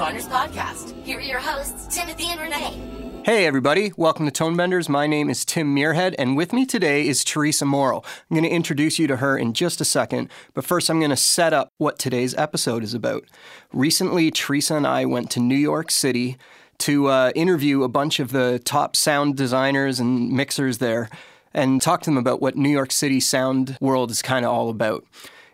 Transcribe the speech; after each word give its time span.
Designers 0.00 0.28
podcast. 0.28 1.04
Here 1.04 1.18
are 1.18 1.20
your 1.20 1.40
hosts, 1.40 1.94
Timothy 1.94 2.28
and 2.30 2.40
Renee. 2.40 3.22
Hey, 3.22 3.44
everybody. 3.44 3.92
Welcome 3.98 4.24
to 4.24 4.32
Tonebenders. 4.32 4.88
My 4.88 5.06
name 5.06 5.28
is 5.28 5.44
Tim 5.44 5.76
Muirhead, 5.76 6.14
and 6.18 6.38
with 6.38 6.54
me 6.54 6.64
today 6.64 7.06
is 7.06 7.22
Teresa 7.22 7.66
Morrow. 7.66 8.02
I'm 8.30 8.34
going 8.34 8.48
to 8.48 8.48
introduce 8.48 8.98
you 8.98 9.06
to 9.08 9.16
her 9.16 9.36
in 9.36 9.52
just 9.52 9.78
a 9.78 9.84
second, 9.84 10.30
but 10.54 10.64
first, 10.64 10.88
I'm 10.88 11.00
going 11.00 11.10
to 11.10 11.18
set 11.18 11.52
up 11.52 11.74
what 11.76 11.98
today's 11.98 12.34
episode 12.36 12.82
is 12.82 12.94
about. 12.94 13.24
Recently, 13.74 14.30
Teresa 14.30 14.74
and 14.74 14.86
I 14.86 15.04
went 15.04 15.30
to 15.32 15.38
New 15.38 15.54
York 15.54 15.90
City 15.90 16.38
to 16.78 17.08
uh, 17.08 17.32
interview 17.34 17.82
a 17.82 17.88
bunch 17.88 18.20
of 18.20 18.32
the 18.32 18.58
top 18.64 18.96
sound 18.96 19.36
designers 19.36 20.00
and 20.00 20.32
mixers 20.32 20.78
there 20.78 21.10
and 21.52 21.82
talk 21.82 22.00
to 22.04 22.10
them 22.10 22.16
about 22.16 22.40
what 22.40 22.56
New 22.56 22.70
York 22.70 22.90
City 22.90 23.20
sound 23.20 23.76
world 23.82 24.10
is 24.10 24.22
kind 24.22 24.46
of 24.46 24.50
all 24.50 24.70
about. 24.70 25.04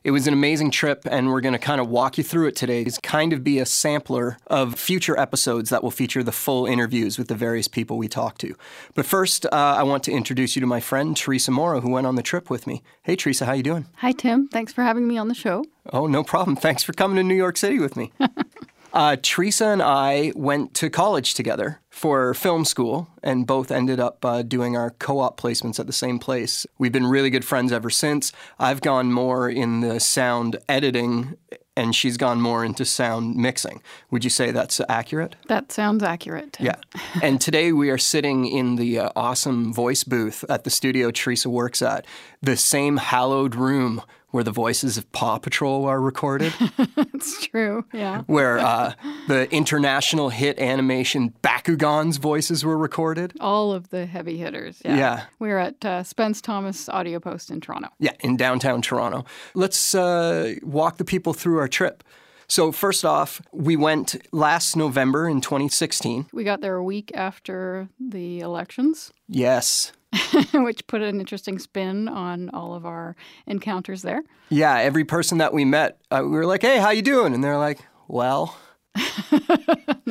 It 0.06 0.12
was 0.12 0.28
an 0.28 0.32
amazing 0.32 0.70
trip, 0.70 1.02
and 1.10 1.30
we're 1.30 1.40
going 1.40 1.52
to 1.52 1.58
kind 1.58 1.80
of 1.80 1.88
walk 1.88 2.16
you 2.16 2.22
through 2.22 2.46
it 2.46 2.54
today. 2.54 2.82
It's 2.82 2.96
kind 2.96 3.32
of 3.32 3.42
be 3.42 3.58
a 3.58 3.66
sampler 3.66 4.38
of 4.46 4.78
future 4.78 5.18
episodes 5.18 5.68
that 5.70 5.82
will 5.82 5.90
feature 5.90 6.22
the 6.22 6.30
full 6.30 6.64
interviews 6.64 7.18
with 7.18 7.26
the 7.26 7.34
various 7.34 7.66
people 7.66 7.98
we 7.98 8.06
talk 8.06 8.38
to. 8.38 8.54
But 8.94 9.04
first, 9.04 9.46
uh, 9.46 9.48
I 9.52 9.82
want 9.82 10.04
to 10.04 10.12
introduce 10.12 10.54
you 10.54 10.60
to 10.60 10.66
my 10.66 10.78
friend 10.78 11.16
Teresa 11.16 11.50
Morrow, 11.50 11.80
who 11.80 11.90
went 11.90 12.06
on 12.06 12.14
the 12.14 12.22
trip 12.22 12.48
with 12.50 12.68
me. 12.68 12.84
Hey, 13.02 13.16
Teresa, 13.16 13.46
how 13.46 13.54
you 13.54 13.64
doing? 13.64 13.86
Hi, 13.96 14.12
Tim. 14.12 14.46
Thanks 14.46 14.72
for 14.72 14.84
having 14.84 15.08
me 15.08 15.18
on 15.18 15.26
the 15.26 15.34
show. 15.34 15.64
Oh, 15.92 16.06
no 16.06 16.22
problem. 16.22 16.54
Thanks 16.54 16.84
for 16.84 16.92
coming 16.92 17.16
to 17.16 17.24
New 17.24 17.34
York 17.34 17.56
City 17.56 17.80
with 17.80 17.96
me. 17.96 18.12
Uh, 18.96 19.14
Teresa 19.20 19.66
and 19.66 19.82
I 19.82 20.32
went 20.34 20.72
to 20.76 20.88
college 20.88 21.34
together 21.34 21.82
for 21.90 22.32
film 22.32 22.64
school 22.64 23.08
and 23.22 23.46
both 23.46 23.70
ended 23.70 24.00
up 24.00 24.24
uh, 24.24 24.40
doing 24.40 24.74
our 24.74 24.88
co 24.92 25.18
op 25.20 25.38
placements 25.38 25.78
at 25.78 25.86
the 25.86 25.92
same 25.92 26.18
place. 26.18 26.66
We've 26.78 26.92
been 26.92 27.06
really 27.06 27.28
good 27.28 27.44
friends 27.44 27.72
ever 27.72 27.90
since. 27.90 28.32
I've 28.58 28.80
gone 28.80 29.12
more 29.12 29.50
in 29.50 29.82
the 29.82 30.00
sound 30.00 30.56
editing 30.66 31.36
and 31.76 31.94
she's 31.94 32.16
gone 32.16 32.40
more 32.40 32.64
into 32.64 32.86
sound 32.86 33.36
mixing. 33.36 33.82
Would 34.10 34.24
you 34.24 34.30
say 34.30 34.50
that's 34.50 34.80
accurate? 34.88 35.36
That 35.48 35.72
sounds 35.72 36.02
accurate. 36.02 36.56
Yeah. 36.58 36.76
and 37.22 37.38
today 37.38 37.72
we 37.72 37.90
are 37.90 37.98
sitting 37.98 38.46
in 38.46 38.76
the 38.76 38.98
uh, 38.98 39.10
awesome 39.14 39.74
voice 39.74 40.04
booth 40.04 40.42
at 40.48 40.64
the 40.64 40.70
studio 40.70 41.10
Teresa 41.10 41.50
works 41.50 41.82
at, 41.82 42.06
the 42.40 42.56
same 42.56 42.96
hallowed 42.96 43.54
room 43.56 44.00
where 44.30 44.44
the 44.44 44.52
voices 44.52 44.98
of 44.98 45.10
Paw 45.12 45.38
Patrol 45.38 45.86
are 45.86 46.00
recorded. 46.00 46.52
it's 47.14 47.46
true. 47.46 47.84
Yeah. 47.92 48.22
Where 48.26 48.58
uh, 48.58 48.94
the 49.28 49.50
international 49.52 50.30
hit 50.30 50.58
animation 50.58 51.34
Bakugan's 51.42 52.16
voices 52.18 52.64
were 52.64 52.76
recorded. 52.76 53.32
All 53.40 53.72
of 53.72 53.90
the 53.90 54.06
heavy 54.06 54.36
hitters. 54.36 54.82
Yeah. 54.84 54.96
Yeah. 54.96 55.24
We're 55.38 55.58
at 55.58 55.84
uh, 55.84 56.02
Spence 56.02 56.40
Thomas 56.40 56.88
Audio 56.88 57.20
Post 57.20 57.50
in 57.50 57.60
Toronto. 57.60 57.88
Yeah, 57.98 58.12
in 58.20 58.36
downtown 58.36 58.82
Toronto. 58.82 59.24
Let's 59.54 59.94
uh, 59.94 60.54
walk 60.62 60.96
the 60.96 61.04
people 61.04 61.32
through 61.32 61.58
our 61.58 61.68
trip. 61.68 62.02
So, 62.48 62.70
first 62.70 63.04
off, 63.04 63.42
we 63.52 63.76
went 63.76 64.16
last 64.32 64.76
November 64.76 65.28
in 65.28 65.40
2016. 65.40 66.26
We 66.32 66.44
got 66.44 66.60
there 66.60 66.76
a 66.76 66.84
week 66.84 67.10
after 67.14 67.88
the 67.98 68.40
elections. 68.40 69.12
Yes. 69.28 69.92
which 70.54 70.86
put 70.86 71.02
an 71.02 71.20
interesting 71.20 71.58
spin 71.58 72.08
on 72.08 72.48
all 72.50 72.74
of 72.74 72.86
our 72.86 73.16
encounters 73.46 74.02
there. 74.02 74.22
Yeah, 74.48 74.78
every 74.78 75.04
person 75.04 75.38
that 75.38 75.52
we 75.52 75.64
met, 75.64 75.98
uh, 76.10 76.20
we 76.22 76.30
were 76.30 76.46
like, 76.46 76.62
"Hey, 76.62 76.78
how 76.78 76.90
you 76.90 77.02
doing?" 77.02 77.34
And 77.34 77.42
they're 77.42 77.58
like, 77.58 77.80
"Well, 78.08 78.56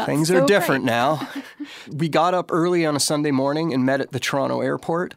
things 0.05 0.27
so 0.27 0.43
are 0.43 0.45
different 0.45 0.83
great. 0.83 0.91
now." 0.91 1.29
we 1.91 2.09
got 2.09 2.33
up 2.33 2.51
early 2.51 2.85
on 2.85 2.95
a 2.95 2.99
Sunday 2.99 3.31
morning 3.31 3.73
and 3.73 3.85
met 3.85 4.01
at 4.01 4.11
the 4.11 4.19
Toronto 4.19 4.61
airport. 4.61 5.15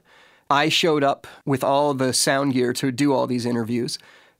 I 0.50 0.68
showed 0.68 1.04
up 1.04 1.26
with 1.44 1.62
all 1.62 1.92
the 1.92 2.12
sound 2.12 2.54
gear 2.54 2.72
to 2.74 2.90
do 2.90 3.12
all 3.12 3.26
these 3.26 3.44
interviews. 3.44 3.98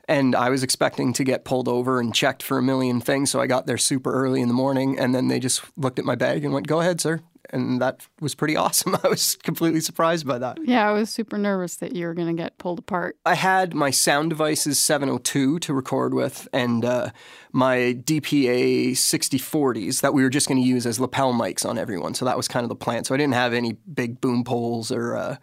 And 0.08 0.34
I 0.34 0.48
was 0.48 0.62
expecting 0.62 1.12
to 1.12 1.24
get 1.24 1.44
pulled 1.44 1.69
over 1.69 2.00
and 2.00 2.14
checked 2.14 2.42
for 2.42 2.56
a 2.56 2.62
million 2.62 3.00
things. 3.00 3.30
So 3.30 3.41
I 3.41 3.46
got 3.46 3.66
there 3.66 3.76
super 3.76 4.12
early 4.12 4.41
in 4.41 4.48
the 4.48 4.54
morning. 4.54 4.98
And 4.98 5.14
then 5.14 5.28
they 5.28 5.38
just 5.38 5.62
looked 5.76 5.98
at 5.98 6.04
my 6.06 6.14
bag 6.14 6.44
and 6.44 6.54
went, 6.54 6.66
Go 6.66 6.80
ahead, 6.80 7.00
sir. 7.00 7.20
And 7.50 7.80
that 7.80 8.06
was 8.20 8.34
pretty 8.34 8.56
awesome. 8.64 8.96
I 9.02 9.08
was 9.08 9.36
completely 9.36 9.80
surprised 9.80 10.26
by 10.26 10.38
that. 10.38 10.58
Yeah, 10.64 10.88
I 10.88 10.92
was 10.92 11.10
super 11.10 11.38
nervous 11.38 11.76
that 11.76 11.94
you 11.94 12.06
were 12.06 12.14
going 12.14 12.34
to 12.34 12.42
get 12.42 12.58
pulled 12.58 12.78
apart. 12.78 13.16
I 13.24 13.34
had 13.34 13.74
my 13.74 13.91
Sound 13.91 14.30
Devices 14.30 14.78
702 14.78 15.58
to 15.60 15.74
record 15.74 16.14
with 16.14 16.48
and 16.52 16.84
uh, 16.84 17.10
my 17.52 17.96
DPA 18.04 18.92
6040s 18.92 20.00
that 20.00 20.14
we 20.14 20.22
were 20.22 20.30
just 20.30 20.48
going 20.48 20.60
to 20.60 20.66
use 20.66 20.86
as 20.86 21.00
lapel 21.00 21.32
mics 21.32 21.66
on 21.66 21.78
everyone. 21.78 22.14
So 22.14 22.25
that 22.25 22.36
was 22.36 22.48
kind 22.48 22.64
of 22.64 22.69
the 22.69 22.76
plan. 22.76 23.04
So 23.04 23.14
I 23.14 23.19
didn't 23.19 23.34
have 23.34 23.52
any 23.52 23.72
big 23.72 24.20
boom 24.20 24.44
poles 24.44 24.90
or 24.90 25.16
uh, 25.16 25.36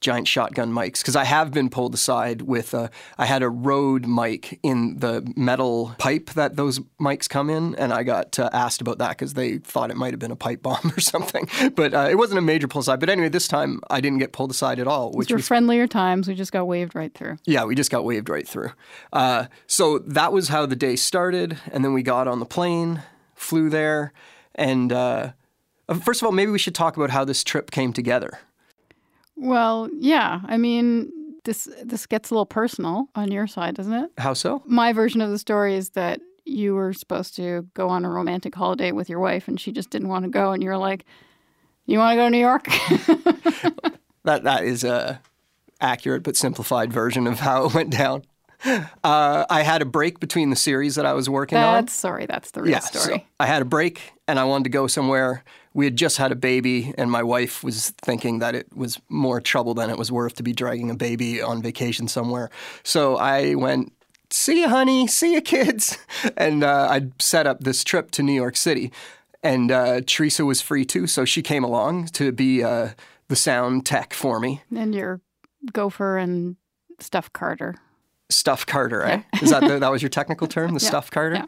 giant 0.00 0.28
shotgun 0.28 0.72
mics 0.72 0.98
because 0.98 1.16
I 1.16 1.24
have 1.24 1.52
been 1.52 1.68
pulled 1.70 1.94
aside 1.94 2.42
with 2.42 2.74
uh, 2.74 2.88
I 3.16 3.26
had 3.26 3.42
a 3.42 3.48
Rode 3.48 4.06
mic 4.06 4.60
in 4.62 4.98
the 4.98 5.30
metal 5.36 5.94
pipe 5.98 6.30
that 6.30 6.56
those 6.56 6.80
mics 7.00 7.28
come 7.28 7.50
in, 7.50 7.74
and 7.74 7.92
I 7.92 8.02
got 8.02 8.38
uh, 8.38 8.50
asked 8.52 8.80
about 8.80 8.98
that 8.98 9.10
because 9.10 9.34
they 9.34 9.58
thought 9.58 9.90
it 9.90 9.96
might 9.96 10.12
have 10.12 10.20
been 10.20 10.30
a 10.30 10.36
pipe 10.36 10.62
bomb 10.62 10.92
or 10.96 11.00
something. 11.00 11.48
But 11.74 11.94
uh, 11.94 12.08
it 12.10 12.16
wasn't 12.16 12.38
a 12.38 12.42
major 12.42 12.68
pull 12.68 12.80
aside. 12.80 13.00
But 13.00 13.10
anyway, 13.10 13.28
this 13.28 13.48
time 13.48 13.80
I 13.90 14.00
didn't 14.00 14.18
get 14.18 14.32
pulled 14.32 14.50
aside 14.50 14.78
at 14.78 14.86
all, 14.86 15.12
which 15.12 15.30
were 15.30 15.36
was 15.36 15.48
friendlier 15.48 15.86
times. 15.86 16.28
We 16.28 16.34
just 16.34 16.52
got 16.52 16.66
waved 16.66 16.94
right 16.94 17.12
through. 17.12 17.38
yeah, 17.44 17.64
we 17.64 17.74
just 17.74 17.90
got 17.90 18.04
waved 18.04 18.28
right 18.28 18.46
through. 18.46 18.70
Uh, 19.12 19.46
so 19.66 19.98
that 20.00 20.32
was 20.32 20.48
how 20.48 20.66
the 20.66 20.76
day 20.76 20.96
started, 20.96 21.58
and 21.72 21.84
then 21.84 21.92
we 21.92 22.02
got 22.02 22.28
on 22.28 22.38
the 22.38 22.46
plane, 22.46 23.02
flew 23.34 23.68
there, 23.70 24.12
and 24.54 24.92
uh, 24.92 25.32
first 26.02 26.22
of 26.22 26.26
all, 26.26 26.32
maybe 26.32 26.50
we 26.50 26.58
should 26.58 26.74
talk 26.74 26.96
about 26.96 27.10
how 27.10 27.24
this 27.24 27.42
trip 27.42 27.70
came 27.70 27.92
together. 27.92 28.38
Well, 29.38 29.88
yeah. 29.98 30.40
I 30.46 30.56
mean, 30.56 31.10
this 31.44 31.68
this 31.82 32.06
gets 32.06 32.30
a 32.30 32.34
little 32.34 32.46
personal 32.46 33.08
on 33.14 33.30
your 33.30 33.46
side, 33.46 33.74
doesn't 33.74 33.92
it? 33.92 34.10
How 34.18 34.34
so? 34.34 34.62
My 34.66 34.92
version 34.92 35.20
of 35.20 35.30
the 35.30 35.38
story 35.38 35.76
is 35.76 35.90
that 35.90 36.20
you 36.44 36.74
were 36.74 36.92
supposed 36.92 37.36
to 37.36 37.66
go 37.74 37.88
on 37.88 38.04
a 38.04 38.10
romantic 38.10 38.54
holiday 38.54 38.92
with 38.92 39.08
your 39.08 39.20
wife 39.20 39.48
and 39.48 39.60
she 39.60 39.70
just 39.70 39.90
didn't 39.90 40.08
want 40.08 40.24
to 40.24 40.30
go 40.30 40.52
and 40.52 40.62
you're 40.62 40.78
like, 40.78 41.04
"You 41.86 41.98
want 41.98 42.12
to 42.12 42.16
go 42.16 42.26
to 42.26 42.30
New 42.30 42.38
York?" 42.38 42.66
That 44.28 44.44
that 44.44 44.64
is 44.64 44.84
a 44.84 45.22
accurate 45.80 46.22
but 46.22 46.36
simplified 46.36 46.92
version 46.92 47.26
of 47.26 47.40
how 47.40 47.64
it 47.64 47.74
went 47.74 47.88
down. 47.88 48.24
Uh, 48.62 49.46
I 49.48 49.62
had 49.62 49.80
a 49.80 49.86
break 49.86 50.20
between 50.20 50.50
the 50.50 50.56
series 50.56 50.96
that 50.96 51.06
I 51.06 51.14
was 51.14 51.30
working 51.30 51.56
on. 51.56 51.74
that's 51.74 51.94
sorry, 51.94 52.26
that's 52.26 52.50
the 52.50 52.60
real 52.60 52.72
yeah, 52.72 52.80
so 52.80 52.98
story. 52.98 53.26
I 53.40 53.46
had 53.46 53.62
a 53.62 53.64
break 53.64 54.12
and 54.26 54.38
I 54.38 54.44
wanted 54.44 54.64
to 54.64 54.70
go 54.70 54.86
somewhere. 54.86 55.44
We 55.78 55.84
had 55.84 55.94
just 55.94 56.16
had 56.16 56.32
a 56.32 56.34
baby, 56.34 56.92
and 56.98 57.08
my 57.08 57.22
wife 57.22 57.62
was 57.62 57.90
thinking 58.02 58.40
that 58.40 58.56
it 58.56 58.66
was 58.74 59.00
more 59.08 59.40
trouble 59.40 59.74
than 59.74 59.90
it 59.90 59.96
was 59.96 60.10
worth 60.10 60.34
to 60.34 60.42
be 60.42 60.52
dragging 60.52 60.90
a 60.90 60.96
baby 60.96 61.40
on 61.40 61.62
vacation 61.62 62.08
somewhere. 62.08 62.50
So 62.82 63.16
I 63.16 63.54
went, 63.54 63.92
See 64.30 64.62
you, 64.62 64.68
honey. 64.68 65.06
See 65.06 65.34
you, 65.34 65.40
kids. 65.40 65.96
And 66.36 66.64
uh, 66.64 66.88
I 66.90 67.06
set 67.20 67.46
up 67.46 67.60
this 67.60 67.84
trip 67.84 68.10
to 68.10 68.24
New 68.24 68.32
York 68.32 68.56
City. 68.56 68.90
And 69.44 69.70
uh, 69.70 70.00
Teresa 70.04 70.44
was 70.44 70.60
free 70.60 70.84
too, 70.84 71.06
so 71.06 71.24
she 71.24 71.42
came 71.42 71.62
along 71.62 72.06
to 72.18 72.32
be 72.32 72.64
uh, 72.64 72.88
the 73.28 73.36
sound 73.36 73.86
tech 73.86 74.12
for 74.14 74.40
me. 74.40 74.62
and 74.74 74.92
your 74.92 75.20
gopher 75.72 76.18
and 76.18 76.56
stuff 76.98 77.32
Carter. 77.32 77.76
Stuff 78.30 78.66
Carter, 78.66 79.02
eh? 79.04 79.22
Is 79.40 79.50
that 79.50 79.60
the, 79.62 79.78
that 79.78 79.90
was 79.90 80.02
your 80.02 80.10
technical 80.10 80.46
term, 80.46 80.74
the 80.74 80.80
Stuff 80.80 81.10
Carter? 81.10 81.44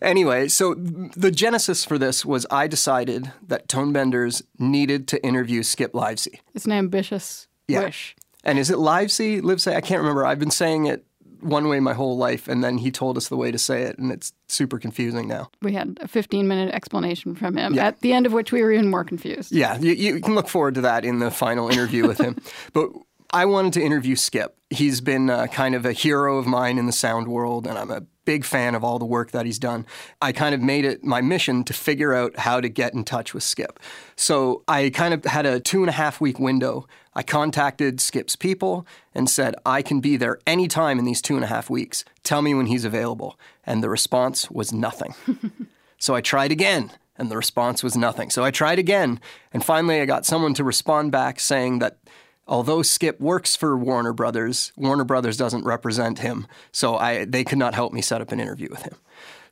Anyway, 0.00 0.46
so 0.48 0.74
the 0.74 1.30
genesis 1.30 1.84
for 1.84 1.98
this 1.98 2.24
was 2.24 2.46
I 2.50 2.66
decided 2.68 3.32
that 3.48 3.66
Tonebenders 3.68 4.42
needed 4.58 5.08
to 5.08 5.24
interview 5.26 5.62
Skip 5.62 5.92
Lievsay. 5.92 6.38
It's 6.54 6.66
an 6.66 6.72
ambitious 6.72 7.48
Yeah. 7.66 7.84
wish. 7.84 8.14
And 8.44 8.58
is 8.58 8.70
it 8.70 8.76
Lievsay? 8.78 9.40
Lievsay? 9.42 9.74
I 9.74 9.80
can't 9.80 10.00
remember. 10.00 10.24
I've 10.24 10.38
been 10.38 10.50
saying 10.50 10.86
it 10.86 11.04
one 11.40 11.68
way 11.68 11.80
my 11.80 11.94
whole 11.94 12.16
life, 12.18 12.48
and 12.48 12.62
then 12.62 12.76
he 12.78 12.90
told 12.90 13.16
us 13.16 13.28
the 13.28 13.36
way 13.36 13.50
to 13.50 13.58
say 13.58 13.82
it, 13.82 13.98
and 13.98 14.12
it's 14.12 14.32
super 14.46 14.78
confusing 14.78 15.26
now. 15.26 15.50
We 15.62 15.72
had 15.72 15.98
a 16.02 16.06
15 16.06 16.46
minute 16.46 16.72
explanation 16.74 17.34
from 17.34 17.56
him, 17.56 17.74
Yeah. 17.74 17.86
at 17.86 18.00
the 18.02 18.12
end 18.12 18.26
of 18.26 18.32
which 18.32 18.52
we 18.52 18.62
were 18.62 18.70
even 18.72 18.88
more 18.90 19.04
confused. 19.04 19.50
Yeah, 19.50 19.78
you, 19.78 19.92
you 19.94 20.20
can 20.20 20.34
look 20.34 20.48
forward 20.48 20.74
to 20.74 20.82
that 20.82 21.04
in 21.04 21.18
the 21.18 21.30
final 21.30 21.68
interview 21.70 22.06
with 22.06 22.18
him. 22.18 22.36
But 22.72 22.90
I 23.32 23.44
wanted 23.44 23.72
to 23.74 23.82
interview 23.82 24.16
Skip. 24.16 24.56
He's 24.70 25.00
been 25.00 25.30
uh, 25.30 25.46
kind 25.46 25.74
of 25.74 25.86
a 25.86 25.92
hero 25.92 26.38
of 26.38 26.46
mine 26.46 26.78
in 26.78 26.86
the 26.86 26.92
sound 26.92 27.28
world, 27.28 27.66
and 27.66 27.78
I'm 27.78 27.90
a 27.90 28.02
big 28.24 28.44
fan 28.44 28.74
of 28.74 28.84
all 28.84 28.98
the 28.98 29.04
work 29.04 29.30
that 29.30 29.46
he's 29.46 29.58
done. 29.58 29.86
I 30.20 30.32
kind 30.32 30.54
of 30.54 30.60
made 30.60 30.84
it 30.84 31.04
my 31.04 31.20
mission 31.20 31.64
to 31.64 31.72
figure 31.72 32.14
out 32.14 32.38
how 32.38 32.60
to 32.60 32.68
get 32.68 32.94
in 32.94 33.04
touch 33.04 33.34
with 33.34 33.42
Skip. 33.42 33.80
So 34.16 34.62
I 34.68 34.90
kind 34.90 35.14
of 35.14 35.24
had 35.24 35.46
a 35.46 35.60
two 35.60 35.80
and 35.80 35.88
a 35.88 35.92
half 35.92 36.20
week 36.20 36.38
window. 36.38 36.86
I 37.14 37.22
contacted 37.22 38.00
Skip's 38.00 38.36
people 38.36 38.86
and 39.14 39.28
said, 39.28 39.54
I 39.64 39.82
can 39.82 40.00
be 40.00 40.16
there 40.16 40.38
anytime 40.46 40.98
in 40.98 41.04
these 41.04 41.22
two 41.22 41.36
and 41.36 41.44
a 41.44 41.48
half 41.48 41.70
weeks. 41.70 42.04
Tell 42.22 42.42
me 42.42 42.54
when 42.54 42.66
he's 42.66 42.84
available. 42.84 43.38
And 43.64 43.82
the 43.82 43.88
response 43.88 44.50
was 44.50 44.72
nothing. 44.72 45.14
So 46.00 46.14
I 46.14 46.22
tried 46.22 46.50
again, 46.50 46.90
and 47.18 47.30
the 47.30 47.36
response 47.36 47.82
was 47.82 47.94
nothing. 47.94 48.30
So 48.30 48.42
I 48.42 48.50
tried 48.50 48.78
again, 48.78 49.20
and 49.52 49.62
finally 49.62 50.00
I 50.00 50.06
got 50.06 50.24
someone 50.24 50.54
to 50.54 50.64
respond 50.64 51.12
back 51.12 51.38
saying 51.38 51.80
that 51.80 51.98
although 52.50 52.82
Skip 52.82 53.18
works 53.20 53.56
for 53.56 53.76
Warner 53.76 54.12
Brothers, 54.12 54.72
Warner 54.76 55.04
Brothers 55.04 55.38
doesn't 55.38 55.64
represent 55.64 56.18
him, 56.18 56.46
so 56.72 56.96
I 56.96 57.24
they 57.24 57.44
could 57.44 57.58
not 57.58 57.74
help 57.74 57.94
me 57.94 58.02
set 58.02 58.20
up 58.20 58.32
an 58.32 58.40
interview 58.40 58.68
with 58.68 58.82
him. 58.82 58.96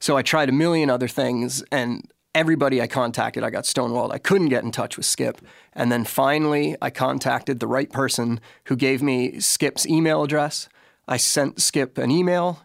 So 0.00 0.16
I 0.16 0.22
tried 0.22 0.50
a 0.50 0.52
million 0.52 0.90
other 0.90 1.08
things, 1.08 1.62
and 1.72 2.10
everybody 2.34 2.82
I 2.82 2.86
contacted, 2.86 3.42
I 3.42 3.50
got 3.50 3.64
stonewalled. 3.64 4.12
I 4.12 4.18
couldn't 4.18 4.48
get 4.48 4.64
in 4.64 4.70
touch 4.70 4.96
with 4.96 5.06
Skip. 5.06 5.40
And 5.72 5.90
then 5.90 6.04
finally, 6.04 6.76
I 6.82 6.90
contacted 6.90 7.58
the 7.58 7.66
right 7.66 7.90
person 7.90 8.40
who 8.64 8.76
gave 8.76 9.02
me 9.02 9.40
Skip's 9.40 9.86
email 9.86 10.22
address. 10.22 10.68
I 11.06 11.16
sent 11.16 11.60
Skip 11.60 11.98
an 11.98 12.10
email, 12.10 12.62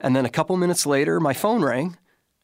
and 0.00 0.16
then 0.16 0.26
a 0.26 0.30
couple 0.30 0.56
minutes 0.56 0.84
later, 0.84 1.20
my 1.20 1.32
phone 1.32 1.62
rang, 1.62 1.96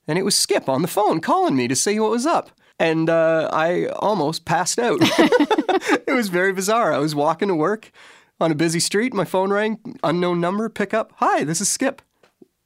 and 0.06 0.18
it 0.18 0.24
was 0.24 0.36
Skip 0.36 0.68
on 0.68 0.82
the 0.82 0.88
phone 0.88 1.20
calling 1.20 1.56
me 1.56 1.68
to 1.68 1.76
say 1.76 1.98
what 1.98 2.10
was 2.10 2.26
up. 2.26 2.50
And 2.80 3.10
uh, 3.10 3.50
I 3.52 3.88
almost 3.88 4.46
passed 4.46 4.78
out. 4.78 4.98
it 5.02 6.14
was 6.14 6.30
very 6.30 6.54
bizarre. 6.54 6.94
I 6.94 6.98
was 6.98 7.14
walking 7.14 7.48
to 7.48 7.54
work 7.54 7.92
on 8.40 8.50
a 8.50 8.54
busy 8.54 8.80
street. 8.80 9.12
My 9.12 9.26
phone 9.26 9.52
rang, 9.52 9.98
unknown 10.02 10.40
number, 10.40 10.68
pick 10.70 10.94
up. 10.94 11.12
Hi, 11.16 11.44
this 11.44 11.60
is 11.60 11.68
Skip. 11.68 12.00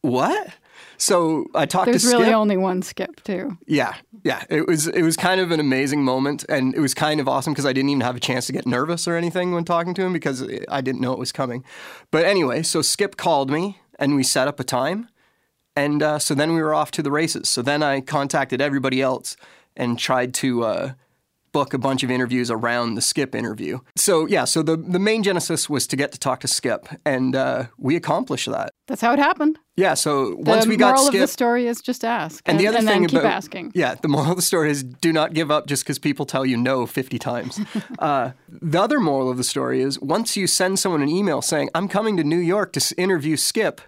What? 0.03 0.51
So 0.99 1.47
I 1.53 1.67
talked 1.67 1.87
There's 1.87 2.05
to 2.05 2.11
really 2.11 2.27
Skip. 2.27 2.37
only 2.37 2.57
one 2.57 2.83
skip, 2.83 3.25
too. 3.25 3.59
Yeah, 3.67 3.95
yeah. 4.23 4.45
It 4.49 4.69
was 4.69 4.87
it 4.87 5.03
was 5.03 5.17
kind 5.17 5.41
of 5.41 5.51
an 5.51 5.59
amazing 5.59 6.05
moment, 6.05 6.45
and 6.49 6.75
it 6.77 6.81
was 6.81 6.95
kind 6.95 7.19
of 7.19 7.27
awesome 7.29 7.53
because 7.53 7.67
I 7.67 7.73
didn't 7.73 7.91
even 7.91 8.03
have 8.03 8.15
a 8.15 8.21
chance 8.21 8.47
to 8.47 8.53
get 8.53 8.67
nervous 8.67 9.09
or 9.09 9.17
anything 9.17 9.53
when 9.53 9.65
talking 9.65 9.95
to 9.95 10.03
him 10.03 10.13
because 10.13 10.49
I 10.69 10.81
didn't 10.81 11.01
know 11.01 11.13
it 11.13 11.19
was 11.19 11.33
coming. 11.33 11.65
But 12.13 12.25
anyway, 12.25 12.63
so 12.63 12.83
Skip 12.83 13.17
called 13.17 13.51
me, 13.51 13.81
and 13.99 14.15
we 14.15 14.23
set 14.23 14.47
up 14.47 14.61
a 14.61 14.65
time, 14.65 15.09
and 15.75 16.05
uh, 16.05 16.19
so 16.21 16.35
then 16.35 16.55
we 16.55 16.63
were 16.63 16.73
off 16.73 16.93
to 16.93 17.03
the 17.03 17.11
races. 17.11 17.49
So 17.49 17.63
then 17.63 17.83
I 17.83 18.01
contacted 18.01 18.61
everybody 18.61 19.03
else 19.03 19.37
and 19.77 19.99
tried 19.99 20.35
to. 20.35 20.65
Uh, 20.65 20.93
book 21.53 21.73
a 21.73 21.79
bunch 21.79 22.03
of 22.03 22.11
interviews 22.11 22.51
around 22.51 22.97
the 22.97 23.01
Skip 23.01 23.33
interview. 23.33 23.79
So 23.95 24.27
yeah, 24.27 24.45
so 24.45 24.61
the 24.61 24.77
the 24.77 24.99
main 24.99 25.23
genesis 25.23 25.71
was 25.71 25.87
to 25.87 25.95
get 25.97 26.11
to 26.11 26.19
talk 26.19 26.41
to 26.41 26.49
Skip, 26.49 26.89
and 27.07 27.37
uh, 27.37 27.67
we 27.79 27.95
accomplished 27.95 28.51
that. 28.51 28.73
That's 28.89 29.01
how 29.01 29.13
it 29.13 29.21
happened. 29.21 29.61
Yeah, 29.77 29.95
so 29.95 30.31
The 30.31 30.51
once 30.51 30.67
we 30.67 30.77
got 30.77 30.99
Skip, 30.99 31.13
the 31.13 31.13
moral 31.13 31.23
of 31.23 31.29
the 31.29 31.29
story 31.29 31.67
is 31.69 31.81
just 31.81 32.05
ask. 32.05 32.43
and 32.47 32.59
the 32.59 32.67
other 32.67 32.79
and 32.79 32.89
thing 32.89 33.03
then 33.03 33.09
keep 33.09 33.21
about 33.21 33.33
asking. 33.33 33.71
yeah, 33.73 33.95
the 33.95 34.09
moral 34.09 34.31
of 34.33 34.37
the 34.37 34.43
story 34.43 34.69
is 34.71 34.83
do 34.83 35.13
not 35.13 35.33
give 35.33 35.53
up 35.53 35.67
just 35.69 35.85
because 35.85 36.01
people 36.01 36.27
tell 36.27 36.45
you 36.45 36.57
no 36.57 36.87
fifty 36.87 37.21
times. 37.21 37.61
uh, 38.01 38.33
the 38.49 38.83
other 38.83 38.99
moral 38.99 39.31
of 39.31 39.37
the 39.37 39.45
story 39.45 39.81
is 39.81 40.01
once 40.01 40.37
you 40.37 40.49
send 40.49 40.81
someone 40.81 41.03
an 41.03 41.09
email 41.09 41.41
saying 41.41 41.71
I'm 41.73 41.87
coming 41.87 42.17
to 42.17 42.25
New 42.25 42.39
York 42.39 42.73
to 42.73 42.95
interview 42.99 43.37
Skip, 43.37 43.81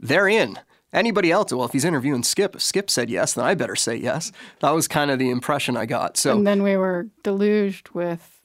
they're 0.00 0.26
in. 0.28 0.58
Anybody 0.92 1.30
else? 1.30 1.52
Well, 1.52 1.64
if 1.64 1.72
he's 1.72 1.84
interviewing 1.84 2.22
Skip, 2.22 2.56
if 2.56 2.62
Skip 2.62 2.90
said 2.90 3.10
yes, 3.10 3.34
then 3.34 3.44
I 3.44 3.54
better 3.54 3.76
say 3.76 3.96
yes. 3.96 4.32
That 4.60 4.70
was 4.70 4.88
kind 4.88 5.10
of 5.10 5.18
the 5.18 5.30
impression 5.30 5.76
I 5.76 5.84
got. 5.86 6.16
So 6.16 6.36
And 6.36 6.46
then 6.46 6.62
we 6.62 6.76
were 6.76 7.08
deluged 7.22 7.90
with 7.90 8.40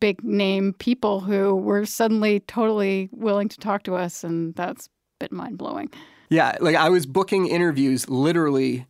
big 0.00 0.24
name 0.24 0.72
people 0.74 1.20
who 1.20 1.54
were 1.54 1.84
suddenly 1.84 2.40
totally 2.40 3.08
willing 3.12 3.48
to 3.48 3.58
talk 3.58 3.82
to 3.84 3.94
us, 3.94 4.24
and 4.24 4.54
that's 4.54 4.86
a 4.86 4.90
bit 5.20 5.32
mind 5.32 5.58
blowing. 5.58 5.90
Yeah, 6.30 6.56
like 6.60 6.76
I 6.76 6.88
was 6.88 7.06
booking 7.06 7.46
interviews 7.46 8.08
literally 8.08 8.86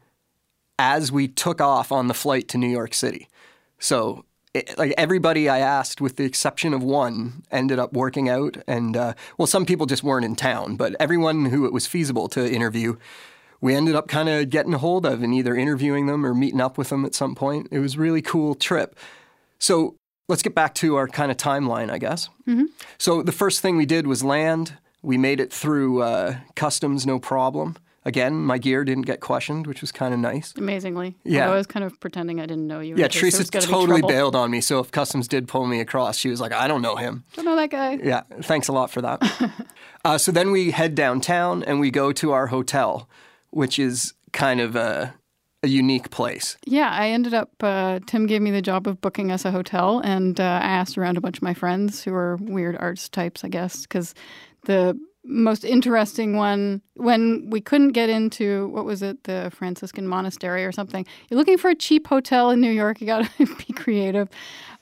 as 0.78 1.10
we 1.10 1.28
took 1.28 1.60
off 1.60 1.90
on 1.92 2.06
the 2.06 2.14
flight 2.14 2.48
to 2.48 2.58
New 2.58 2.68
York 2.68 2.94
City. 2.94 3.28
So, 3.78 4.24
it, 4.54 4.76
like 4.78 4.92
everybody 4.98 5.48
I 5.48 5.58
asked, 5.58 6.00
with 6.00 6.16
the 6.16 6.24
exception 6.24 6.74
of 6.74 6.82
one, 6.82 7.42
ended 7.50 7.78
up 7.78 7.92
working 7.92 8.28
out. 8.28 8.56
And 8.66 8.96
uh, 8.96 9.14
well, 9.38 9.46
some 9.46 9.64
people 9.66 9.86
just 9.86 10.02
weren't 10.02 10.24
in 10.24 10.36
town, 10.36 10.76
but 10.76 10.96
everyone 10.98 11.46
who 11.46 11.66
it 11.66 11.72
was 11.72 11.86
feasible 11.86 12.28
to 12.30 12.50
interview, 12.52 12.96
we 13.60 13.74
ended 13.74 13.94
up 13.94 14.08
kind 14.08 14.28
of 14.28 14.50
getting 14.50 14.74
a 14.74 14.78
hold 14.78 15.06
of 15.06 15.22
and 15.22 15.32
either 15.34 15.54
interviewing 15.54 16.06
them 16.06 16.24
or 16.24 16.34
meeting 16.34 16.60
up 16.60 16.78
with 16.78 16.88
them 16.88 17.04
at 17.04 17.14
some 17.14 17.34
point. 17.34 17.68
It 17.70 17.78
was 17.78 17.94
a 17.94 17.98
really 17.98 18.22
cool 18.22 18.54
trip. 18.54 18.96
So 19.58 19.96
let's 20.28 20.42
get 20.42 20.54
back 20.54 20.74
to 20.76 20.96
our 20.96 21.06
kind 21.06 21.30
of 21.30 21.36
timeline, 21.36 21.90
I 21.90 21.98
guess. 21.98 22.28
So 22.98 23.22
the 23.22 23.32
first 23.32 23.60
thing 23.60 23.76
we 23.76 23.86
did 23.86 24.06
was 24.06 24.24
land. 24.24 24.78
We 25.02 25.16
made 25.16 25.40
it 25.40 25.52
through 25.52 26.02
uh, 26.02 26.36
customs, 26.56 27.06
no 27.06 27.18
problem. 27.18 27.76
Again, 28.04 28.36
my 28.36 28.56
gear 28.56 28.82
didn't 28.82 29.04
get 29.04 29.20
questioned, 29.20 29.66
which 29.66 29.82
was 29.82 29.92
kind 29.92 30.14
of 30.14 30.20
nice. 30.20 30.54
Amazingly. 30.56 31.16
Yeah. 31.22 31.42
Although 31.42 31.54
I 31.54 31.56
was 31.58 31.66
kind 31.66 31.84
of 31.84 32.00
pretending 32.00 32.40
I 32.40 32.46
didn't 32.46 32.66
know 32.66 32.80
you. 32.80 32.96
Yeah, 32.96 33.08
Teresa 33.08 33.44
totally 33.44 34.00
bailed 34.00 34.34
on 34.34 34.50
me. 34.50 34.62
So 34.62 34.78
if 34.78 34.90
customs 34.90 35.28
did 35.28 35.48
pull 35.48 35.66
me 35.66 35.80
across, 35.80 36.16
she 36.16 36.30
was 36.30 36.40
like, 36.40 36.52
"I 36.52 36.66
don't 36.66 36.80
know 36.80 36.96
him." 36.96 37.24
Don't 37.34 37.44
know 37.44 37.56
that 37.56 37.70
guy. 37.70 37.98
Yeah, 38.02 38.22
thanks 38.42 38.68
a 38.68 38.72
lot 38.72 38.90
for 38.90 39.02
that. 39.02 39.66
uh, 40.04 40.16
so 40.16 40.32
then 40.32 40.50
we 40.50 40.70
head 40.70 40.94
downtown 40.94 41.62
and 41.62 41.78
we 41.78 41.90
go 41.90 42.10
to 42.12 42.32
our 42.32 42.46
hotel, 42.46 43.06
which 43.50 43.78
is 43.78 44.14
kind 44.32 44.60
of 44.62 44.76
a, 44.76 45.14
a 45.62 45.68
unique 45.68 46.10
place. 46.10 46.56
Yeah, 46.64 46.88
I 46.90 47.10
ended 47.10 47.34
up. 47.34 47.50
Uh, 47.62 48.00
Tim 48.06 48.26
gave 48.26 48.40
me 48.40 48.50
the 48.50 48.62
job 48.62 48.86
of 48.86 49.02
booking 49.02 49.30
us 49.30 49.44
a 49.44 49.50
hotel, 49.50 50.00
and 50.00 50.40
uh, 50.40 50.44
I 50.62 50.68
asked 50.68 50.96
around 50.96 51.18
a 51.18 51.20
bunch 51.20 51.36
of 51.36 51.42
my 51.42 51.52
friends 51.52 52.02
who 52.02 52.14
are 52.14 52.36
weird 52.36 52.78
arts 52.80 53.10
types, 53.10 53.44
I 53.44 53.48
guess, 53.48 53.82
because 53.82 54.14
the 54.64 54.98
most 55.24 55.64
interesting 55.64 56.36
one 56.36 56.82
when 56.94 57.48
we 57.50 57.60
couldn't 57.60 57.92
get 57.92 58.08
into 58.08 58.68
what 58.68 58.84
was 58.84 59.02
it, 59.02 59.24
the 59.24 59.50
Franciscan 59.54 60.06
monastery 60.06 60.64
or 60.64 60.72
something. 60.72 61.06
You're 61.28 61.38
looking 61.38 61.58
for 61.58 61.70
a 61.70 61.74
cheap 61.74 62.06
hotel 62.06 62.50
in 62.50 62.60
New 62.60 62.70
York. 62.70 63.00
You 63.00 63.06
got 63.06 63.30
to 63.38 63.46
be 63.66 63.72
creative. 63.72 64.28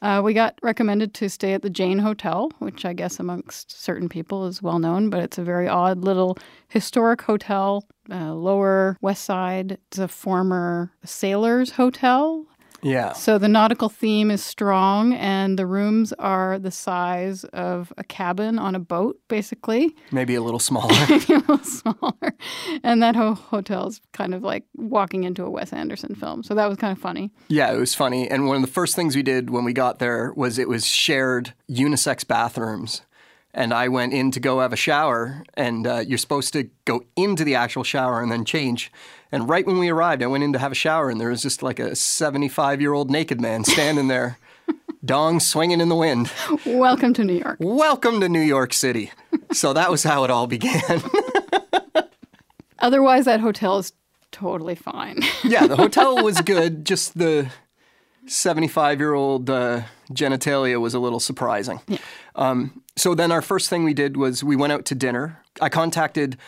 Uh, 0.01 0.21
we 0.25 0.33
got 0.33 0.59
recommended 0.63 1.13
to 1.15 1.29
stay 1.29 1.55
at 1.55 1.63
the 1.63 1.71
Jane 1.71 1.99
Hotel, 1.99 2.51
which 2.59 2.85
I 2.85 2.93
guess 2.93 3.19
amongst 3.19 3.83
certain 3.83 4.09
people 4.09 4.47
is 4.47 4.63
well 4.63 4.79
known, 4.79 5.11
but 5.11 5.21
it's 5.21 5.39
a 5.39 5.43
very 5.45 5.67
odd 5.67 6.05
little 6.05 6.39
historic 6.69 7.23
hotel, 7.23 7.85
uh, 8.11 8.33
Lower 8.33 8.97
West 9.01 9.25
Side. 9.25 9.79
It's 9.89 9.99
a 9.99 10.09
former 10.09 10.93
sailors' 11.05 11.73
hotel. 11.73 12.47
Yeah, 12.81 13.13
So 13.13 13.39
the 13.39 13.49
nautical 13.49 13.89
theme 13.89 14.31
is 14.31 14.43
strong, 14.45 15.13
and 15.15 15.59
the 15.59 15.67
rooms 15.67 16.13
are 16.13 16.59
the 16.61 16.71
size 16.71 17.43
of 17.53 17.93
a 17.99 18.05
cabin 18.05 18.59
on 18.59 18.75
a 18.77 18.79
boat, 18.79 19.19
basically, 19.29 19.97
maybe 20.13 20.37
a 20.37 20.41
little 20.43 20.61
smaller. 20.61 20.95
maybe 21.11 21.35
a 21.35 21.39
little 21.39 21.59
smaller. 21.59 22.33
And 22.85 23.03
that 23.03 23.17
ho- 23.17 23.35
hotel 23.35 23.89
is 23.89 24.01
kind 24.13 24.33
of 24.33 24.43
like 24.43 24.65
walking 24.77 25.25
into 25.25 25.45
a 25.45 25.51
Wes 25.51 25.73
Anderson 25.73 26.15
film. 26.15 26.43
So 26.45 26.55
that 26.55 26.69
was 26.69 26.79
kind 26.79 26.93
of 26.93 27.03
funny. 27.03 27.33
Yeah, 27.49 27.73
it 27.73 27.79
was 27.79 27.95
funny. 27.97 28.31
And 28.31 28.47
one 28.47 28.57
of 28.57 28.63
the 28.63 28.69
first 28.73 28.95
things 28.95 29.17
we 29.17 29.23
did 29.25 29.51
when 29.51 29.65
we 29.65 29.73
got 29.73 29.99
there 29.99 30.33
was 30.37 30.59
it 30.59 30.69
was 30.69 30.87
shared 30.87 31.55
unisex 31.69 32.27
bathrooms. 32.27 33.03
And 33.55 33.73
I 33.75 33.89
went 33.89 34.13
in 34.13 34.31
to 34.33 34.41
go 34.41 34.61
have 34.61 34.73
a 34.73 34.77
shower, 34.77 35.43
and 35.55 35.87
uh, 35.87 36.05
you're 36.07 36.19
supposed 36.19 36.53
to 36.53 36.71
go 36.85 37.01
into 37.17 37.43
the 37.45 37.57
actual 37.57 37.83
shower 37.83 38.23
and 38.23 38.31
then 38.31 38.45
change. 38.45 38.93
And 39.31 39.49
right 39.49 39.67
when 39.67 39.79
we 39.79 39.91
arrived, 39.91 40.23
I 40.23 40.27
went 40.27 40.43
in 40.43 40.55
to 40.55 40.59
have 40.59 40.73
a 40.73 40.77
shower, 40.77 41.11
and 41.11 41.21
there 41.21 41.29
was 41.29 41.43
just 41.43 41.63
like 41.63 41.79
a 41.79 41.95
75 41.95 42.81
year 42.81 42.95
old 42.95 43.11
naked 43.11 43.41
man 43.41 43.63
standing 43.63 44.09
there, 44.09 44.39
dong 45.05 45.39
swinging 45.39 45.83
in 45.83 45.91
the 45.91 45.95
wind. 45.95 46.33
Welcome 46.65 47.13
to 47.15 47.25
New 47.25 47.35
York. 47.35 47.59
Welcome 47.61 48.21
to 48.21 48.29
New 48.29 48.41
York 48.41 48.73
City. 48.73 49.13
So 49.53 49.75
that 49.75 49.91
was 49.91 50.03
how 50.03 50.25
it 50.25 50.31
all 50.31 50.47
began. 50.47 51.03
Otherwise, 52.79 53.27
that 53.27 53.41
hotel 53.41 53.79
is 53.79 53.93
totally 54.33 54.75
fine. 54.75 55.19
yeah, 55.45 55.67
the 55.67 55.77
hotel 55.77 56.23
was 56.25 56.41
good, 56.41 56.87
just 56.87 57.19
the 57.19 57.51
75 58.27 58.99
year 58.99 59.13
old 59.13 59.51
uh, 59.51 59.83
genitalia 60.11 60.81
was 60.81 60.95
a 60.95 60.99
little 60.99 61.21
surprising. 61.21 61.81
Um, 62.35 62.83
so 62.97 63.15
then 63.15 63.31
our 63.31 63.43
first 63.43 63.69
thing 63.69 63.85
we 63.85 63.95
did 63.95 64.17
was 64.17 64.43
we 64.43 64.57
went 64.57 64.73
out 64.73 64.87
to 64.87 64.95
dinner. 64.95 65.43
I 65.61 65.69
contacted 65.69 66.39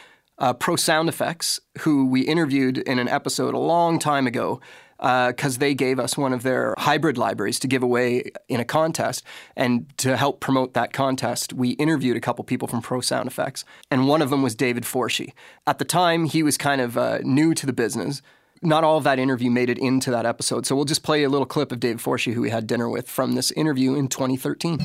uh, 0.41 0.53
Pro 0.55 0.77
Sound 0.77 1.09
Effects, 1.09 1.61
who 1.81 2.07
we 2.07 2.23
interviewed 2.23 2.79
in 2.79 2.99
an 2.99 3.09
episode 3.09 3.55
a 3.55 3.59
long 3.59 3.99
time 3.99 4.27
ago. 4.27 4.61
Because 4.99 5.57
they 5.57 5.73
gave 5.73 5.99
us 5.99 6.19
one 6.19 6.35
of 6.35 6.43
their 6.43 6.75
hybrid 6.77 7.17
libraries 7.17 7.59
to 7.61 7.67
give 7.67 7.83
away 7.83 8.33
in 8.51 8.61
a 8.61 8.67
contest. 8.67 9.25
And 9.57 9.87
to 9.97 10.15
help 10.15 10.41
promote 10.41 10.75
that 10.75 10.93
contest, 10.93 11.55
we 11.55 11.71
interviewed 11.71 12.19
a 12.19 12.21
couple 12.21 12.45
people 12.45 12.69
from 12.69 12.83
Pro 12.83 13.01
Sound 13.01 13.27
Effects. 13.27 13.65
And 13.91 14.07
one 14.07 14.21
of 14.21 14.29
them 14.29 14.43
was 14.43 14.55
David 14.55 14.85
Forshey. 14.85 15.33
At 15.67 15.79
the 15.79 15.87
time, 15.87 16.27
he 16.27 16.43
was 16.43 16.59
kind 16.59 16.83
of 16.83 16.99
uh, 16.99 17.21
new 17.23 17.55
to 17.55 17.65
the 17.65 17.73
business 17.73 18.21
not 18.63 18.85
all 18.85 18.99
of 18.99 19.05
that 19.05 19.19
interview 19.19 19.51
made 19.51 19.71
it 19.71 19.79
into 19.79 20.11
that 20.11 20.27
episode. 20.27 20.67
So 20.67 20.77
we'll 20.77 20.85
just 20.85 21.03
play 21.03 21.23
a 21.25 21.29
little 21.29 21.47
clip 21.47 21.73
of 21.73 21.81
David 21.81 21.99
Forshey, 21.99 22.35
who 22.35 22.43
we 22.43 22.51
had 22.51 22.67
dinner 22.67 22.89
with 22.89 23.09
from 23.09 23.33
this 23.33 23.51
interview 23.53 23.95
in 23.95 24.09
2013. 24.09 24.79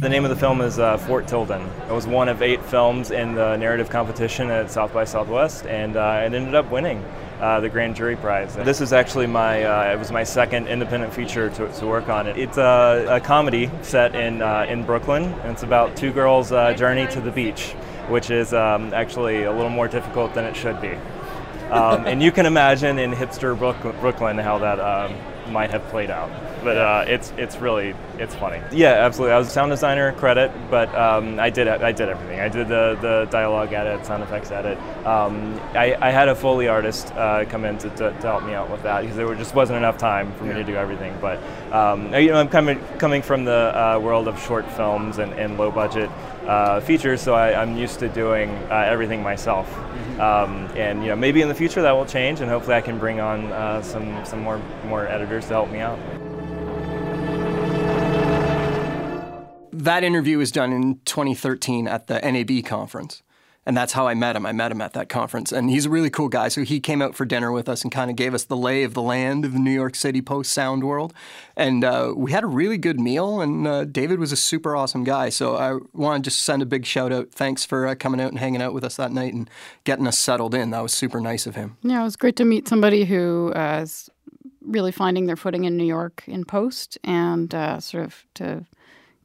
The 0.00 0.08
name 0.08 0.24
of 0.24 0.30
the 0.30 0.36
film 0.36 0.62
is 0.62 0.78
uh, 0.78 0.96
Fort 0.96 1.28
Tilden. 1.28 1.60
It 1.86 1.92
was 1.92 2.06
one 2.06 2.30
of 2.30 2.40
eight 2.40 2.64
films 2.64 3.10
in 3.10 3.34
the 3.34 3.58
narrative 3.58 3.90
competition 3.90 4.48
at 4.48 4.70
South 4.70 4.94
by 4.94 5.04
Southwest, 5.04 5.66
and 5.66 5.94
uh, 5.94 6.22
it 6.24 6.32
ended 6.32 6.54
up 6.54 6.70
winning 6.70 7.04
uh, 7.38 7.60
the 7.60 7.68
grand 7.68 7.96
jury 7.96 8.16
prize. 8.16 8.56
This 8.56 8.80
is 8.80 8.94
actually 8.94 9.26
my 9.26 9.62
uh, 9.62 9.92
it 9.92 9.98
was 9.98 10.10
my 10.10 10.24
second 10.24 10.68
independent 10.68 11.12
feature 11.12 11.50
to, 11.50 11.70
to 11.70 11.86
work 11.86 12.08
on 12.08 12.26
it. 12.26 12.38
It's 12.38 12.56
a, 12.56 13.08
a 13.10 13.20
comedy 13.20 13.70
set 13.82 14.14
in 14.14 14.40
uh, 14.40 14.64
in 14.66 14.84
Brooklyn, 14.84 15.24
and 15.24 15.52
it's 15.52 15.64
about 15.64 15.98
two 15.98 16.14
girls' 16.14 16.50
uh, 16.50 16.72
journey 16.72 17.06
to 17.08 17.20
the 17.20 17.30
beach, 17.30 17.72
which 18.08 18.30
is 18.30 18.54
um, 18.54 18.94
actually 18.94 19.42
a 19.42 19.52
little 19.52 19.68
more 19.68 19.86
difficult 19.86 20.32
than 20.32 20.46
it 20.46 20.56
should 20.56 20.80
be. 20.80 20.96
Um, 21.68 22.06
and 22.06 22.22
you 22.22 22.32
can 22.32 22.46
imagine 22.46 22.98
in 22.98 23.12
hipster 23.12 23.56
Brook- 23.56 24.00
Brooklyn 24.00 24.38
how 24.38 24.56
that 24.58 24.80
um, 24.80 25.14
might 25.50 25.70
have 25.70 25.82
played 25.88 26.10
out. 26.10 26.30
But 26.62 26.76
uh, 26.76 27.04
it's 27.06 27.32
it's 27.36 27.56
really 27.56 27.94
it's 28.18 28.34
funny. 28.34 28.60
Yeah, 28.70 28.92
absolutely. 29.06 29.32
I 29.32 29.38
was 29.38 29.48
a 29.48 29.50
sound 29.50 29.70
designer 29.70 30.12
credit, 30.12 30.52
but 30.70 30.94
um, 30.94 31.40
I 31.40 31.50
did 31.50 31.68
I 31.68 31.92
did 31.92 32.08
everything. 32.08 32.40
I 32.40 32.48
did 32.48 32.68
the, 32.68 32.98
the 33.00 33.28
dialogue 33.30 33.72
edit, 33.72 34.04
sound 34.04 34.22
effects 34.22 34.50
edit. 34.50 34.78
Um, 35.06 35.58
I, 35.74 35.96
I 36.00 36.10
had 36.10 36.28
a 36.28 36.34
foley 36.34 36.68
artist 36.68 37.12
uh, 37.14 37.44
come 37.46 37.64
in 37.64 37.78
to, 37.78 37.88
to, 37.90 38.10
to 38.10 38.22
help 38.22 38.44
me 38.44 38.52
out 38.52 38.70
with 38.70 38.82
that 38.82 39.00
because 39.02 39.16
there 39.16 39.34
just 39.34 39.54
wasn't 39.54 39.78
enough 39.78 39.96
time 39.96 40.32
for 40.34 40.44
me 40.44 40.54
to 40.54 40.64
do 40.64 40.76
everything. 40.76 41.16
But 41.20 41.42
um, 41.72 42.14
you 42.14 42.28
know, 42.28 42.40
I'm 42.40 42.48
coming 42.48 42.78
coming 42.98 43.22
from 43.22 43.44
the 43.44 43.52
uh, 43.74 43.98
world 43.98 44.28
of 44.28 44.40
short 44.42 44.70
films 44.72 45.18
and, 45.18 45.32
and 45.34 45.56
low 45.56 45.70
budget 45.70 46.10
uh, 46.46 46.80
features, 46.80 47.20
so 47.22 47.34
I, 47.34 47.60
I'm 47.60 47.76
used 47.76 47.98
to 48.00 48.08
doing 48.08 48.50
uh, 48.70 48.84
everything 48.86 49.22
myself. 49.22 49.68
Um, 50.20 50.66
and 50.76 51.02
you 51.02 51.08
know, 51.08 51.16
maybe 51.16 51.40
in 51.40 51.48
the 51.48 51.54
future 51.54 51.80
that 51.80 51.92
will 51.92 52.04
change, 52.04 52.40
and 52.40 52.50
hopefully 52.50 52.76
I 52.76 52.82
can 52.82 52.98
bring 52.98 53.20
on 53.20 53.46
uh, 53.52 53.80
some 53.80 54.22
some 54.26 54.40
more 54.40 54.60
more 54.84 55.06
editors 55.06 55.46
to 55.46 55.54
help 55.54 55.70
me 55.70 55.80
out. 55.80 55.98
That 59.72 60.04
interview 60.04 60.36
was 60.36 60.52
done 60.52 60.72
in 60.74 61.00
2013 61.06 61.88
at 61.88 62.06
the 62.06 62.20
NAB 62.20 62.66
conference. 62.66 63.22
And 63.66 63.76
that's 63.76 63.92
how 63.92 64.08
I 64.08 64.14
met 64.14 64.36
him. 64.36 64.46
I 64.46 64.52
met 64.52 64.72
him 64.72 64.80
at 64.80 64.94
that 64.94 65.08
conference. 65.08 65.52
And 65.52 65.68
he's 65.68 65.84
a 65.84 65.90
really 65.90 66.08
cool 66.08 66.28
guy. 66.28 66.48
So 66.48 66.62
he 66.62 66.80
came 66.80 67.02
out 67.02 67.14
for 67.14 67.26
dinner 67.26 67.52
with 67.52 67.68
us 67.68 67.82
and 67.82 67.92
kind 67.92 68.10
of 68.10 68.16
gave 68.16 68.32
us 68.32 68.44
the 68.44 68.56
lay 68.56 68.84
of 68.84 68.94
the 68.94 69.02
land 69.02 69.44
of 69.44 69.52
the 69.52 69.58
New 69.58 69.70
York 69.70 69.94
City 69.94 70.22
post 70.22 70.52
sound 70.52 70.82
world. 70.82 71.12
And 71.56 71.84
uh, 71.84 72.14
we 72.16 72.32
had 72.32 72.42
a 72.42 72.46
really 72.46 72.78
good 72.78 72.98
meal. 72.98 73.40
And 73.40 73.66
uh, 73.66 73.84
David 73.84 74.18
was 74.18 74.32
a 74.32 74.36
super 74.36 74.74
awesome 74.74 75.04
guy. 75.04 75.28
So 75.28 75.56
I 75.56 75.78
want 75.92 76.24
to 76.24 76.30
just 76.30 76.42
send 76.42 76.62
a 76.62 76.66
big 76.66 76.86
shout 76.86 77.12
out. 77.12 77.30
Thanks 77.32 77.66
for 77.66 77.86
uh, 77.86 77.94
coming 77.94 78.20
out 78.20 78.30
and 78.30 78.38
hanging 78.38 78.62
out 78.62 78.72
with 78.72 78.82
us 78.82 78.96
that 78.96 79.12
night 79.12 79.34
and 79.34 79.48
getting 79.84 80.06
us 80.06 80.18
settled 80.18 80.54
in. 80.54 80.70
That 80.70 80.82
was 80.82 80.94
super 80.94 81.20
nice 81.20 81.46
of 81.46 81.54
him. 81.54 81.76
Yeah, 81.82 82.00
it 82.00 82.04
was 82.04 82.16
great 82.16 82.36
to 82.36 82.44
meet 82.46 82.66
somebody 82.66 83.04
who 83.04 83.52
uh, 83.54 83.80
is 83.82 84.08
really 84.62 84.92
finding 84.92 85.26
their 85.26 85.36
footing 85.36 85.64
in 85.64 85.76
New 85.76 85.84
York 85.84 86.24
in 86.26 86.44
post 86.44 86.98
and 87.04 87.54
uh, 87.54 87.78
sort 87.80 88.04
of 88.04 88.24
to 88.34 88.64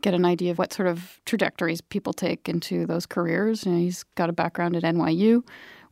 get 0.05 0.13
an 0.13 0.23
idea 0.23 0.51
of 0.51 0.59
what 0.59 0.71
sort 0.71 0.87
of 0.87 1.19
trajectories 1.25 1.81
people 1.81 2.13
take 2.13 2.47
into 2.47 2.85
those 2.85 3.07
careers. 3.07 3.65
You 3.65 3.71
know, 3.71 3.79
he's 3.79 4.03
got 4.13 4.29
a 4.29 4.33
background 4.33 4.75
at 4.75 4.83
NYU, 4.83 5.41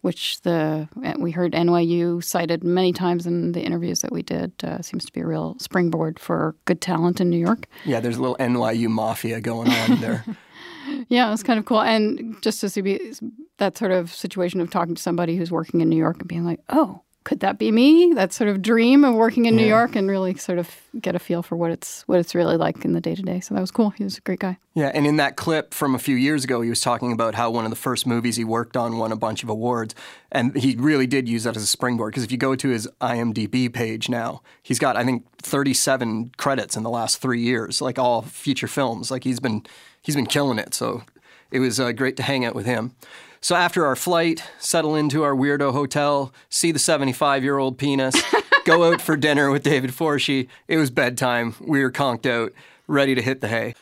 which 0.01 0.39
the 0.41 0.87
we 1.17 1.31
heard 1.31 1.53
NYU 1.53 2.23
cited 2.23 2.63
many 2.63 2.93
times 2.93 3.25
in 3.25 3.53
the 3.53 3.61
interviews 3.61 4.01
that 4.01 4.11
we 4.11 4.21
did. 4.21 4.51
Uh, 4.63 4.83
seems 4.83 5.03
to 5.05 5.11
be 5.11 5.21
a 5.21 5.25
real 5.25 5.57
springboard 5.59 6.19
for 6.19 6.55
good 6.65 6.79
talent 6.79 7.21
in 7.21 7.31
New 7.31 7.39
York. 7.39 7.65
Yeah, 7.85 8.01
there's 8.01 8.17
a 8.17 8.21
little 8.21 8.37
NYU 8.37 8.87
mafia 8.87 9.41
going 9.41 9.71
on 9.71 9.99
there. 9.99 10.23
yeah, 11.09 11.27
it 11.27 11.31
was 11.31 11.41
kind 11.41 11.57
of 11.57 11.65
cool, 11.65 11.81
and 11.81 12.39
just 12.43 12.61
to 12.61 12.69
see 12.69 13.13
that 13.57 13.79
sort 13.79 13.91
of 13.91 14.13
situation 14.13 14.61
of 14.61 14.69
talking 14.69 14.93
to 14.93 15.01
somebody 15.01 15.37
who's 15.37 15.51
working 15.51 15.81
in 15.81 15.89
New 15.89 15.97
York 15.97 16.19
and 16.19 16.27
being 16.27 16.45
like, 16.45 16.59
oh 16.69 17.01
could 17.23 17.39
that 17.39 17.57
be 17.57 17.71
me? 17.71 18.13
That 18.13 18.33
sort 18.33 18.49
of 18.49 18.61
dream 18.61 19.03
of 19.03 19.15
working 19.15 19.45
in 19.45 19.53
yeah. 19.55 19.61
New 19.61 19.67
York 19.67 19.95
and 19.95 20.09
really 20.09 20.35
sort 20.35 20.59
of 20.59 20.69
get 20.99 21.15
a 21.15 21.19
feel 21.19 21.41
for 21.41 21.55
what 21.55 21.71
it's 21.71 22.03
what 22.03 22.19
it's 22.19 22.35
really 22.35 22.57
like 22.57 22.83
in 22.83 22.93
the 22.93 23.01
day 23.01 23.15
to 23.15 23.21
day. 23.21 23.39
So 23.39 23.55
that 23.55 23.61
was 23.61 23.71
cool. 23.71 23.91
He 23.91 24.03
was 24.03 24.17
a 24.17 24.21
great 24.21 24.39
guy. 24.39 24.57
Yeah, 24.73 24.91
and 24.93 25.07
in 25.07 25.17
that 25.17 25.35
clip 25.35 25.73
from 25.73 25.95
a 25.95 25.99
few 25.99 26.15
years 26.15 26.43
ago, 26.43 26.61
he 26.61 26.69
was 26.69 26.81
talking 26.81 27.11
about 27.11 27.35
how 27.35 27.49
one 27.49 27.63
of 27.63 27.69
the 27.69 27.77
first 27.77 28.05
movies 28.05 28.35
he 28.35 28.43
worked 28.43 28.75
on 28.75 28.97
won 28.97 29.11
a 29.11 29.15
bunch 29.15 29.43
of 29.43 29.49
awards, 29.49 29.95
and 30.31 30.55
he 30.55 30.75
really 30.75 31.07
did 31.07 31.29
use 31.29 31.43
that 31.43 31.55
as 31.55 31.63
a 31.63 31.67
springboard. 31.67 32.11
Because 32.11 32.23
if 32.23 32.31
you 32.31 32.37
go 32.37 32.55
to 32.55 32.69
his 32.69 32.87
IMDb 32.99 33.71
page 33.71 34.09
now, 34.09 34.41
he's 34.61 34.79
got 34.79 34.97
I 34.97 35.03
think 35.05 35.25
37 35.41 36.31
credits 36.37 36.75
in 36.75 36.83
the 36.83 36.89
last 36.89 37.21
three 37.21 37.41
years, 37.41 37.81
like 37.81 37.97
all 37.97 38.21
feature 38.21 38.67
films. 38.67 39.11
Like 39.11 39.23
he's 39.23 39.39
been 39.39 39.65
he's 40.01 40.15
been 40.15 40.27
killing 40.27 40.59
it. 40.59 40.73
So 40.73 41.03
it 41.51 41.59
was 41.59 41.79
uh, 41.79 41.91
great 41.91 42.17
to 42.17 42.23
hang 42.23 42.43
out 42.45 42.55
with 42.55 42.65
him. 42.65 42.95
So 43.43 43.57
after 43.57 43.85
our 43.85 43.97
flight, 43.97 44.41
settle 44.57 44.95
into 44.95 45.21
our 45.23 45.35
weirdo 45.35 45.73
hotel, 45.73 46.33
see 46.47 46.71
the 46.71 46.79
75 46.79 47.43
year 47.43 47.57
old 47.57 47.77
penis, 47.77 48.15
go 48.63 48.89
out 48.89 49.01
for 49.01 49.17
dinner 49.17 49.51
with 49.51 49.63
David 49.63 49.91
Forshee. 49.91 50.47
It 50.69 50.77
was 50.77 50.89
bedtime. 50.89 51.53
We 51.59 51.83
were 51.83 51.91
conked 51.91 52.25
out, 52.25 52.53
ready 52.87 53.15
to 53.15 53.21
hit 53.21 53.41
the 53.41 53.49
hay. 53.49 53.75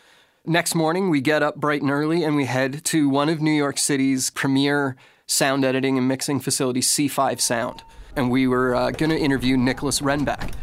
Next 0.47 0.73
morning, 0.73 1.11
we 1.11 1.21
get 1.21 1.43
up 1.43 1.57
bright 1.57 1.83
and 1.83 1.91
early 1.91 2.23
and 2.23 2.35
we 2.35 2.45
head 2.45 2.83
to 2.85 3.07
one 3.07 3.29
of 3.29 3.39
New 3.39 3.51
York 3.51 3.77
City's 3.77 4.31
premier 4.31 4.95
sound 5.27 5.63
editing 5.63 5.95
and 5.95 6.07
mixing 6.07 6.39
facilities, 6.39 6.87
C5 6.87 7.39
Sound. 7.39 7.83
And 8.15 8.31
we 8.31 8.47
were 8.47 8.73
uh, 8.73 8.89
going 8.89 9.11
to 9.11 9.19
interview 9.19 9.57
Nicholas 9.57 10.01
Renbeck. 10.01 10.55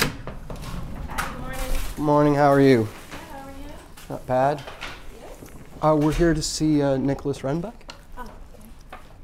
Hi, 0.00 0.10
good 1.14 1.38
morning. 1.38 1.70
Morning, 1.98 2.34
how 2.34 2.50
are 2.52 2.60
you? 2.60 2.88
How 3.30 3.46
are 3.46 3.50
you? 3.50 3.72
Not 4.10 4.26
bad. 4.26 4.64
Uh, 5.82 5.94
we're 5.94 6.12
here 6.12 6.32
to 6.32 6.42
see 6.42 6.80
uh, 6.80 6.96
Nicholas 6.96 7.40
Renbeck. 7.40 7.74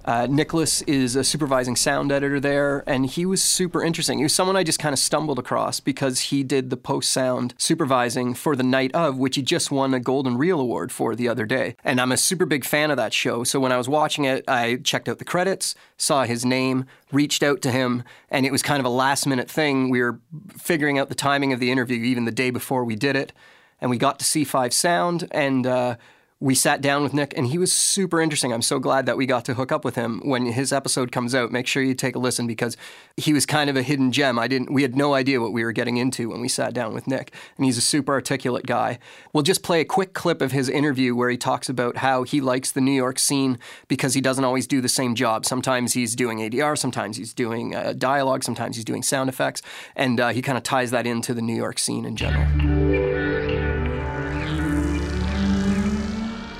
Uh, 0.05 0.27
Nicholas 0.29 0.83
is 0.83 1.15
a 1.15 1.23
supervising 1.23 1.77
sound 1.77 2.11
editor 2.11 2.41
there, 2.41 2.83
and 2.89 3.07
he 3.07 3.25
was 3.25 3.41
super 3.41 3.85
interesting. 3.85 4.19
He 4.19 4.25
was 4.25 4.35
someone 4.35 4.57
I 4.57 4.65
just 4.65 4.81
kind 4.81 4.93
of 4.93 4.99
stumbled 4.99 5.39
across 5.39 5.79
because 5.79 6.21
he 6.21 6.43
did 6.43 6.71
the 6.71 6.77
post 6.77 7.11
sound 7.13 7.55
supervising 7.57 8.35
for 8.35 8.57
the 8.57 8.65
night 8.65 8.93
of, 8.95 9.17
which 9.17 9.37
he 9.37 9.43
just 9.43 9.71
won 9.71 9.95
a 9.95 10.01
Golden 10.01 10.37
Reel 10.37 10.61
Award 10.61 10.91
for 10.91 11.15
the 11.15 11.29
other 11.29 11.47
day. 11.47 11.77
And 11.85 12.01
I'm 12.01 12.11
a 12.11 12.17
super 12.17 12.47
big 12.47 12.65
fan 12.65 12.91
of 12.91 12.97
that 12.97 13.15
show. 13.15 13.45
So 13.45 13.61
when 13.61 13.71
I 13.71 13.79
was 13.79 13.89
watching 13.89 14.25
it, 14.25 14.45
I 14.49 14.77
checked 14.77 15.09
out 15.09 15.19
the 15.19 15.25
credits, 15.25 15.77
saw 15.97 16.25
his 16.25 16.45
name, 16.45 16.85
reached 17.13 17.45
out 17.45 17.63
to 17.63 17.71
him, 17.71 18.03
and 18.29 18.45
it 18.45 18.51
was 18.51 18.63
kind 18.63 18.81
of 18.81 18.87
a 18.87 18.91
last 18.91 19.25
minute 19.25 19.49
thing. 19.49 19.89
We 19.89 20.03
were 20.03 20.19
figuring 20.59 20.99
out 20.99 21.11
the 21.11 21.15
timing 21.15 21.53
of 21.53 21.61
the 21.61 21.71
interview 21.71 22.03
even 22.03 22.25
the 22.25 22.33
day 22.33 22.51
before 22.51 22.85
we 22.85 22.97
did 22.97 23.15
it. 23.15 23.33
And 23.81 23.89
we 23.89 23.99
got 23.99 24.19
to 24.19 24.25
C5 24.25 24.73
Sound, 24.73 25.29
and 25.33 25.67
uh, 25.67 25.97
we 26.43 26.57
sat 26.57 26.81
down 26.81 27.05
with 27.05 27.15
Nick, 27.15 27.39
and 27.39 27.47
he 27.47 27.57
was 27.57 27.73
super 27.73 28.21
interesting. 28.21 28.53
I'm 28.53 28.63
so 28.63 28.81
glad 28.81 29.07
that 29.07 29.17
we 29.17 29.27
got 29.27 29.45
to 29.45 29.55
hook 29.55 29.71
up 29.71 29.85
with 29.85 29.95
him. 29.95 30.21
When 30.25 30.47
his 30.47 30.73
episode 30.73 31.13
comes 31.13 31.37
out, 31.37 31.53
make 31.53 31.69
sure 31.69 31.85
you 31.85 31.95
take 31.95 32.17
a 32.17 32.19
listen 32.19 32.49
because 32.49 32.77
he 33.17 33.33
was 33.33 33.47
kind 33.47 33.71
of 33.71 33.77
a 33.77 33.83
hidden 33.83 34.11
gem. 34.11 34.41
I 34.41 34.49
didn't, 34.49 34.73
we 34.73 34.83
had 34.83 34.97
no 34.97 35.15
idea 35.15 35.41
what 35.41 35.53
we 35.53 35.63
were 35.63 35.71
getting 35.71 35.99
into 35.99 36.31
when 36.31 36.41
we 36.41 36.49
sat 36.49 36.75
down 36.75 36.95
with 36.95 37.07
Nick, 37.07 37.33
and 37.57 37.65
he's 37.65 37.79
a 37.79 37.81
super 37.81 38.13
articulate 38.13 38.67
guy. 38.67 38.99
We'll 39.33 39.45
just 39.45 39.63
play 39.63 39.81
a 39.81 39.85
quick 39.85 40.15
clip 40.15 40.43
of 40.43 40.51
his 40.51 40.69
interview 40.69 41.15
where 41.15 41.31
he 41.31 41.37
talks 41.37 41.69
about 41.69 41.99
how 41.99 42.25
he 42.25 42.41
likes 42.41 42.73
the 42.73 42.81
New 42.81 42.91
York 42.91 43.21
scene 43.21 43.57
because 43.87 44.15
he 44.15 44.21
doesn't 44.21 44.45
always 44.45 44.67
do 44.67 44.81
the 44.81 44.89
same 44.89 45.15
job. 45.15 45.47
Sometimes 45.47 45.93
he's 45.93 46.17
doing 46.17 46.39
ADR, 46.39 46.77
sometimes 46.77 47.19
he's 47.19 47.33
doing 47.33 47.73
uh, 47.73 47.95
dialogue, 47.97 48.43
sometimes 48.43 48.75
he's 48.75 48.85
doing 48.85 49.05
sound 49.05 49.29
effects, 49.29 49.63
and 49.95 50.19
uh, 50.19 50.31
he 50.31 50.43
kind 50.43 50.59
of 50.59 50.65
ties 50.65 50.91
that 50.91 51.07
into 51.07 51.35
the 51.35 51.43
New 51.43 51.55
York 51.55 51.79
scene 51.79 52.05
in 52.05 52.17
general. 52.17 53.12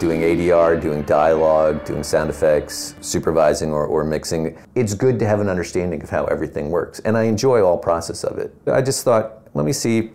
Doing 0.03 0.23
ADR, 0.23 0.83
doing 0.83 1.03
dialogue, 1.03 1.85
doing 1.85 2.03
sound 2.03 2.29
effects, 2.29 2.97
supervising 3.01 3.71
or, 3.71 3.87
or 3.87 4.03
mixing. 4.03 4.59
It's 4.75 4.95
good 4.95 5.17
to 5.21 5.29
have 5.29 5.39
an 5.39 5.49
understanding 5.49 6.03
of 6.03 6.11
how 6.11 6.25
everything 6.25 6.71
works. 6.71 6.99
And 7.05 7.17
I 7.17 7.23
enjoy 7.23 7.63
all 7.63 7.79
process 7.79 8.25
of 8.25 8.37
it. 8.39 8.53
I 8.67 8.83
just 8.83 9.05
thought, 9.05 9.47
let 9.55 9.65
me 9.65 9.73
see 9.73 10.11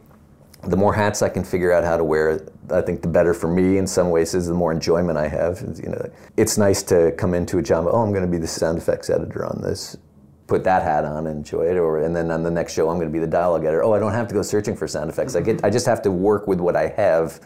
the 0.63 0.75
more 0.75 0.93
hats 0.93 1.21
I 1.21 1.29
can 1.29 1.41
figure 1.41 1.71
out 1.71 1.85
how 1.85 1.95
to 1.95 2.03
wear, 2.03 2.45
I 2.69 2.81
think 2.81 3.01
the 3.01 3.07
better 3.07 3.33
for 3.33 3.47
me 3.47 3.77
in 3.77 3.87
some 3.87 4.09
ways 4.09 4.33
is 4.35 4.47
the 4.47 4.53
more 4.53 4.73
enjoyment 4.73 5.17
I 5.17 5.29
have. 5.29 5.61
You 5.81 5.87
know, 5.87 6.11
it's 6.35 6.57
nice 6.57 6.83
to 6.83 7.13
come 7.13 7.33
into 7.33 7.57
a 7.57 7.61
job, 7.61 7.85
oh, 7.89 8.01
I'm 8.01 8.11
going 8.11 8.25
to 8.25 8.31
be 8.31 8.39
the 8.39 8.47
sound 8.47 8.77
effects 8.77 9.09
editor 9.09 9.45
on 9.45 9.61
this. 9.61 9.95
Put 10.47 10.65
that 10.65 10.83
hat 10.83 11.05
on 11.05 11.27
and 11.27 11.37
enjoy 11.37 11.61
it, 11.61 11.77
or 11.77 11.99
and 11.99 12.13
then 12.13 12.29
on 12.29 12.43
the 12.43 12.51
next 12.51 12.73
show 12.73 12.89
I'm 12.89 12.97
going 12.97 13.07
to 13.07 13.13
be 13.13 13.19
the 13.19 13.27
dialogue 13.27 13.63
editor. 13.63 13.83
Oh, 13.85 13.93
I 13.93 13.99
don't 13.99 14.13
have 14.13 14.27
to 14.27 14.33
go 14.33 14.41
searching 14.41 14.75
for 14.75 14.85
sound 14.85 15.09
effects. 15.09 15.35
I 15.35 15.41
get, 15.41 15.63
I 15.63 15.69
just 15.69 15.85
have 15.85 16.01
to 16.01 16.11
work 16.11 16.45
with 16.45 16.59
what 16.59 16.75
I 16.75 16.87
have, 16.87 17.39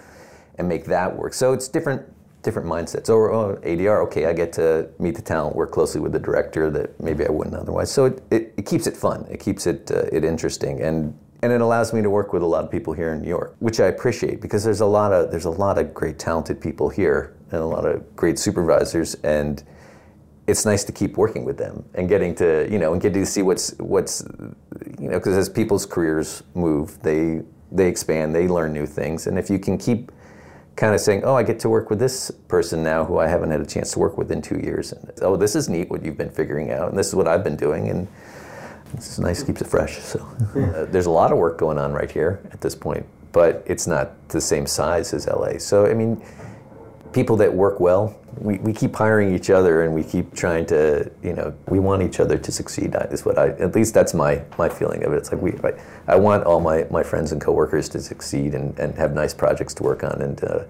and 0.55 0.67
make 0.67 0.85
that 0.85 1.15
work. 1.15 1.33
So 1.33 1.53
it's 1.53 1.67
different 1.67 2.03
different 2.41 2.67
mindsets. 2.67 3.09
Or 3.09 3.31
oh, 3.31 3.55
ADR, 3.63 4.03
okay, 4.05 4.25
I 4.25 4.33
get 4.33 4.53
to 4.53 4.89
meet 4.99 5.15
the 5.15 5.21
talent, 5.21 5.55
work 5.55 5.71
closely 5.71 6.01
with 6.01 6.11
the 6.11 6.19
director 6.19 6.69
that 6.71 6.99
maybe 6.99 7.25
I 7.25 7.29
wouldn't 7.29 7.55
otherwise. 7.55 7.91
So 7.91 8.05
it, 8.05 8.23
it, 8.31 8.53
it 8.57 8.65
keeps 8.65 8.87
it 8.87 8.97
fun. 8.97 9.25
It 9.29 9.39
keeps 9.39 9.67
it 9.67 9.91
uh, 9.91 10.05
it 10.11 10.23
interesting, 10.23 10.81
and 10.81 11.17
and 11.43 11.51
it 11.51 11.61
allows 11.61 11.91
me 11.91 12.01
to 12.03 12.09
work 12.09 12.33
with 12.33 12.43
a 12.43 12.45
lot 12.45 12.63
of 12.63 12.69
people 12.69 12.93
here 12.93 13.13
in 13.13 13.21
New 13.21 13.27
York, 13.27 13.55
which 13.59 13.79
I 13.79 13.87
appreciate 13.87 14.41
because 14.41 14.63
there's 14.63 14.81
a 14.81 14.85
lot 14.85 15.11
of 15.11 15.31
there's 15.31 15.45
a 15.45 15.51
lot 15.51 15.77
of 15.77 15.93
great 15.93 16.19
talented 16.19 16.61
people 16.61 16.89
here 16.89 17.35
and 17.51 17.61
a 17.61 17.65
lot 17.65 17.85
of 17.85 18.15
great 18.15 18.39
supervisors 18.39 19.15
and. 19.23 19.63
It's 20.47 20.65
nice 20.65 20.83
to 20.85 20.91
keep 20.91 21.17
working 21.17 21.45
with 21.45 21.57
them 21.57 21.85
and 21.93 22.09
getting 22.09 22.33
to 22.35 22.67
you 22.69 22.79
know 22.79 22.91
and 22.91 23.01
getting 23.01 23.21
to 23.21 23.25
see 23.27 23.43
what's 23.43 23.73
what's 23.77 24.25
you 24.99 25.07
know 25.07 25.19
because 25.19 25.37
as 25.37 25.47
people's 25.47 25.85
careers 25.85 26.43
move, 26.55 26.99
they 27.03 27.43
they 27.71 27.87
expand, 27.87 28.35
they 28.35 28.47
learn 28.47 28.73
new 28.73 28.87
things, 28.87 29.27
and 29.27 29.37
if 29.37 29.49
you 29.51 29.59
can 29.59 29.77
keep 29.77 30.11
kind 30.75 30.95
of 30.95 31.01
saying, 31.01 31.23
oh, 31.23 31.35
I 31.35 31.43
get 31.43 31.59
to 31.61 31.69
work 31.69 31.89
with 31.89 31.99
this 31.99 32.31
person 32.47 32.83
now 32.83 33.05
who 33.05 33.17
I 33.17 33.27
haven't 33.27 33.51
had 33.51 33.61
a 33.61 33.65
chance 33.65 33.91
to 33.91 33.99
work 33.99 34.17
with 34.17 34.31
in 34.31 34.41
two 34.41 34.57
years. 34.57 34.93
And, 34.93 35.11
oh, 35.21 35.35
this 35.35 35.55
is 35.55 35.69
neat 35.69 35.89
what 35.89 36.03
you've 36.03 36.17
been 36.17 36.31
figuring 36.31 36.71
out, 36.71 36.89
and 36.89 36.97
this 36.97 37.07
is 37.07 37.15
what 37.15 37.27
I've 37.27 37.43
been 37.43 37.55
doing, 37.55 37.89
and 37.89 38.07
it's 38.93 39.19
nice, 39.19 39.43
keeps 39.43 39.61
it 39.61 39.67
fresh. 39.67 39.99
So 39.99 40.19
uh, 40.55 40.85
there's 40.85 41.05
a 41.05 41.11
lot 41.11 41.31
of 41.31 41.37
work 41.37 41.57
going 41.57 41.77
on 41.77 41.93
right 41.93 42.09
here 42.09 42.41
at 42.51 42.61
this 42.61 42.75
point, 42.75 43.05
but 43.31 43.63
it's 43.65 43.87
not 43.87 44.27
the 44.29 44.41
same 44.41 44.65
size 44.65 45.13
as 45.13 45.27
LA. 45.27 45.57
So 45.57 45.85
I 45.85 45.93
mean, 45.93 46.21
people 47.13 47.35
that 47.37 47.53
work 47.53 47.79
well, 47.79 48.17
we, 48.37 48.57
we 48.59 48.73
keep 48.73 48.95
hiring 48.95 49.35
each 49.35 49.49
other 49.49 49.83
and 49.83 49.93
we 49.93 50.03
keep 50.03 50.33
trying 50.33 50.65
to, 50.67 51.11
you 51.21 51.33
know, 51.33 51.53
we 51.67 51.79
want 51.79 52.01
each 52.01 52.19
other 52.19 52.37
to 52.37 52.51
succeed. 52.51 52.95
Is 53.11 53.25
what 53.25 53.37
I, 53.37 53.49
at 53.49 53.75
least 53.75 53.93
that's 53.93 54.13
my, 54.13 54.43
my 54.57 54.69
feeling 54.69 55.03
of 55.03 55.13
it. 55.13 55.17
It's 55.17 55.31
like 55.31 55.41
we, 55.41 55.53
I, 55.63 56.13
I 56.13 56.15
want 56.15 56.45
all 56.45 56.61
my, 56.61 56.85
my 56.89 57.03
friends 57.03 57.31
and 57.31 57.41
coworkers 57.41 57.89
to 57.89 57.99
succeed 57.99 58.55
and, 58.55 58.77
and 58.79 58.95
have 58.95 59.13
nice 59.13 59.33
projects 59.33 59.73
to 59.75 59.83
work 59.83 60.03
on 60.03 60.21
and, 60.21 60.43
uh, 60.43 60.63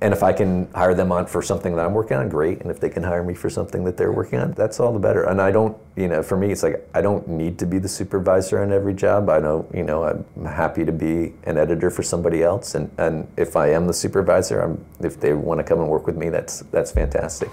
and 0.00 0.14
if 0.14 0.22
I 0.22 0.32
can 0.32 0.70
hire 0.72 0.94
them 0.94 1.10
on 1.10 1.26
for 1.26 1.42
something 1.42 1.74
that 1.74 1.84
I'm 1.84 1.92
working 1.92 2.16
on, 2.16 2.28
great. 2.28 2.60
And 2.60 2.70
if 2.70 2.78
they 2.78 2.88
can 2.88 3.02
hire 3.02 3.24
me 3.24 3.34
for 3.34 3.50
something 3.50 3.82
that 3.84 3.96
they're 3.96 4.12
working 4.12 4.38
on, 4.38 4.52
that's 4.52 4.78
all 4.78 4.92
the 4.92 4.98
better. 4.98 5.24
And 5.24 5.40
I 5.40 5.50
don't, 5.50 5.76
you 5.96 6.06
know, 6.06 6.22
for 6.22 6.36
me, 6.36 6.52
it's 6.52 6.62
like 6.62 6.88
I 6.94 7.00
don't 7.00 7.26
need 7.26 7.58
to 7.58 7.66
be 7.66 7.78
the 7.78 7.88
supervisor 7.88 8.62
on 8.62 8.72
every 8.72 8.94
job. 8.94 9.28
I 9.28 9.40
know, 9.40 9.68
you 9.74 9.82
know, 9.82 10.04
I'm 10.04 10.44
happy 10.44 10.84
to 10.84 10.92
be 10.92 11.34
an 11.44 11.58
editor 11.58 11.90
for 11.90 12.04
somebody 12.04 12.44
else. 12.44 12.76
And, 12.76 12.90
and 12.98 13.26
if 13.36 13.56
I 13.56 13.70
am 13.72 13.88
the 13.88 13.94
supervisor, 13.94 14.60
I'm, 14.60 14.84
if 15.00 15.18
they 15.18 15.32
want 15.32 15.58
to 15.58 15.64
come 15.64 15.80
and 15.80 15.88
work 15.88 16.06
with 16.06 16.16
me, 16.16 16.28
that's 16.28 16.60
that's 16.70 16.92
fantastic. 16.92 17.50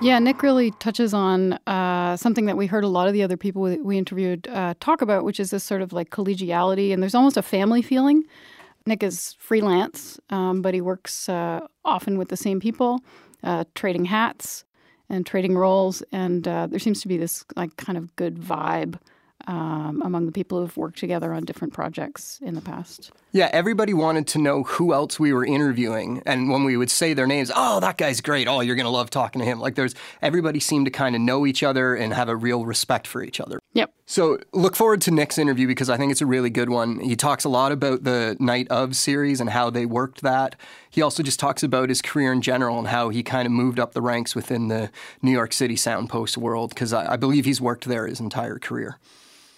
Yeah, 0.00 0.18
Nick 0.18 0.42
really 0.42 0.72
touches 0.72 1.14
on 1.14 1.54
uh, 1.54 1.58
something 2.16 2.46
that 2.46 2.56
we 2.56 2.66
heard 2.66 2.84
a 2.84 2.88
lot 2.88 3.06
of 3.06 3.12
the 3.12 3.22
other 3.22 3.36
people 3.36 3.62
we 3.62 3.98
interviewed 3.98 4.48
uh, 4.48 4.74
talk 4.80 5.02
about, 5.02 5.24
which 5.24 5.38
is 5.38 5.50
this 5.50 5.64
sort 5.64 5.82
of 5.82 5.92
like 5.92 6.10
collegiality, 6.10 6.92
and 6.92 7.02
there's 7.02 7.14
almost 7.14 7.36
a 7.36 7.42
family 7.42 7.82
feeling. 7.82 8.24
Nick 8.86 9.02
is 9.02 9.34
freelance, 9.38 10.18
um, 10.30 10.62
but 10.62 10.72
he 10.72 10.80
works 10.80 11.28
uh, 11.28 11.60
often 11.84 12.18
with 12.18 12.28
the 12.28 12.36
same 12.36 12.60
people, 12.60 13.00
uh, 13.42 13.64
trading 13.74 14.04
hats 14.04 14.64
and 15.08 15.26
trading 15.26 15.56
roles, 15.56 16.02
and 16.12 16.46
uh, 16.46 16.66
there 16.66 16.78
seems 16.78 17.00
to 17.02 17.08
be 17.08 17.16
this 17.16 17.44
like 17.56 17.76
kind 17.76 17.98
of 17.98 18.14
good 18.16 18.36
vibe 18.36 18.98
um, 19.46 20.02
among 20.04 20.26
the 20.26 20.32
people 20.32 20.60
who've 20.60 20.76
worked 20.76 20.98
together 20.98 21.32
on 21.32 21.44
different 21.44 21.72
projects 21.72 22.38
in 22.42 22.54
the 22.54 22.60
past. 22.60 23.12
Yeah, 23.32 23.48
everybody 23.52 23.92
wanted 23.94 24.26
to 24.28 24.38
know 24.38 24.62
who 24.62 24.92
else 24.92 25.20
we 25.20 25.32
were 25.32 25.44
interviewing, 25.44 26.22
and 26.26 26.50
when 26.50 26.64
we 26.64 26.76
would 26.76 26.90
say 26.90 27.14
their 27.14 27.26
names, 27.26 27.52
oh, 27.54 27.80
that 27.80 27.98
guy's 27.98 28.20
great. 28.20 28.48
Oh, 28.48 28.60
you're 28.60 28.76
gonna 28.76 28.90
love 28.90 29.10
talking 29.10 29.40
to 29.40 29.44
him. 29.44 29.60
Like, 29.60 29.74
there's 29.74 29.94
everybody 30.22 30.58
seemed 30.58 30.86
to 30.86 30.90
kind 30.90 31.14
of 31.14 31.20
know 31.20 31.46
each 31.46 31.62
other 31.62 31.94
and 31.94 32.12
have 32.14 32.28
a 32.28 32.36
real 32.36 32.64
respect 32.64 33.06
for 33.06 33.22
each 33.22 33.40
other. 33.40 33.60
Yep. 33.74 33.92
So 34.06 34.38
look 34.52 34.76
forward 34.76 35.00
to 35.02 35.10
Nick's 35.10 35.36
interview 35.36 35.66
because 35.66 35.90
I 35.90 35.96
think 35.96 36.12
it's 36.12 36.22
a 36.22 36.26
really 36.26 36.48
good 36.48 36.70
one. 36.70 37.00
He 37.00 37.16
talks 37.16 37.44
a 37.44 37.48
lot 37.48 37.72
about 37.72 38.04
the 38.04 38.36
Night 38.38 38.68
of 38.70 38.96
series 38.96 39.40
and 39.40 39.50
how 39.50 39.68
they 39.68 39.84
worked 39.84 40.22
that. 40.22 40.54
He 40.90 41.02
also 41.02 41.22
just 41.22 41.40
talks 41.40 41.62
about 41.62 41.88
his 41.88 42.00
career 42.00 42.32
in 42.32 42.40
general 42.40 42.78
and 42.78 42.88
how 42.88 43.10
he 43.10 43.22
kind 43.22 43.46
of 43.46 43.52
moved 43.52 43.78
up 43.78 43.92
the 43.92 44.00
ranks 44.00 44.34
within 44.34 44.68
the 44.68 44.90
New 45.22 45.32
York 45.32 45.52
City 45.52 45.74
Soundpost 45.74 46.36
world 46.36 46.70
because 46.70 46.92
I, 46.92 47.14
I 47.14 47.16
believe 47.16 47.44
he's 47.44 47.60
worked 47.60 47.84
there 47.84 48.06
his 48.06 48.20
entire 48.20 48.58
career. 48.58 48.96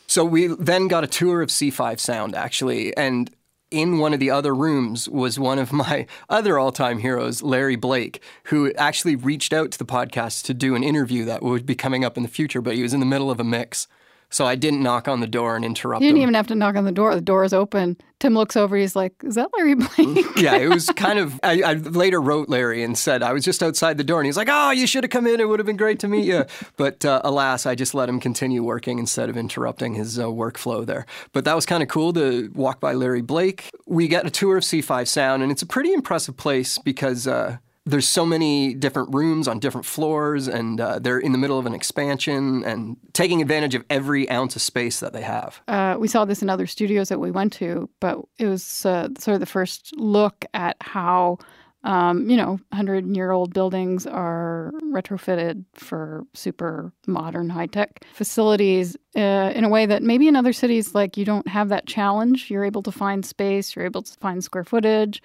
So 0.09 0.25
we 0.25 0.47
then 0.47 0.89
got 0.89 1.05
a 1.05 1.07
tour 1.07 1.43
of 1.43 1.51
C5 1.51 2.01
Sound 2.01 2.35
actually, 2.35 2.97
and 2.97 3.31
in 3.71 3.99
one 3.99 4.15
of 4.15 4.21
the 4.21 4.31
other 4.31 4.55
rooms 4.55 5.07
was 5.07 5.39
one 5.39 5.59
of 5.59 5.71
my 5.71 6.07
other 6.31 6.59
all 6.59 6.73
time 6.73 7.01
heroes, 7.01 7.43
Larry 7.43 7.77
Blake, 7.77 8.23
who 8.45 8.73
actually 8.75 9.17
reached 9.17 9.53
out 9.53 9.71
to 9.73 9.79
the 9.79 9.85
podcast 9.85 10.45
to 10.45 10.55
do 10.55 10.75
an 10.75 10.83
interview 10.83 11.27
that 11.27 11.43
would 11.43 11.67
be 11.67 11.75
coming 11.75 12.07
up 12.07 12.17
in 12.17 12.23
the 12.23 12.29
future, 12.29 12.63
but 12.63 12.75
he 12.75 12.83
was 12.83 12.95
in 12.95 13.01
the 13.01 13.07
middle 13.07 13.31
of 13.31 13.39
a 13.39 13.45
mix. 13.45 13.87
So 14.31 14.47
I 14.47 14.57
didn't 14.57 14.83
knock 14.83 15.09
on 15.09 15.21
the 15.21 15.27
door 15.27 15.57
and 15.57 15.65
interrupt 15.65 16.03
You 16.03 16.09
didn't 16.09 16.19
him. 16.19 16.23
even 16.25 16.35
have 16.35 16.47
to 16.49 16.55
knock 16.55 16.77
on 16.77 16.85
the 16.85 16.93
door. 16.93 17.15
The 17.15 17.21
door 17.23 17.45
is 17.45 17.55
open. 17.55 17.97
Tim 18.21 18.35
looks 18.35 18.57
over. 18.57 18.77
He's 18.77 18.95
like, 18.97 19.15
"Is 19.25 19.37
that 19.37 19.49
Larry 19.57 19.75
Blake?" 19.75 20.27
yeah, 20.37 20.57
it 20.57 20.69
was 20.69 20.87
kind 20.97 21.19
of. 21.19 21.41
I, 21.43 21.63
I 21.63 21.73
later 21.75 22.21
wrote 22.21 22.49
Larry 22.49 22.83
and 22.83 22.99
said 22.99 23.23
I 23.23 23.33
was 23.33 23.43
just 23.45 23.63
outside 23.63 23.97
the 23.97 24.05
door, 24.05 24.21
and 24.21 24.27
he's 24.27 24.37
like, 24.37 24.49
"Oh, 24.51 24.71
you 24.71 24.87
should 24.87 25.05
have 25.05 25.11
come 25.11 25.27
in. 25.27 25.41
It 25.41 25.49
would 25.49 25.61
have 25.61 25.67
been 25.67 25.77
great 25.79 25.99
to 26.01 26.09
meet 26.09 26.27
you." 26.27 26.45
But 26.77 27.05
uh, 27.05 27.21
alas, 27.25 27.65
I 27.65 27.75
just 27.75 27.95
let 27.95 28.09
him 28.09 28.21
continue 28.21 28.63
working 28.63 28.99
instead 28.99 29.29
of 29.31 29.37
interrupting 29.37 29.95
his 29.95 30.19
uh, 30.19 30.25
workflow 30.27 30.85
there. 30.85 31.07
But 31.33 31.45
that 31.45 31.55
was 31.55 31.65
kind 31.67 31.83
of 31.83 31.89
cool 31.89 32.13
to 32.13 32.51
walk 32.55 32.81
by 32.81 32.93
Larry 32.93 33.23
Blake. 33.23 33.71
We 33.87 34.09
get 34.09 34.27
a 34.27 34.31
tour 34.31 34.57
of 34.59 34.63
C5 34.65 35.09
Sound, 35.09 35.43
and 35.43 35.51
it's 35.51 35.63
a 35.63 35.67
pretty 35.67 35.93
impressive 35.93 36.37
place 36.37 36.77
because. 36.79 37.27
Uh, 37.27 37.59
there's 37.89 38.07
so 38.07 38.27
many 38.27 38.75
different 38.75 39.15
rooms 39.15 39.49
on 39.49 39.59
different 39.59 39.87
floors, 39.87 40.47
and 40.47 40.81
uh, 40.81 40.99
they're 40.99 41.19
in 41.19 41.33
the 41.33 41.39
middle 41.39 41.59
of 41.59 41.67
an 41.67 41.75
expansion 41.75 42.63
and 42.65 42.97
taking 43.15 43.41
advantage 43.41 43.75
of 43.75 43.85
every 43.89 44.29
ounce 44.31 44.55
of 44.57 44.63
space 44.63 45.01
that 45.01 45.13
they 45.13 45.23
have. 45.23 45.61
Uh, 45.69 45.97
we 45.99 46.07
saw 46.07 46.25
this 46.25 46.43
in 46.43 46.51
other 46.51 46.67
studios 46.67 47.09
that 47.09 47.19
we 47.19 47.31
went 47.31 47.53
to, 47.55 47.89
but 48.01 48.19
it 48.39 48.47
was 48.47 48.85
uh, 48.85 49.09
sort 49.19 49.35
of 49.35 49.41
the 49.41 49.47
first 49.47 49.95
look 49.97 50.45
at 50.53 50.77
how, 50.81 51.39
um, 51.85 52.29
you 52.29 52.37
know, 52.37 52.61
100 52.71 53.07
year 53.17 53.31
old 53.31 53.55
buildings 53.55 54.07
are 54.07 54.71
retrofitted 54.85 55.65
for 55.75 56.25
super 56.35 56.93
modern 57.07 57.49
high 57.49 57.67
tech 57.67 58.05
facilities 58.13 58.97
uh, 59.17 59.53
in 59.55 59.65
a 59.65 59.69
way 59.69 59.87
that 59.87 60.03
maybe 60.03 60.29
in 60.29 60.37
other 60.37 60.53
cities, 60.53 60.95
like 60.95 61.17
you 61.17 61.25
don't 61.25 61.49
have 61.49 61.71
that 61.71 61.87
challenge. 61.87 62.51
You're 62.51 62.65
able 62.65 62.83
to 62.83 62.93
find 62.93 63.25
space, 63.25 63.75
you're 63.75 63.87
able 63.87 64.03
to 64.03 64.15
find 64.21 64.45
square 64.45 64.65
footage. 64.65 65.23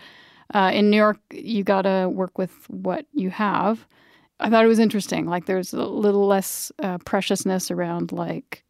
Uh, 0.53 0.71
in 0.73 0.89
New 0.89 0.97
York, 0.97 1.19
you 1.31 1.63
got 1.63 1.83
to 1.83 2.09
work 2.09 2.37
with 2.37 2.69
what 2.69 3.05
you 3.13 3.29
have. 3.29 3.85
I 4.39 4.49
thought 4.49 4.65
it 4.65 4.69
was 4.69 4.79
interesting. 4.79 5.25
Like 5.25 5.45
there's 5.45 5.73
a 5.73 5.83
little 5.83 6.27
less 6.27 6.71
uh, 6.79 6.97
preciousness 7.05 7.71
around 7.71 8.11
like 8.11 8.63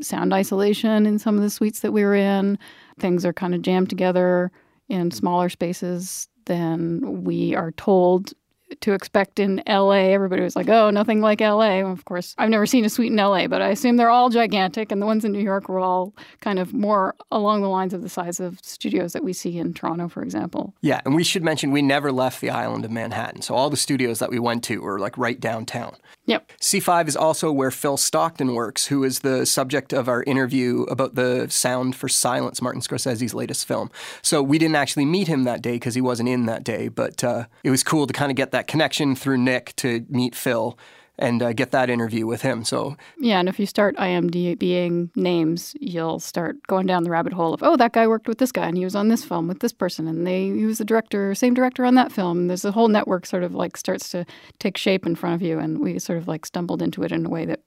sound 0.00 0.32
isolation 0.32 1.06
in 1.06 1.18
some 1.18 1.36
of 1.36 1.42
the 1.42 1.50
suites 1.50 1.80
that 1.80 1.92
we 1.92 2.04
were 2.04 2.14
in. 2.14 2.58
Things 2.98 3.24
are 3.24 3.32
kind 3.32 3.54
of 3.54 3.62
jammed 3.62 3.90
together 3.90 4.50
in 4.88 5.10
smaller 5.10 5.48
spaces 5.48 6.28
than 6.46 7.24
we 7.24 7.54
are 7.54 7.72
told 7.72 8.32
to 8.80 8.92
expect 8.92 9.38
in 9.38 9.62
LA. 9.66 10.10
Everybody 10.10 10.42
was 10.42 10.56
like, 10.56 10.68
oh, 10.68 10.90
nothing 10.90 11.20
like 11.20 11.40
LA. 11.40 11.80
Of 11.80 12.04
course, 12.04 12.34
I've 12.38 12.50
never 12.50 12.66
seen 12.66 12.84
a 12.84 12.88
suite 12.88 13.12
in 13.12 13.16
LA, 13.16 13.46
but 13.46 13.62
I 13.62 13.68
assume 13.68 13.96
they're 13.96 14.10
all 14.10 14.28
gigantic. 14.30 14.92
And 14.92 15.00
the 15.00 15.06
ones 15.06 15.24
in 15.24 15.32
New 15.32 15.42
York 15.42 15.68
were 15.68 15.80
all 15.80 16.14
kind 16.40 16.58
of 16.58 16.72
more 16.72 17.14
along 17.30 17.62
the 17.62 17.68
lines 17.68 17.94
of 17.94 18.02
the 18.02 18.08
size 18.08 18.40
of 18.40 18.58
studios 18.62 19.12
that 19.12 19.24
we 19.24 19.32
see 19.32 19.58
in 19.58 19.74
Toronto, 19.74 20.08
for 20.08 20.22
example. 20.22 20.74
Yeah, 20.80 21.00
and 21.04 21.14
we 21.14 21.24
should 21.24 21.42
mention 21.42 21.70
we 21.70 21.82
never 21.82 22.12
left 22.12 22.40
the 22.40 22.50
island 22.50 22.84
of 22.84 22.90
Manhattan. 22.90 23.42
So 23.42 23.54
all 23.54 23.70
the 23.70 23.76
studios 23.76 24.18
that 24.18 24.30
we 24.30 24.38
went 24.38 24.64
to 24.64 24.80
were 24.80 24.98
like 24.98 25.16
right 25.16 25.40
downtown. 25.40 25.96
Yep. 26.28 26.52
C5 26.60 27.08
is 27.08 27.16
also 27.16 27.50
where 27.50 27.70
Phil 27.70 27.96
Stockton 27.96 28.54
works, 28.54 28.86
who 28.88 29.02
is 29.02 29.20
the 29.20 29.46
subject 29.46 29.94
of 29.94 30.08
our 30.08 30.22
interview 30.24 30.82
about 30.82 31.14
the 31.14 31.48
sound 31.48 31.96
for 31.96 32.06
silence, 32.06 32.60
Martin 32.60 32.82
Scorsese's 32.82 33.32
latest 33.32 33.66
film. 33.66 33.90
So 34.20 34.42
we 34.42 34.58
didn't 34.58 34.76
actually 34.76 35.06
meet 35.06 35.26
him 35.26 35.44
that 35.44 35.62
day 35.62 35.72
because 35.72 35.94
he 35.94 36.02
wasn't 36.02 36.28
in 36.28 36.44
that 36.44 36.64
day, 36.64 36.88
but 36.88 37.24
uh, 37.24 37.46
it 37.64 37.70
was 37.70 37.82
cool 37.82 38.06
to 38.06 38.12
kind 38.12 38.30
of 38.30 38.36
get 38.36 38.50
that 38.52 38.66
connection 38.66 39.16
through 39.16 39.38
Nick 39.38 39.74
to 39.76 40.04
meet 40.10 40.34
Phil 40.34 40.78
and 41.18 41.42
uh, 41.42 41.52
get 41.52 41.70
that 41.72 41.90
interview 41.90 42.26
with 42.26 42.42
him. 42.42 42.64
So 42.64 42.96
Yeah, 43.18 43.40
and 43.40 43.48
if 43.48 43.58
you 43.58 43.66
start 43.66 43.96
IMDBing 43.96 45.14
names, 45.16 45.74
you'll 45.80 46.20
start 46.20 46.56
going 46.66 46.86
down 46.86 47.04
the 47.04 47.10
rabbit 47.10 47.32
hole 47.32 47.54
of, 47.54 47.62
oh, 47.62 47.76
that 47.76 47.92
guy 47.92 48.06
worked 48.06 48.28
with 48.28 48.38
this 48.38 48.52
guy 48.52 48.66
and 48.66 48.76
he 48.76 48.84
was 48.84 48.94
on 48.94 49.08
this 49.08 49.24
film 49.24 49.48
with 49.48 49.60
this 49.60 49.72
person 49.72 50.06
and 50.06 50.26
they 50.26 50.46
he 50.46 50.64
was 50.64 50.78
the 50.78 50.84
director, 50.84 51.34
same 51.34 51.54
director 51.54 51.84
on 51.84 51.94
that 51.96 52.12
film. 52.12 52.46
There's 52.46 52.64
a 52.64 52.72
whole 52.72 52.88
network 52.88 53.26
sort 53.26 53.42
of 53.42 53.54
like 53.54 53.76
starts 53.76 54.08
to 54.10 54.24
take 54.58 54.76
shape 54.76 55.06
in 55.06 55.14
front 55.14 55.34
of 55.34 55.42
you 55.42 55.58
and 55.58 55.80
we 55.80 55.98
sort 55.98 56.18
of 56.18 56.28
like 56.28 56.46
stumbled 56.46 56.82
into 56.82 57.02
it 57.02 57.12
in 57.12 57.26
a 57.26 57.28
way 57.28 57.44
that 57.44 57.60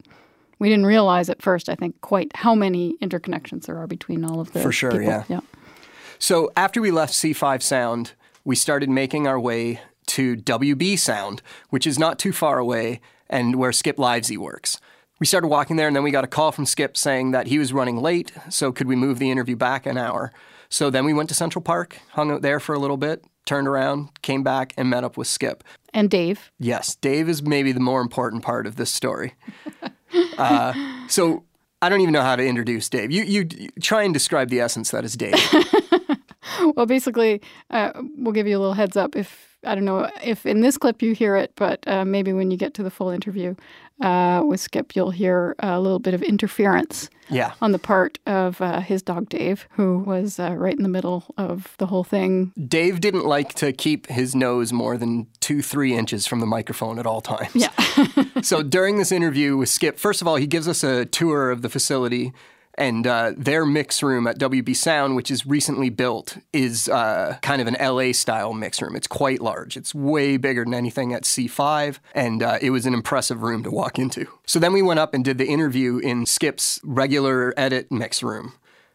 we 0.60 0.70
didn't 0.70 0.86
realize 0.86 1.28
at 1.28 1.42
first, 1.42 1.70
I 1.70 1.76
think, 1.76 2.00
quite 2.02 2.32
how 2.36 2.54
many 2.54 2.96
interconnections 3.02 3.66
there 3.66 3.78
are 3.80 3.88
between 3.88 4.24
all 4.24 4.40
of 4.40 4.54
the 4.54 4.62
For 4.62 4.72
sure, 4.72 4.92
people. 4.92 5.06
yeah. 5.06 5.24
yeah. 5.28 5.40
So 6.20 6.52
after 6.56 6.82
we 6.82 6.92
left 6.92 7.14
C5 7.14 7.64
Sound, 7.64 8.14
we 8.46 8.56
started 8.56 8.88
making 8.88 9.26
our 9.28 9.40
way 9.40 9.82
to 10.08 10.36
WB 10.36 11.00
Sound, 11.00 11.42
which 11.70 11.88
is 11.88 11.98
not 11.98 12.20
too 12.20 12.32
far 12.32 12.60
away 12.60 13.02
and 13.32 13.56
where 13.56 13.72
Skip 13.72 13.98
Lievsay 13.98 14.38
works. 14.38 14.80
We 15.20 15.26
started 15.26 15.48
walking 15.48 15.76
there, 15.76 15.88
and 15.88 15.96
then 15.96 16.04
we 16.04 16.12
got 16.12 16.24
a 16.24 16.28
call 16.28 16.52
from 16.52 16.66
Skip 16.66 16.96
saying 16.98 17.32
that 17.32 17.48
he 17.48 17.58
was 17.58 17.74
running 17.74 17.98
late, 17.98 18.32
so 18.50 18.72
could 18.72 18.88
we 18.88 18.96
move 18.96 19.18
the 19.18 19.32
interview 19.32 19.56
back 19.56 19.86
an 19.86 19.98
hour? 19.98 20.32
So 20.70 20.90
then 20.90 21.06
we 21.06 21.14
went 21.14 21.30
to 21.30 21.36
Central 21.36 21.62
Park, 21.62 22.00
hung 22.12 22.32
out 22.32 22.42
there 22.42 22.60
for 22.60 22.74
a 22.74 22.80
little 22.80 22.98
bit, 22.98 23.24
turned 23.46 23.68
around, 23.68 24.10
came 24.22 24.44
back, 24.44 24.74
and 24.78 24.90
met 24.90 25.04
up 25.04 25.18
with 25.18 25.28
Skip. 25.28 25.64
And 25.94 26.10
Dave. 26.10 26.52
Yes, 26.60 26.96
Dave 26.96 27.30
is 27.30 27.42
maybe 27.44 27.72
the 27.72 27.80
more 27.80 28.02
important 28.02 28.44
part 28.44 28.68
of 28.68 28.76
this 28.78 28.92
story. 28.92 29.36
uh, 30.38 30.74
so 31.08 31.44
I 31.82 31.90
don't 31.90 32.02
even 32.02 32.14
know 32.14 32.22
how 32.22 32.36
to 32.36 32.46
introduce 32.46 32.90
Dave. 32.90 33.12
You, 33.12 33.24
you, 33.24 33.48
you 33.56 33.70
try 33.82 34.04
and 34.04 34.14
describe 34.14 34.50
the 34.50 34.60
essence 34.60 34.92
that 34.92 35.04
is 35.06 35.16
Dave. 35.16 35.36
Well, 36.76 36.86
basically, 36.86 37.42
uh, 37.70 37.92
we'll 38.18 38.34
give 38.34 38.48
you 38.48 38.58
a 38.58 38.60
little 38.60 38.74
heads 38.74 38.98
up 38.98 39.16
if 39.16 39.51
I 39.64 39.76
don't 39.76 39.86
know 39.86 40.10
if 40.24 40.46
in 40.46 40.62
this 40.62 40.78
clip 40.78 41.02
you 41.02 41.14
hear 41.14 41.36
it, 41.36 41.52
but 41.56 41.88
uh, 41.88 42.04
maybe 42.06 42.34
when 42.34 42.50
you 42.52 42.58
get 42.58 42.74
to 42.76 42.84
the 42.84 42.90
full 42.90 43.10
interview 43.10 43.56
uh, 44.02 44.42
with 44.46 44.60
Skip, 44.60 44.96
you'll 44.96 45.12
hear 45.12 45.56
a 45.60 45.80
little 45.80 46.00
bit 46.00 46.16
of 46.16 46.24
interference 46.24 47.10
Yeah. 47.30 47.54
on 47.62 47.72
the 47.72 47.78
part 47.78 48.18
of 48.26 48.60
uh, 48.60 48.80
his 48.80 49.04
dog 49.04 49.30
Dave, 49.30 49.68
who 49.74 50.00
was 50.00 50.40
uh, 50.40 50.54
right 50.58 50.76
in 50.76 50.82
the 50.82 50.90
middle 50.90 51.26
of 51.38 51.76
the 51.78 51.86
whole 51.86 52.04
thing. 52.04 52.52
Dave 52.68 53.02
didn't 53.02 53.26
like 53.26 53.54
to 53.56 53.72
keep 53.72 54.08
his 54.08 54.34
nose 54.36 54.74
more 54.74 54.98
than 54.98 55.28
two, 55.40 55.62
three 55.62 55.96
inches 55.96 56.26
from 56.26 56.40
the 56.40 56.48
microphone 56.48 56.98
at 56.98 57.06
all 57.06 57.22
times. 57.22 57.52
Yeah. 57.54 57.70
so 58.42 58.64
during 58.64 58.98
this 58.98 59.12
interview 59.12 59.58
with 59.58 59.70
Skip, 59.70 60.00
first 60.00 60.22
of 60.22 60.28
all, 60.28 60.38
he 60.38 60.48
gives 60.48 60.68
us 60.68 60.84
a 60.84 61.06
tour 61.06 61.52
of 61.52 61.62
the 61.62 61.70
facility. 61.70 62.34
And 62.76 63.06
uh, 63.06 63.34
their 63.36 63.66
mix 63.66 64.02
room 64.02 64.28
at 64.28 64.40
WB 64.40 64.76
Sound, 64.76 65.16
which 65.16 65.30
is 65.30 65.46
recently 65.46 65.90
built, 65.90 66.38
is 66.54 66.88
uh, 66.88 67.38
kind 67.42 67.62
of 67.62 67.68
an 67.68 67.76
LA 67.80 68.14
style 68.14 68.54
mix 68.54 68.82
room. 68.82 68.96
It's 68.96 69.08
quite 69.08 69.42
large. 69.42 69.76
It's 69.76 69.94
way 69.94 70.38
bigger 70.38 70.64
than 70.64 70.74
anything 70.74 71.14
at 71.14 71.24
C5, 71.24 72.00
and 72.16 72.42
uh, 72.42 72.58
it 72.62 72.70
was 72.70 72.86
an 72.86 72.94
impressive 72.94 73.42
room 73.44 73.64
to 73.64 73.72
walk 73.72 74.00
into. 74.00 74.26
So 74.46 74.58
then 74.58 74.72
we 74.74 74.82
went 74.82 75.00
up 75.00 75.14
and 75.14 75.24
did 75.24 75.38
the 75.38 75.48
interview 75.48 75.98
in 75.98 76.26
Skip's 76.26 76.80
regular 76.84 77.54
edit 77.58 77.92
mix 77.92 78.24
room. 78.24 78.54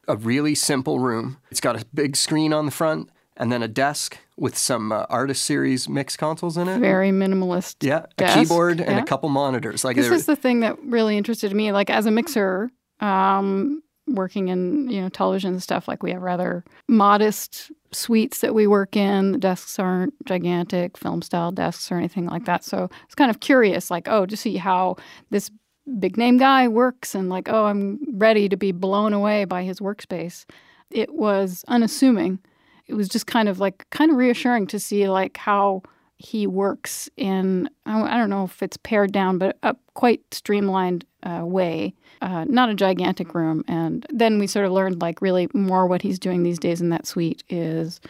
A 0.09 0.17
really 0.17 0.55
simple 0.55 0.99
room. 1.01 1.37
It's 1.51 1.61
got 1.61 1.81
a 1.81 1.85
big 1.93 2.17
screen 2.17 2.53
on 2.53 2.65
the 2.65 2.73
front, 2.73 3.11
and 3.37 3.53
then 3.53 3.63
a 3.63 3.69
desk 3.69 4.19
with 4.39 4.57
some 4.57 4.91
uh, 4.93 5.05
artist 5.11 5.45
series 5.45 5.89
mix 5.89 6.17
consoles 6.17 6.57
in 6.57 6.69
it. 6.69 6.79
Very 6.79 7.11
minimalist. 7.11 7.77
Yeah, 7.83 8.07
a 8.19 8.25
keyboard 8.35 8.81
and 8.81 8.97
Yeah. 8.97 9.03
a 9.03 9.05
couple 9.05 9.29
monitors. 9.29 9.85
Like 9.85 9.97
This 9.97 10.11
is 10.11 10.27
the 10.27 10.37
thing 10.37 10.61
that 10.61 10.79
really 10.83 11.17
interested 11.19 11.53
me. 11.55 11.73
Like 11.73 11.91
as 11.91 12.07
a 12.07 12.11
mixer, 12.11 12.71
um, 13.01 13.83
working 14.09 14.49
in 14.49 14.89
you 14.89 15.01
know 15.01 15.09
television 15.09 15.53
and 15.53 15.63
stuff, 15.63 15.89
like 15.89 16.03
we 16.03 16.13
have 16.13 16.23
rather 16.23 16.65
modest 16.89 17.71
suites 17.93 18.41
that 18.41 18.55
we 18.55 18.67
work 18.67 18.97
in. 18.97 19.33
The 19.33 19.39
desks 19.39 19.79
aren't 19.79 20.15
gigantic 20.27 20.97
film 20.97 21.23
style 21.23 21.53
desks 21.53 21.91
or 21.91 21.97
anything 21.97 22.27
like 22.27 22.45
that. 22.45 22.65
So 22.65 22.89
it's 23.05 23.15
kind 23.15 23.31
of 23.31 23.41
curious, 23.41 23.91
like 23.91 24.09
oh, 24.09 24.27
to 24.27 24.37
see 24.37 24.57
how 24.57 24.97
this 25.31 25.51
big 25.99 26.17
name 26.17 26.39
guy 26.39 26.69
works, 26.69 27.15
and 27.15 27.29
like 27.29 27.49
oh, 27.49 27.67
I'm 27.67 27.99
ready 28.19 28.49
to 28.49 28.57
be 28.57 28.73
blown 28.73 29.13
away 29.13 29.45
by 29.45 29.65
his 29.65 29.81
workspace. 29.81 30.45
It 30.91 31.15
was 31.15 31.65
unassuming. 31.69 32.39
It 32.87 32.95
was 32.95 33.09
just 33.09 33.27
kind 33.27 33.49
of 33.49 33.59
like 33.59 33.89
kind 33.91 34.11
of 34.11 34.17
reassuring 34.17 34.69
to 34.69 34.79
see 34.79 35.09
like 35.09 35.37
how 35.37 35.83
he 36.19 36.47
works 36.47 37.09
in 37.17 37.69
I 37.85 38.17
don't 38.17 38.31
know 38.31 38.45
if 38.45 38.63
it's 38.63 38.77
pared 38.79 39.13
down, 39.13 39.39
but 39.39 39.59
a 39.63 39.77
quite 39.95 40.23
streamlined 40.33 41.05
uh, 41.23 41.43
way. 41.45 41.95
Uh, 42.23 42.45
not 42.49 42.71
a 42.71 42.75
gigantic 42.75 43.35
room, 43.35 43.63
and 43.69 44.07
then 44.09 44.39
we 44.39 44.47
sort 44.47 44.65
of 44.65 44.73
learned 44.73 45.03
like 45.03 45.21
really 45.21 45.49
more 45.53 45.87
what 45.87 46.03
he's 46.03 46.19
doing 46.19 46.43
these 46.43 46.59
days 46.59 46.81
in 46.81 46.89
that 46.89 47.07
suite 47.07 47.45
is 47.51 48.01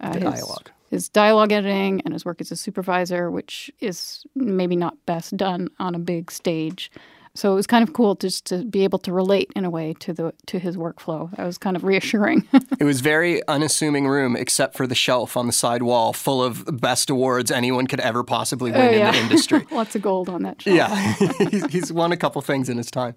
uh, 0.00 0.12
his, 0.12 0.22
dialogue. 0.22 0.70
his 0.90 1.08
dialogue 1.08 1.50
editing 1.50 2.00
and 2.04 2.14
his 2.14 2.24
work 2.24 2.40
as 2.40 2.52
a 2.52 2.56
supervisor, 2.56 3.30
which 3.30 3.70
is 3.80 4.24
maybe 4.36 4.76
not 4.76 4.94
best 5.06 5.36
done 5.36 5.68
on 5.80 5.94
a 5.94 5.98
big 5.98 6.30
stage. 6.30 6.92
So 7.36 7.52
it 7.52 7.54
was 7.54 7.66
kind 7.66 7.82
of 7.86 7.92
cool 7.94 8.14
just 8.16 8.46
to 8.46 8.64
be 8.64 8.82
able 8.84 8.98
to 9.00 9.12
relate 9.12 9.52
in 9.54 9.64
a 9.64 9.70
way 9.70 9.94
to 10.00 10.12
the 10.12 10.32
to 10.46 10.58
his 10.58 10.76
workflow. 10.76 11.30
That 11.36 11.44
was 11.46 11.58
kind 11.58 11.76
of 11.76 11.84
reassuring. 11.84 12.44
it 12.80 12.84
was 12.84 13.00
very 13.00 13.46
unassuming 13.46 14.08
room, 14.08 14.34
except 14.36 14.76
for 14.76 14.86
the 14.86 14.94
shelf 14.94 15.36
on 15.36 15.46
the 15.46 15.52
side 15.52 15.82
wall, 15.82 16.12
full 16.12 16.42
of 16.42 16.64
best 16.80 17.10
awards 17.10 17.50
anyone 17.50 17.86
could 17.86 18.00
ever 18.00 18.24
possibly 18.24 18.72
win 18.72 18.80
Oh, 18.80 18.90
yeah. 18.90 19.08
in 19.08 19.14
the 19.14 19.20
industry. 19.30 19.66
Lots 19.70 19.94
of 19.94 20.02
gold 20.02 20.28
on 20.28 20.42
that 20.42 20.62
shelf. 20.62 20.76
Yeah, 20.76 21.48
he's, 21.50 21.66
he's 21.66 21.92
won 21.92 22.10
a 22.12 22.16
couple 22.16 22.40
things 22.42 22.68
in 22.68 22.76
his 22.78 22.90
time. 22.90 23.14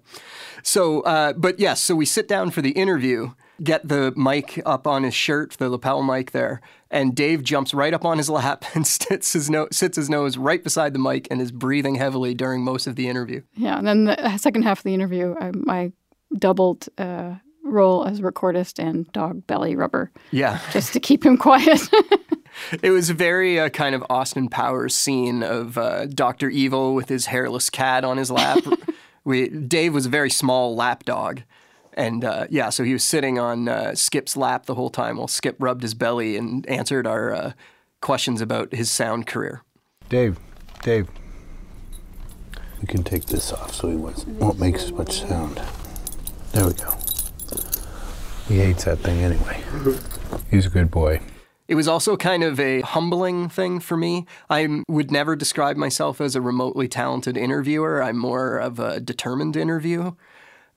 So, 0.62 1.00
uh, 1.00 1.32
but 1.32 1.58
yes, 1.58 1.80
so 1.80 1.94
we 1.94 2.04
sit 2.06 2.28
down 2.28 2.50
for 2.50 2.60
the 2.62 2.72
interview, 2.72 3.32
get 3.62 3.86
the 3.86 4.12
mic 4.16 4.60
up 4.64 4.86
on 4.86 5.02
his 5.02 5.14
shirt, 5.14 5.52
the 5.58 5.68
lapel 5.68 6.02
mic 6.02 6.32
there, 6.32 6.60
and 6.90 7.14
Dave 7.14 7.42
jumps 7.42 7.74
right 7.74 7.92
up 7.94 8.04
on 8.04 8.18
his 8.18 8.30
lap 8.30 8.64
and 8.74 8.86
sits 8.86 9.32
his, 9.32 9.50
no- 9.50 9.68
sits 9.70 9.96
his 9.96 10.10
nose 10.10 10.36
right 10.36 10.62
beside 10.62 10.92
the 10.92 10.98
mic 10.98 11.28
and 11.30 11.40
is 11.40 11.52
breathing 11.52 11.96
heavily 11.96 12.34
during 12.34 12.62
most 12.62 12.86
of 12.86 12.96
the 12.96 13.08
interview. 13.08 13.42
Yeah, 13.54 13.78
and 13.78 13.86
then 13.86 14.04
the 14.04 14.36
second 14.38 14.62
half 14.62 14.80
of 14.80 14.84
the 14.84 14.94
interview, 14.94 15.34
I, 15.40 15.52
I 15.68 15.92
doubled 16.38 16.88
uh, 16.98 17.34
role 17.64 18.04
as 18.04 18.20
recordist 18.20 18.82
and 18.82 19.10
dog 19.12 19.46
belly 19.46 19.76
rubber 19.76 20.10
Yeah, 20.30 20.60
just 20.72 20.92
to 20.94 21.00
keep 21.00 21.24
him 21.24 21.36
quiet. 21.36 21.80
it 22.82 22.90
was 22.90 23.10
a 23.10 23.14
very 23.14 23.60
uh, 23.60 23.68
kind 23.68 23.94
of 23.94 24.04
Austin 24.10 24.48
Powers 24.48 24.94
scene 24.94 25.42
of 25.42 25.78
uh, 25.78 26.06
Doctor 26.06 26.48
Evil 26.48 26.94
with 26.94 27.08
his 27.08 27.26
hairless 27.26 27.70
cat 27.70 28.04
on 28.04 28.16
his 28.16 28.30
lap. 28.30 28.58
we 29.24 29.48
Dave 29.48 29.94
was 29.94 30.06
a 30.06 30.10
very 30.10 30.30
small 30.30 30.74
lap 30.74 31.04
dog. 31.04 31.42
And 31.94 32.24
uh, 32.24 32.46
yeah, 32.50 32.70
so 32.70 32.84
he 32.84 32.92
was 32.92 33.04
sitting 33.04 33.38
on 33.38 33.68
uh, 33.68 33.94
Skip's 33.94 34.36
lap 34.36 34.66
the 34.66 34.74
whole 34.74 34.90
time 34.90 35.16
while 35.16 35.28
Skip 35.28 35.56
rubbed 35.58 35.82
his 35.82 35.94
belly 35.94 36.36
and 36.36 36.66
answered 36.68 37.06
our 37.06 37.32
uh, 37.32 37.52
questions 38.00 38.40
about 38.40 38.72
his 38.72 38.90
sound 38.90 39.26
career. 39.26 39.62
Dave, 40.08 40.38
Dave. 40.82 41.08
we 42.80 42.86
can 42.86 43.02
take 43.02 43.26
this 43.26 43.52
off 43.52 43.74
so 43.74 43.88
he 43.88 43.96
won't, 43.96 44.26
won't 44.28 44.58
make 44.58 44.76
as 44.76 44.92
much 44.92 45.20
sound. 45.20 45.60
There 46.52 46.66
we 46.66 46.72
go. 46.72 46.96
He 48.48 48.58
hates 48.58 48.84
that 48.84 48.98
thing 48.98 49.20
anyway. 49.22 49.62
He's 50.50 50.66
a 50.66 50.70
good 50.70 50.90
boy. 50.90 51.20
It 51.68 51.76
was 51.76 51.86
also 51.86 52.16
kind 52.16 52.42
of 52.42 52.58
a 52.58 52.80
humbling 52.80 53.48
thing 53.48 53.78
for 53.78 53.96
me. 53.96 54.26
I 54.48 54.82
would 54.88 55.12
never 55.12 55.36
describe 55.36 55.76
myself 55.76 56.20
as 56.20 56.34
a 56.34 56.40
remotely 56.40 56.88
talented 56.88 57.36
interviewer. 57.36 58.02
I'm 58.02 58.18
more 58.18 58.58
of 58.58 58.80
a 58.80 58.98
determined 58.98 59.56
interview. 59.56 60.14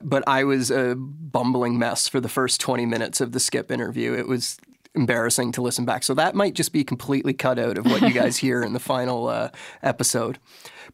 But 0.04 0.24
I 0.28 0.44
was 0.44 0.70
a 0.70 0.96
bumbling 0.96 1.80
mess 1.80 2.08
for 2.08 2.20
the 2.20 2.30
first 2.30 2.60
20 2.62 2.86
minutes 2.86 3.22
of 3.22 3.32
the 3.32 3.40
Skip 3.40 3.72
interview. 3.72 4.14
It 4.14 4.28
was 4.28 4.58
embarrassing 4.96 5.52
to 5.54 5.62
listen 5.62 5.86
back. 5.86 6.04
So 6.04 6.14
that 6.14 6.36
might 6.36 6.54
just 6.54 6.72
be 6.72 6.84
completely 6.84 7.34
cut 7.34 7.58
out 7.58 7.78
of 7.78 7.86
what 7.86 8.02
you 8.02 8.12
guys 8.12 8.38
hear 8.46 8.62
in 8.62 8.74
the 8.74 8.80
final 8.80 9.28
uh, 9.28 9.50
episode. 9.82 10.38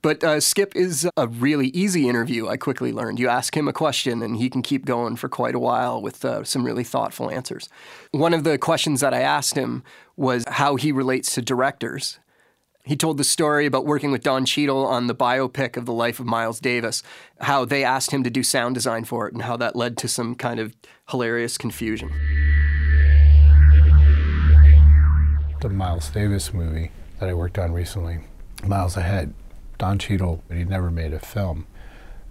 But 0.02 0.24
uh, 0.24 0.39
Skip 0.39 0.76
is 0.76 1.10
a 1.17 1.28
really 1.28 1.67
easy 1.69 2.08
interview, 2.08 2.48
I 2.48 2.56
quickly 2.56 2.93
learned. 2.93 3.19
You 3.19 3.28
ask 3.28 3.56
him 3.56 3.67
a 3.67 3.74
question 3.74 4.24
and 4.24 4.38
he 4.38 4.50
can 4.50 4.62
keep 4.62 4.86
going 4.86 5.17
for 5.17 5.28
quite 5.28 5.56
a 5.56 5.60
while 5.60 6.02
with 6.02 6.24
uh, 6.24 6.43
some 6.45 6.63
really 6.63 6.86
thoughtful 6.86 7.30
answers. 7.30 7.67
One 8.12 8.34
of 8.34 8.45
the 8.45 8.58
questions 8.58 9.02
that 9.02 9.13
I 9.13 9.22
asked 9.22 9.56
him 9.56 9.84
was 10.15 10.45
how 10.48 10.78
he 10.78 10.93
relates 10.93 11.34
to 11.36 11.41
directors. 11.41 12.19
He 12.89 12.95
told 12.95 13.17
the 13.17 13.23
story 13.23 13.67
about 13.67 13.86
working 13.86 14.12
with 14.12 14.23
Don 14.23 14.45
Cheadle 14.45 14.84
on 14.84 15.06
the 15.06 15.13
biopic 15.13 15.78
of 15.78 15.86
the 15.86 15.93
life 15.93 16.19
of 16.19 16.25
Miles 16.25 16.60
Davis, 16.60 17.04
how 17.39 17.63
they 17.63 17.84
asked 17.84 18.10
him 18.10 18.23
to 18.23 18.32
do 18.32 18.41
sound 18.41 18.73
design 18.73 19.04
for 19.04 19.28
it, 19.28 19.34
and 19.34 19.43
how 19.43 19.58
that 19.58 19.75
led 19.75 19.95
to 19.99 20.08
some 20.08 20.34
kind 20.34 20.60
of 20.60 20.75
hilarious 21.12 21.56
confusion. 21.56 22.10
The 25.62 25.69
Miles 25.69 26.10
Davis 26.10 26.52
movie 26.52 26.89
that 27.19 27.30
I 27.30 27.36
worked 27.36 27.60
on 27.60 27.73
recently, 27.73 28.21
Miles 28.65 28.97
Ahead, 28.97 29.36
Don 29.78 29.99
Cheadle, 29.99 30.41
he'd 30.52 30.67
never 30.67 30.89
made 30.89 31.13
a 31.13 31.19
film. 31.19 31.67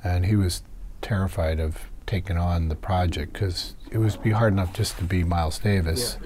And 0.02 0.26
he 0.26 0.34
was 0.34 0.64
terrified 1.02 1.60
of 1.60 1.88
taking 2.04 2.36
on 2.36 2.68
the 2.68 2.74
project 2.74 3.34
because 3.34 3.76
it 3.92 3.98
was 3.98 4.16
be 4.16 4.32
hard 4.32 4.54
enough 4.54 4.72
just 4.72 4.98
to 4.98 5.04
be 5.04 5.22
Miles 5.22 5.60
Davis, 5.60 6.18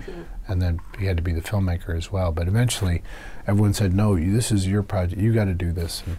and 0.49 0.62
then 0.62 0.81
he 0.99 1.05
had 1.05 1.18
to 1.18 1.23
be 1.23 1.33
the 1.33 1.42
filmmaker 1.42 1.95
as 1.95 2.11
well. 2.11 2.33
But 2.33 2.49
eventually, 2.49 3.03
everyone 3.46 3.74
said, 3.74 3.94
"No, 3.94 4.16
this 4.16 4.52
is 4.52 4.66
your 4.66 4.83
project. 4.83 5.20
You 5.20 5.33
got 5.33 5.46
to 5.46 5.55
do 5.55 5.72
this." 5.72 6.02
And 6.07 6.18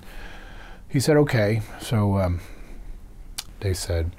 he 0.89 0.99
said, 0.99 1.17
"Okay." 1.17 1.61
So 1.81 2.17
um, 2.17 2.39
they 3.59 3.73
said, 3.73 4.11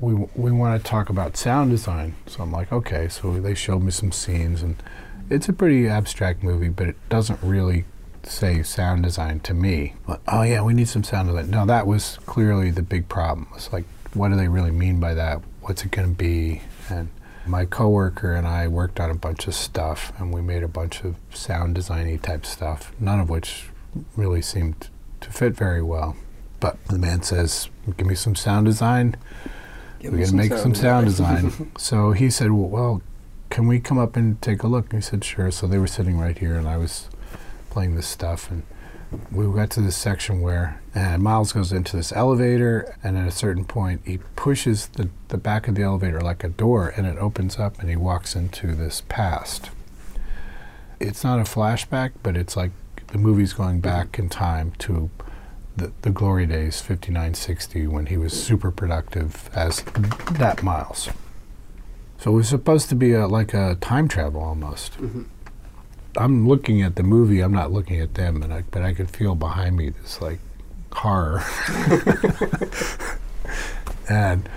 "We 0.00 0.14
we 0.34 0.50
want 0.50 0.82
to 0.82 0.88
talk 0.88 1.08
about 1.08 1.36
sound 1.36 1.70
design." 1.70 2.14
So 2.26 2.42
I'm 2.42 2.52
like, 2.52 2.72
"Okay." 2.72 3.08
So 3.08 3.40
they 3.40 3.54
showed 3.54 3.82
me 3.82 3.90
some 3.90 4.12
scenes, 4.12 4.62
and 4.62 4.82
it's 5.30 5.48
a 5.48 5.52
pretty 5.52 5.88
abstract 5.88 6.42
movie, 6.42 6.68
but 6.68 6.88
it 6.88 6.96
doesn't 7.08 7.42
really 7.42 7.84
say 8.24 8.62
sound 8.62 9.02
design 9.02 9.40
to 9.40 9.54
me. 9.54 9.94
But, 10.06 10.20
oh 10.28 10.42
yeah, 10.42 10.62
we 10.62 10.74
need 10.74 10.88
some 10.88 11.04
sound 11.04 11.28
design. 11.28 11.50
No, 11.50 11.66
that 11.66 11.86
was 11.86 12.18
clearly 12.26 12.70
the 12.70 12.82
big 12.82 13.08
problem. 13.08 13.48
It's 13.54 13.72
like, 13.72 13.84
what 14.14 14.28
do 14.28 14.36
they 14.36 14.48
really 14.48 14.70
mean 14.70 15.00
by 15.00 15.14
that? 15.14 15.42
What's 15.62 15.84
it 15.84 15.90
going 15.90 16.08
to 16.08 16.14
be? 16.14 16.62
And 16.88 17.08
my 17.48 17.64
coworker 17.64 18.34
and 18.34 18.46
I 18.46 18.68
worked 18.68 19.00
on 19.00 19.10
a 19.10 19.14
bunch 19.14 19.46
of 19.46 19.54
stuff, 19.54 20.12
and 20.18 20.32
we 20.32 20.40
made 20.40 20.62
a 20.62 20.68
bunch 20.68 21.02
of 21.04 21.16
sound 21.32 21.76
designy 21.76 22.20
type 22.20 22.44
stuff, 22.46 22.92
none 23.00 23.20
of 23.20 23.30
which 23.30 23.70
really 24.16 24.42
seemed 24.42 24.88
to 25.20 25.30
fit 25.30 25.54
very 25.54 25.82
well. 25.82 26.16
But 26.60 26.82
the 26.86 26.98
man 26.98 27.22
says, 27.22 27.68
"Give 27.96 28.06
me 28.06 28.14
some 28.14 28.34
sound 28.34 28.66
design. 28.66 29.16
We're 30.02 30.10
going 30.10 30.26
to 30.26 30.34
make 30.34 30.52
some 30.52 30.74
sound 30.74 31.06
design." 31.06 31.72
so 31.78 32.12
he 32.12 32.30
said, 32.30 32.52
well, 32.52 32.68
well, 32.68 33.02
can 33.50 33.66
we 33.66 33.80
come 33.80 33.98
up 33.98 34.16
and 34.16 34.40
take 34.42 34.62
a 34.62 34.66
look? 34.66 34.92
And 34.92 35.02
he 35.02 35.08
said, 35.08 35.24
sure. 35.24 35.50
So 35.50 35.66
they 35.66 35.78
were 35.78 35.86
sitting 35.86 36.18
right 36.18 36.36
here, 36.36 36.56
and 36.56 36.68
I 36.68 36.76
was 36.76 37.08
playing 37.70 37.96
this 37.96 38.06
stuff, 38.06 38.50
and 38.50 38.62
we 39.30 39.46
got 39.54 39.70
to 39.70 39.80
this 39.80 39.96
section 39.96 40.40
where 40.40 40.80
and 40.94 41.22
Miles 41.22 41.52
goes 41.52 41.72
into 41.72 41.96
this 41.96 42.12
elevator, 42.12 42.96
and 43.04 43.16
at 43.16 43.28
a 43.28 43.30
certain 43.30 43.64
point, 43.64 44.00
he 44.04 44.18
pushes 44.34 44.88
the, 44.88 45.08
the 45.28 45.38
back 45.38 45.68
of 45.68 45.76
the 45.76 45.82
elevator 45.82 46.20
like 46.20 46.42
a 46.42 46.48
door, 46.48 46.92
and 46.96 47.06
it 47.06 47.16
opens 47.18 47.58
up, 47.58 47.78
and 47.78 47.88
he 47.88 47.94
walks 47.94 48.34
into 48.34 48.74
this 48.74 49.02
past. 49.08 49.70
It's 50.98 51.22
not 51.22 51.38
a 51.38 51.44
flashback, 51.44 52.12
but 52.22 52.36
it's 52.36 52.56
like 52.56 52.72
the 53.08 53.18
movie's 53.18 53.52
going 53.52 53.80
back 53.80 54.18
in 54.18 54.28
time 54.28 54.72
to 54.78 55.08
the, 55.76 55.92
the 56.02 56.10
glory 56.10 56.46
days, 56.46 56.80
59, 56.80 57.34
60, 57.34 57.86
when 57.86 58.06
he 58.06 58.16
was 58.16 58.32
super 58.32 58.72
productive 58.72 59.48
as 59.54 59.82
that 60.32 60.62
Miles. 60.64 61.08
So 62.18 62.32
it 62.32 62.34
was 62.34 62.48
supposed 62.48 62.88
to 62.88 62.96
be 62.96 63.12
a, 63.12 63.28
like 63.28 63.54
a 63.54 63.76
time 63.80 64.08
travel 64.08 64.42
almost. 64.42 64.94
Mm-hmm. 64.94 65.22
I'm 66.16 66.48
looking 66.48 66.82
at 66.82 66.96
the 66.96 67.02
movie. 67.02 67.40
I'm 67.40 67.52
not 67.52 67.70
looking 67.72 68.00
at 68.00 68.14
them, 68.14 68.42
and 68.42 68.52
I, 68.52 68.64
but 68.70 68.82
I 68.82 68.94
could 68.94 69.10
feel 69.10 69.34
behind 69.34 69.76
me 69.76 69.90
this 69.90 70.20
like 70.20 70.38
horror 70.92 71.44
and 74.08 74.48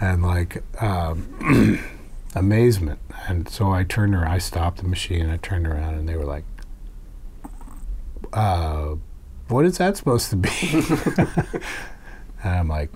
and 0.00 0.22
like 0.22 0.62
um, 0.82 1.80
amazement. 2.34 2.98
And 3.28 3.48
so 3.48 3.70
I 3.72 3.84
turned 3.84 4.14
around. 4.14 4.30
I 4.30 4.38
stopped 4.38 4.78
the 4.78 4.88
machine. 4.88 5.28
I 5.30 5.36
turned 5.38 5.66
around, 5.66 5.94
and 5.94 6.08
they 6.08 6.16
were 6.16 6.24
like, 6.24 6.44
uh, 8.32 8.96
"What 9.48 9.64
is 9.64 9.78
that 9.78 9.96
supposed 9.96 10.30
to 10.30 10.36
be?" 10.36 10.50
and 12.42 12.58
I'm 12.58 12.68
like, 12.68 12.90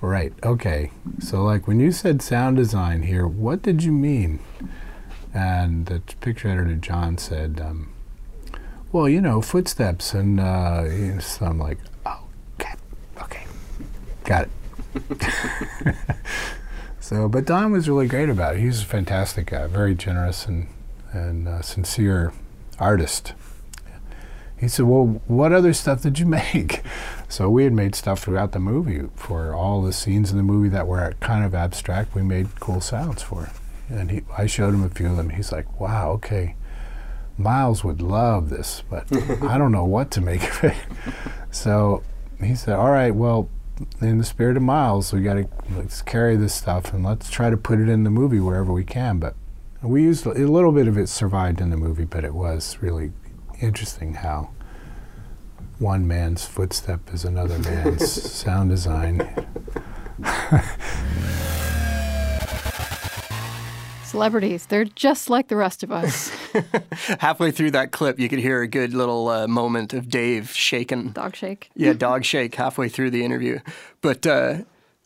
"Right, 0.00 0.32
okay." 0.42 0.90
So 1.20 1.42
like 1.42 1.66
when 1.66 1.80
you 1.80 1.92
said 1.92 2.22
sound 2.22 2.56
design 2.56 3.02
here, 3.02 3.26
what 3.26 3.62
did 3.62 3.82
you 3.82 3.92
mean? 3.92 4.38
And 5.34 5.86
the 5.86 6.00
picture 6.20 6.48
editor 6.48 6.76
John 6.76 7.18
said, 7.18 7.60
um, 7.60 7.92
"Well, 8.92 9.08
you 9.08 9.20
know, 9.20 9.42
footsteps." 9.42 10.14
And 10.14 10.38
uh, 10.38 11.20
so 11.20 11.46
I'm 11.46 11.58
like, 11.58 11.78
"Oh, 12.06 12.20
okay, 12.60 12.74
okay, 13.20 13.44
got 14.24 14.44
it." 14.44 15.26
so, 17.00 17.28
but 17.28 17.46
Don 17.46 17.72
was 17.72 17.88
really 17.88 18.06
great 18.06 18.28
about 18.28 18.54
it. 18.54 18.60
He's 18.60 18.82
a 18.82 18.86
fantastic 18.86 19.46
guy, 19.46 19.66
very 19.66 19.96
generous 19.96 20.46
and 20.46 20.68
and 21.12 21.48
uh, 21.48 21.62
sincere 21.62 22.32
artist. 22.78 23.34
He 24.56 24.68
said, 24.68 24.86
"Well, 24.86 25.20
what 25.26 25.52
other 25.52 25.72
stuff 25.72 26.02
did 26.02 26.20
you 26.20 26.26
make?" 26.54 26.82
So 27.28 27.50
we 27.50 27.64
had 27.64 27.72
made 27.72 27.96
stuff 27.96 28.20
throughout 28.22 28.52
the 28.52 28.60
movie 28.60 29.08
for 29.16 29.52
all 29.52 29.82
the 29.82 29.92
scenes 29.92 30.30
in 30.30 30.36
the 30.36 30.44
movie 30.44 30.68
that 30.68 30.86
were 30.86 31.14
kind 31.18 31.44
of 31.44 31.56
abstract. 31.56 32.14
We 32.14 32.22
made 32.22 32.60
cool 32.60 32.80
sounds 32.80 33.22
for. 33.22 33.50
And 33.88 34.10
he, 34.10 34.22
I 34.36 34.46
showed 34.46 34.74
him 34.74 34.82
a 34.82 34.88
few 34.88 35.08
of 35.08 35.16
them. 35.16 35.30
He's 35.30 35.52
like, 35.52 35.80
"Wow, 35.80 36.12
okay, 36.12 36.56
Miles 37.36 37.84
would 37.84 38.00
love 38.00 38.50
this, 38.50 38.82
but 38.88 39.06
I 39.42 39.58
don't 39.58 39.72
know 39.72 39.84
what 39.84 40.10
to 40.12 40.20
make 40.20 40.42
of 40.42 40.64
it." 40.64 40.76
So 41.50 42.02
he 42.42 42.54
said, 42.54 42.74
"All 42.74 42.90
right, 42.90 43.14
well, 43.14 43.48
in 44.00 44.18
the 44.18 44.24
spirit 44.24 44.56
of 44.56 44.62
Miles, 44.62 45.12
we 45.12 45.22
got 45.22 45.34
to 45.34 45.48
let's 45.76 46.02
carry 46.02 46.36
this 46.36 46.54
stuff 46.54 46.92
and 46.92 47.04
let's 47.04 47.30
try 47.30 47.50
to 47.50 47.56
put 47.56 47.80
it 47.80 47.88
in 47.88 48.04
the 48.04 48.10
movie 48.10 48.40
wherever 48.40 48.72
we 48.72 48.84
can." 48.84 49.18
But 49.18 49.34
we 49.82 50.02
used 50.02 50.24
a 50.24 50.32
little 50.32 50.72
bit 50.72 50.88
of 50.88 50.96
it 50.96 51.08
survived 51.08 51.60
in 51.60 51.70
the 51.70 51.76
movie, 51.76 52.04
but 52.04 52.24
it 52.24 52.34
was 52.34 52.78
really 52.80 53.12
interesting 53.60 54.14
how 54.14 54.50
one 55.78 56.06
man's 56.06 56.46
footstep 56.46 57.12
is 57.12 57.24
another 57.24 57.58
man's 57.58 58.10
sound 58.32 58.70
design. 58.70 59.46
Celebrities, 64.14 64.66
they're 64.66 64.84
just 64.84 65.28
like 65.28 65.48
the 65.48 65.56
rest 65.56 65.82
of 65.82 65.90
us. 65.90 66.30
Halfway 67.18 67.50
through 67.50 67.72
that 67.72 67.90
clip, 67.90 68.20
you 68.20 68.28
could 68.28 68.38
hear 68.38 68.62
a 68.62 68.68
good 68.68 68.94
little 68.94 69.28
uh, 69.28 69.48
moment 69.48 69.92
of 69.92 70.08
Dave 70.08 70.52
shaking. 70.52 71.08
Dog 71.08 71.34
shake. 71.34 71.68
Yeah, 71.74 71.92
dog 71.98 72.24
shake 72.24 72.54
halfway 72.54 72.88
through 72.88 73.10
the 73.10 73.24
interview. 73.24 73.58
But 74.02 74.24
uh, 74.24 74.58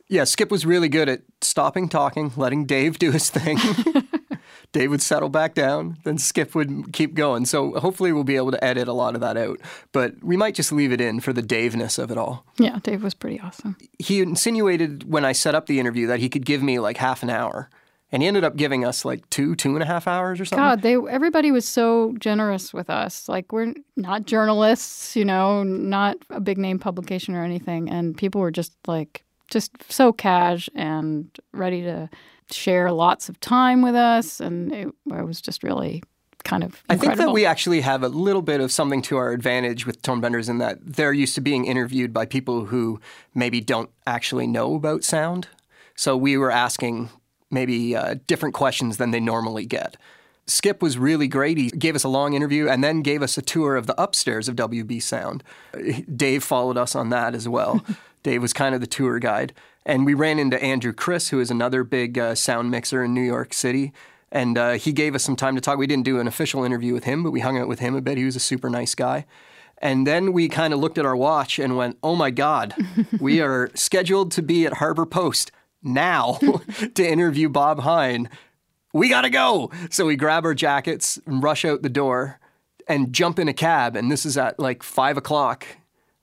yeah, 0.08 0.24
Skip 0.24 0.50
was 0.50 0.66
really 0.66 0.90
good 0.90 1.08
at 1.08 1.22
stopping 1.40 1.88
talking, 1.88 2.32
letting 2.36 2.66
Dave 2.66 2.98
do 2.98 3.10
his 3.10 3.30
thing. 3.30 3.56
Dave 4.72 4.90
would 4.90 5.00
settle 5.00 5.30
back 5.30 5.54
down, 5.54 5.96
then 6.04 6.18
Skip 6.18 6.54
would 6.54 6.92
keep 6.92 7.14
going. 7.14 7.46
So 7.46 7.80
hopefully 7.80 8.12
we'll 8.12 8.24
be 8.24 8.36
able 8.36 8.50
to 8.50 8.62
edit 8.62 8.88
a 8.88 8.92
lot 8.92 9.14
of 9.14 9.22
that 9.22 9.38
out. 9.38 9.58
But 9.92 10.22
we 10.22 10.36
might 10.36 10.54
just 10.54 10.70
leave 10.70 10.92
it 10.92 11.00
in 11.00 11.20
for 11.20 11.32
the 11.32 11.42
Daveness 11.42 11.98
of 11.98 12.10
it 12.10 12.18
all. 12.18 12.44
Yeah, 12.58 12.78
Dave 12.82 13.02
was 13.02 13.14
pretty 13.14 13.40
awesome. 13.40 13.78
He 13.98 14.20
insinuated 14.20 15.10
when 15.10 15.24
I 15.24 15.32
set 15.32 15.54
up 15.54 15.64
the 15.64 15.80
interview 15.80 16.06
that 16.08 16.20
he 16.20 16.28
could 16.28 16.44
give 16.44 16.62
me 16.62 16.78
like 16.78 16.98
half 16.98 17.22
an 17.22 17.30
hour. 17.30 17.70
And 18.10 18.22
he 18.22 18.28
ended 18.28 18.42
up 18.42 18.56
giving 18.56 18.84
us 18.84 19.04
like 19.04 19.28
two, 19.28 19.54
two 19.54 19.74
and 19.74 19.82
a 19.82 19.86
half 19.86 20.06
hours 20.06 20.40
or 20.40 20.46
something. 20.46 20.64
God, 20.64 20.82
they 20.82 20.94
everybody 20.94 21.50
was 21.50 21.68
so 21.68 22.14
generous 22.18 22.72
with 22.72 22.88
us. 22.88 23.28
Like 23.28 23.52
we're 23.52 23.74
not 23.96 24.24
journalists, 24.24 25.14
you 25.14 25.24
know, 25.24 25.62
not 25.62 26.16
a 26.30 26.40
big 26.40 26.56
name 26.56 26.78
publication 26.78 27.34
or 27.34 27.44
anything, 27.44 27.90
and 27.90 28.16
people 28.16 28.40
were 28.40 28.50
just 28.50 28.72
like 28.86 29.24
just 29.50 29.72
so 29.90 30.12
cash 30.12 30.68
and 30.74 31.28
ready 31.52 31.82
to 31.82 32.08
share 32.50 32.90
lots 32.92 33.28
of 33.28 33.38
time 33.40 33.82
with 33.82 33.94
us, 33.94 34.40
and 34.40 34.72
it, 34.72 34.88
it 35.10 35.26
was 35.26 35.40
just 35.40 35.62
really 35.62 36.02
kind 36.44 36.64
of. 36.64 36.82
I 36.88 36.96
think 36.96 37.16
that 37.16 37.32
we 37.32 37.44
actually 37.44 37.82
have 37.82 38.02
a 38.02 38.08
little 38.08 38.42
bit 38.42 38.60
of 38.60 38.72
something 38.72 39.02
to 39.02 39.16
our 39.16 39.32
advantage 39.32 39.86
with 39.86 40.02
Tonebenders 40.02 40.48
in 40.48 40.58
that 40.58 40.78
they're 40.82 41.12
used 41.12 41.34
to 41.34 41.40
being 41.40 41.66
interviewed 41.66 42.12
by 42.12 42.26
people 42.26 42.66
who 42.66 43.00
maybe 43.34 43.60
don't 43.60 43.90
actually 44.06 44.46
know 44.46 44.74
about 44.74 45.04
sound. 45.04 45.48
So 45.94 46.16
we 46.16 46.36
were 46.36 46.50
asking 46.50 47.10
maybe 47.50 47.96
uh, 47.96 48.16
different 48.26 48.54
questions 48.54 48.96
than 48.96 49.10
they 49.10 49.20
normally 49.20 49.66
get. 49.66 49.96
Skip 50.46 50.80
was 50.80 50.96
really 50.96 51.28
great. 51.28 51.58
He 51.58 51.68
gave 51.70 51.94
us 51.94 52.04
a 52.04 52.08
long 52.08 52.32
interview 52.32 52.68
and 52.68 52.82
then 52.82 53.02
gave 53.02 53.22
us 53.22 53.36
a 53.36 53.42
tour 53.42 53.76
of 53.76 53.86
the 53.86 54.00
upstairs 54.00 54.48
of 54.48 54.56
WB 54.56 55.02
Sound. 55.02 55.44
Dave 56.14 56.42
followed 56.42 56.78
us 56.78 56.94
on 56.94 57.10
that 57.10 57.34
as 57.34 57.46
well. 57.48 57.84
Dave 58.22 58.40
was 58.40 58.54
kind 58.54 58.74
of 58.74 58.80
the 58.80 58.86
tour 58.86 59.18
guide. 59.18 59.52
And 59.84 60.06
we 60.06 60.14
ran 60.14 60.38
into 60.38 60.62
Andrew 60.62 60.92
Chris, 60.92 61.28
who 61.28 61.40
is 61.40 61.50
another 61.50 61.84
big 61.84 62.18
uh, 62.18 62.34
sound 62.34 62.70
mixer 62.70 63.04
in 63.04 63.14
New 63.14 63.22
York 63.22 63.52
City. 63.52 63.92
And 64.32 64.58
uh, 64.58 64.72
he 64.72 64.92
gave 64.92 65.14
us 65.14 65.22
some 65.22 65.36
time 65.36 65.54
to 65.54 65.60
talk. 65.60 65.78
We 65.78 65.86
didn't 65.86 66.04
do 66.04 66.18
an 66.18 66.26
official 66.26 66.64
interview 66.64 66.92
with 66.94 67.04
him, 67.04 67.22
but 67.22 67.30
we 67.30 67.40
hung 67.40 67.58
out 67.58 67.68
with 67.68 67.78
him 67.80 67.94
a 67.94 68.00
bit. 68.00 68.18
He 68.18 68.24
was 68.24 68.36
a 68.36 68.40
super 68.40 68.68
nice 68.68 68.94
guy. 68.94 69.26
And 69.80 70.06
then 70.06 70.32
we 70.32 70.48
kind 70.48 70.74
of 70.74 70.80
looked 70.80 70.98
at 70.98 71.06
our 71.06 71.16
watch 71.16 71.58
and 71.58 71.76
went, 71.76 71.98
oh 72.02 72.16
my 72.16 72.30
God, 72.30 72.74
we 73.20 73.40
are 73.40 73.70
scheduled 73.74 74.32
to 74.32 74.42
be 74.42 74.66
at 74.66 74.74
Harbor 74.74 75.06
Post 75.06 75.52
now 75.82 76.38
to 76.94 77.06
interview 77.08 77.48
Bob 77.48 77.80
Hein. 77.80 78.28
We 78.92 79.08
got 79.08 79.22
to 79.22 79.30
go. 79.30 79.70
So 79.90 80.06
we 80.06 80.16
grab 80.16 80.44
our 80.44 80.54
jackets 80.54 81.18
and 81.26 81.42
rush 81.42 81.64
out 81.64 81.82
the 81.82 81.88
door 81.88 82.40
and 82.88 83.12
jump 83.12 83.38
in 83.38 83.48
a 83.48 83.52
cab. 83.52 83.96
And 83.96 84.10
this 84.10 84.24
is 84.24 84.38
at 84.38 84.58
like 84.58 84.82
five 84.82 85.16
o'clock 85.16 85.66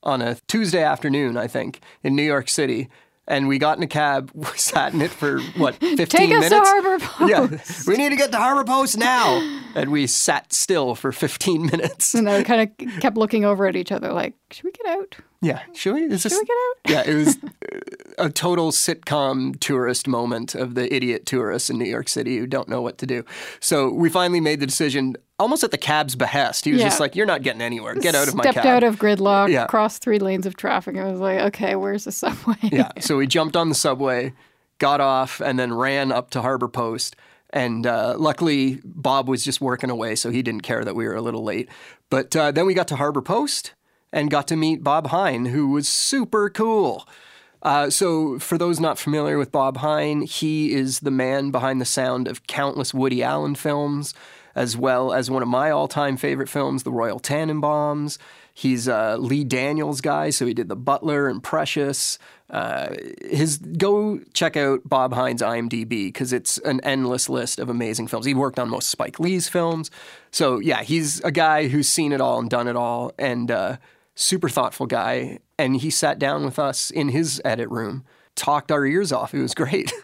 on 0.02 0.20
a 0.22 0.36
Tuesday 0.48 0.82
afternoon, 0.82 1.36
I 1.36 1.46
think, 1.46 1.80
in 2.02 2.16
New 2.16 2.22
York 2.24 2.48
City. 2.48 2.88
And 3.28 3.48
we 3.48 3.58
got 3.58 3.76
in 3.76 3.82
a 3.82 3.88
cab, 3.88 4.30
we 4.34 4.46
sat 4.56 4.94
in 4.94 5.00
it 5.00 5.10
for 5.10 5.40
what, 5.56 5.74
15 5.80 6.06
Take 6.06 6.30
us 6.32 6.48
minutes? 6.48 6.48
to 6.50 6.58
Harbor 6.60 6.98
Post. 7.04 7.30
Yeah, 7.30 7.58
we 7.88 7.96
need 7.96 8.10
to 8.10 8.16
get 8.16 8.30
to 8.32 8.38
Harbor 8.38 8.64
Post 8.64 8.98
now. 8.98 9.38
And 9.74 9.90
we 9.90 10.06
sat 10.06 10.52
still 10.52 10.94
for 10.94 11.10
15 11.12 11.66
minutes. 11.66 12.14
And 12.14 12.26
they 12.26 12.42
kind 12.44 12.70
of 12.70 13.00
kept 13.00 13.16
looking 13.16 13.44
over 13.44 13.66
at 13.66 13.74
each 13.76 13.90
other, 13.92 14.12
like, 14.12 14.34
"Should 14.52 14.64
we 14.64 14.70
get 14.72 14.86
out? 14.86 15.16
Yeah, 15.42 15.60
should 15.74 15.94
we? 15.94 16.02
Is 16.04 16.22
this, 16.22 16.32
Should 16.32 16.40
we 16.40 16.44
get 16.46 16.56
out?" 17.00 17.06
Yeah, 17.06 17.12
it 17.12 17.14
was 17.16 17.38
a 18.18 18.30
total 18.30 18.70
sitcom 18.70 19.58
tourist 19.60 20.08
moment 20.08 20.54
of 20.54 20.74
the 20.74 20.92
idiot 20.94 21.26
tourists 21.26 21.68
in 21.70 21.78
New 21.78 21.84
York 21.84 22.08
City 22.08 22.38
who 22.38 22.46
don't 22.46 22.68
know 22.68 22.80
what 22.80 22.98
to 22.98 23.06
do. 23.06 23.24
So 23.60 23.90
we 23.90 24.08
finally 24.08 24.40
made 24.40 24.60
the 24.60 24.66
decision, 24.66 25.16
almost 25.38 25.62
at 25.62 25.70
the 25.72 25.78
cab's 25.78 26.16
behest. 26.16 26.64
He 26.64 26.72
was 26.72 26.80
Yeah. 26.80 26.88
just 26.88 27.00
like, 27.00 27.14
"You're 27.16 27.26
not 27.26 27.42
getting 27.42 27.60
anywhere. 27.60 27.94
Get 27.94 28.14
out 28.14 28.28
of 28.28 28.34
my 28.34 28.42
Stepped 28.44 28.54
cab." 28.54 28.62
Stepped 28.62 28.66
out 28.66 28.82
of 28.84 28.96
gridlock, 28.98 29.50
Yeah. 29.50 29.66
crossed 29.66 30.02
three 30.02 30.18
lanes 30.18 30.46
of 30.46 30.56
traffic. 30.56 30.96
I 30.96 31.04
was 31.10 31.20
like, 31.20 31.38
okay, 31.40 31.76
where's 31.76 32.04
the 32.04 32.12
subway? 32.12 32.56
yeah. 32.62 32.90
So 33.00 33.18
we 33.18 33.26
jumped 33.26 33.56
on 33.56 33.68
the 33.68 33.74
subway, 33.74 34.32
got 34.78 35.00
off, 35.00 35.40
and 35.40 35.58
then 35.58 35.74
ran 35.74 36.12
up 36.12 36.30
to 36.30 36.40
Harbor 36.42 36.68
Post. 36.68 37.14
And 37.50 37.86
uh, 37.86 38.16
luckily, 38.18 38.80
Bob 38.84 39.28
was 39.28 39.44
just 39.44 39.60
working 39.60 39.88
away, 39.90 40.16
so 40.16 40.30
he 40.30 40.42
didn't 40.42 40.62
care 40.62 40.84
that 40.84 40.96
we 40.96 41.06
were 41.06 41.14
a 41.14 41.22
little 41.22 41.44
late. 41.44 41.68
But 42.10 42.34
uh, 42.34 42.50
then 42.52 42.66
we 42.66 42.74
got 42.74 42.88
to 42.88 42.96
Harbor 42.96 43.22
Post 43.22 43.72
and 44.16 44.30
got 44.30 44.48
to 44.48 44.56
meet 44.56 44.82
Bob 44.82 45.08
Hein, 45.08 45.44
who 45.46 45.68
was 45.68 45.86
super 45.86 46.48
cool. 46.48 47.06
Uh, 47.62 47.90
so, 47.90 48.38
for 48.38 48.56
those 48.56 48.80
not 48.80 48.98
familiar 48.98 49.36
with 49.36 49.52
Bob 49.52 49.76
Hein, 49.78 50.22
he 50.22 50.72
is 50.72 51.00
the 51.00 51.10
man 51.10 51.50
behind 51.50 51.82
the 51.82 51.84
sound 51.84 52.26
of 52.26 52.46
countless 52.46 52.94
Woody 52.94 53.22
Allen 53.22 53.54
films, 53.54 54.14
as 54.54 54.74
well 54.74 55.12
as 55.12 55.30
one 55.30 55.42
of 55.42 55.48
my 55.48 55.70
all 55.70 55.86
time 55.86 56.16
favorite 56.16 56.48
films, 56.48 56.82
The 56.82 56.92
Royal 56.92 57.20
Tenenbaums. 57.20 58.16
He's 58.54 58.88
a 58.88 59.18
Lee 59.18 59.44
Daniels 59.44 60.00
guy, 60.00 60.30
so 60.30 60.46
he 60.46 60.54
did 60.54 60.70
The 60.70 60.76
Butler 60.76 61.28
and 61.28 61.42
Precious. 61.42 62.18
Uh, 62.48 62.94
his 63.22 63.58
go 63.58 64.18
check 64.32 64.56
out 64.56 64.80
Bob 64.88 65.12
Hein's 65.12 65.42
IMDb 65.42 66.06
because 66.06 66.32
it's 66.32 66.56
an 66.58 66.80
endless 66.84 67.28
list 67.28 67.58
of 67.58 67.68
amazing 67.68 68.06
films. 68.06 68.24
He 68.24 68.32
worked 68.32 68.58
on 68.58 68.70
most 68.70 68.88
Spike 68.88 69.20
Lee's 69.20 69.46
films, 69.46 69.90
so 70.30 70.58
yeah, 70.58 70.82
he's 70.82 71.20
a 71.20 71.32
guy 71.32 71.68
who's 71.68 71.88
seen 71.88 72.12
it 72.12 72.22
all 72.22 72.38
and 72.38 72.48
done 72.48 72.66
it 72.66 72.76
all, 72.76 73.12
and 73.18 73.50
uh, 73.50 73.76
super 74.16 74.48
thoughtful 74.48 74.86
guy. 74.86 75.38
And 75.58 75.76
he 75.76 75.90
sat 75.90 76.18
down 76.18 76.44
with 76.44 76.58
us 76.58 76.90
in 76.90 77.10
his 77.10 77.40
edit 77.44 77.68
room, 77.70 78.04
talked 78.34 78.72
our 78.72 78.84
ears 78.84 79.12
off. 79.12 79.32
It 79.32 79.40
was 79.40 79.54
great. 79.54 79.92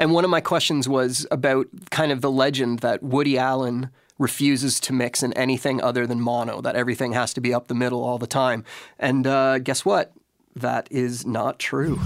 And 0.00 0.12
one 0.12 0.24
of 0.24 0.30
my 0.30 0.40
questions 0.40 0.88
was 0.88 1.26
about 1.30 1.66
kind 1.90 2.10
of 2.10 2.22
the 2.22 2.30
legend 2.30 2.78
that 2.78 3.02
Woody 3.02 3.36
Allen 3.36 3.90
refuses 4.18 4.80
to 4.80 4.94
mix 4.94 5.22
in 5.22 5.34
anything 5.34 5.82
other 5.82 6.06
than 6.06 6.22
mono, 6.22 6.62
that 6.62 6.74
everything 6.74 7.12
has 7.12 7.34
to 7.34 7.40
be 7.42 7.52
up 7.52 7.68
the 7.68 7.74
middle 7.74 8.02
all 8.02 8.16
the 8.16 8.26
time. 8.26 8.64
And 8.98 9.26
uh, 9.26 9.58
guess 9.58 9.84
what? 9.84 10.14
That 10.56 10.88
is 10.90 11.26
not 11.26 11.58
true. 11.58 12.00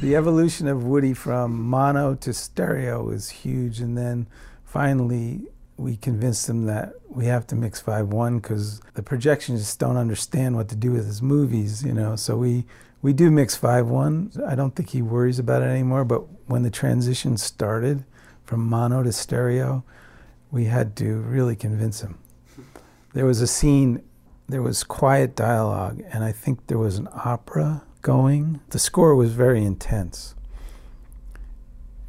The 0.00 0.16
evolution 0.16 0.66
of 0.66 0.84
Woody 0.84 1.12
from 1.12 1.62
mono 1.62 2.14
to 2.14 2.32
stereo 2.32 3.10
is 3.10 3.28
huge, 3.28 3.80
and 3.80 3.96
then 3.96 4.26
finally 4.64 5.42
we 5.76 5.96
convinced 5.96 6.48
him 6.48 6.64
that 6.64 6.94
we 7.14 7.26
have 7.26 7.46
to 7.48 7.56
mix 7.56 7.82
5-1 7.82 8.42
because 8.42 8.80
the 8.94 9.02
projectionists 9.02 9.78
don't 9.78 9.96
understand 9.96 10.56
what 10.56 10.68
to 10.68 10.76
do 10.76 10.92
with 10.92 11.06
his 11.06 11.22
movies, 11.22 11.84
you 11.84 11.92
know. 11.92 12.16
So 12.16 12.36
we 12.36 12.64
we 13.04 13.12
do 13.12 13.30
mix 13.30 13.56
5-1. 13.58 14.42
I 14.48 14.54
don't 14.54 14.74
think 14.74 14.88
he 14.88 15.02
worries 15.02 15.38
about 15.38 15.60
it 15.60 15.66
anymore. 15.66 16.06
But 16.06 16.24
when 16.46 16.62
the 16.62 16.70
transition 16.70 17.36
started 17.36 18.04
from 18.44 18.64
mono 18.66 19.02
to 19.02 19.12
stereo, 19.12 19.84
we 20.50 20.64
had 20.64 20.96
to 20.96 21.16
really 21.16 21.54
convince 21.54 22.00
him. 22.00 22.18
There 23.12 23.26
was 23.26 23.42
a 23.42 23.46
scene, 23.46 24.02
there 24.48 24.62
was 24.62 24.84
quiet 24.84 25.36
dialogue, 25.36 26.02
and 26.10 26.24
I 26.24 26.32
think 26.32 26.66
there 26.66 26.78
was 26.78 26.96
an 26.96 27.08
opera 27.12 27.82
going. 28.00 28.60
The 28.70 28.78
score 28.78 29.14
was 29.14 29.32
very 29.32 29.62
intense. 29.62 30.34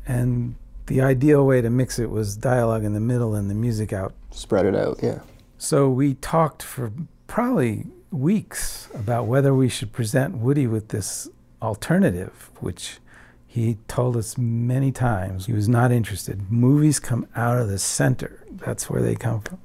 And 0.07 0.55
the 0.85 1.01
ideal 1.01 1.45
way 1.45 1.61
to 1.61 1.69
mix 1.69 1.99
it 1.99 2.09
was 2.09 2.37
dialogue 2.37 2.85
in 2.85 2.93
the 2.93 2.99
middle 2.99 3.35
and 3.35 3.49
the 3.49 3.55
music 3.55 3.91
out. 3.91 4.13
Spread 4.35 4.65
it 4.65 4.75
out, 4.75 4.99
yeah. 5.01 5.19
So 5.57 5.89
we 5.89 6.15
talked 6.15 6.61
for 6.61 6.91
probably 7.27 7.85
weeks 8.11 8.89
about 8.93 9.27
whether 9.27 9.53
we 9.53 9.69
should 9.69 9.93
present 9.93 10.35
Woody 10.35 10.67
with 10.67 10.89
this 10.89 11.29
alternative, 11.61 12.51
which 12.59 12.99
he 13.47 13.77
told 13.87 14.17
us 14.17 14.37
many 14.37 14.91
times 14.91 15.45
he 15.45 15.53
was 15.53 15.69
not 15.69 15.89
interested. 15.91 16.51
Movies 16.51 16.99
come 16.99 17.25
out 17.35 17.57
of 17.57 17.69
the 17.69 17.79
center, 17.79 18.43
that's 18.51 18.89
where 18.89 19.01
they 19.01 19.15
come 19.15 19.39
from. 19.39 19.59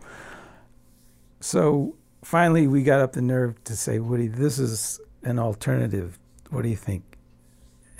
So 1.40 1.96
finally, 2.22 2.68
we 2.68 2.84
got 2.84 3.00
up 3.00 3.12
the 3.12 3.22
nerve 3.22 3.62
to 3.64 3.74
say, 3.74 3.98
Woody, 3.98 4.28
this 4.28 4.60
is 4.60 5.00
an 5.24 5.40
alternative. 5.40 6.18
What 6.50 6.62
do 6.62 6.68
you 6.68 6.76
think? 6.76 7.09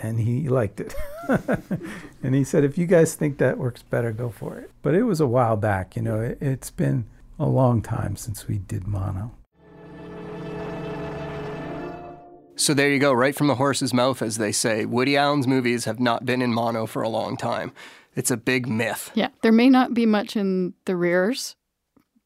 And 0.03 0.21
he 0.21 0.49
liked 0.49 0.81
it. 0.81 0.95
and 2.23 2.35
he 2.35 2.43
said, 2.43 2.65
if 2.65 2.79
you 2.79 2.87
guys 2.87 3.15
think 3.15 3.39
that 3.39 3.59
works 3.59 3.83
better, 3.83 4.13
go 4.13 4.31
for 4.31 4.59
it. 4.59 4.71
But 4.83 4.95
it 4.95 5.03
was 5.03 5.21
a 5.21 5.27
while 5.27 5.57
back, 5.57 5.95
you 5.95 6.03
know, 6.03 6.21
it, 6.21 6.39
it's 6.41 6.71
been 6.71 7.07
a 7.39 7.47
long 7.47 7.83
time 7.83 8.17
since 8.17 8.49
we 8.49 8.59
did 8.59 8.87
mono. 8.87 9.33
So 12.57 12.75
there 12.75 12.91
you 12.91 12.99
go, 12.99 13.13
right 13.13 13.35
from 13.35 13.47
the 13.47 13.55
horse's 13.55 13.95
mouth, 13.95 14.21
as 14.21 14.37
they 14.37 14.53
say. 14.53 14.85
Woody 14.85 15.17
Allen's 15.17 15.47
movies 15.47 15.87
have 15.87 15.99
not 15.99 16.27
been 16.27 16.43
in 16.43 16.53
mono 16.53 16.85
for 16.85 17.01
a 17.01 17.09
long 17.09 17.39
time. 17.39 17.73
It's 18.15 18.31
a 18.31 18.37
big 18.37 18.69
myth. 18.69 19.11
Yeah, 19.15 19.29
there 19.43 19.53
may 19.53 19.71
not 19.71 19.95
be 19.95 20.05
much 20.05 20.37
in 20.37 20.75
the 20.85 20.95
rears, 20.95 21.57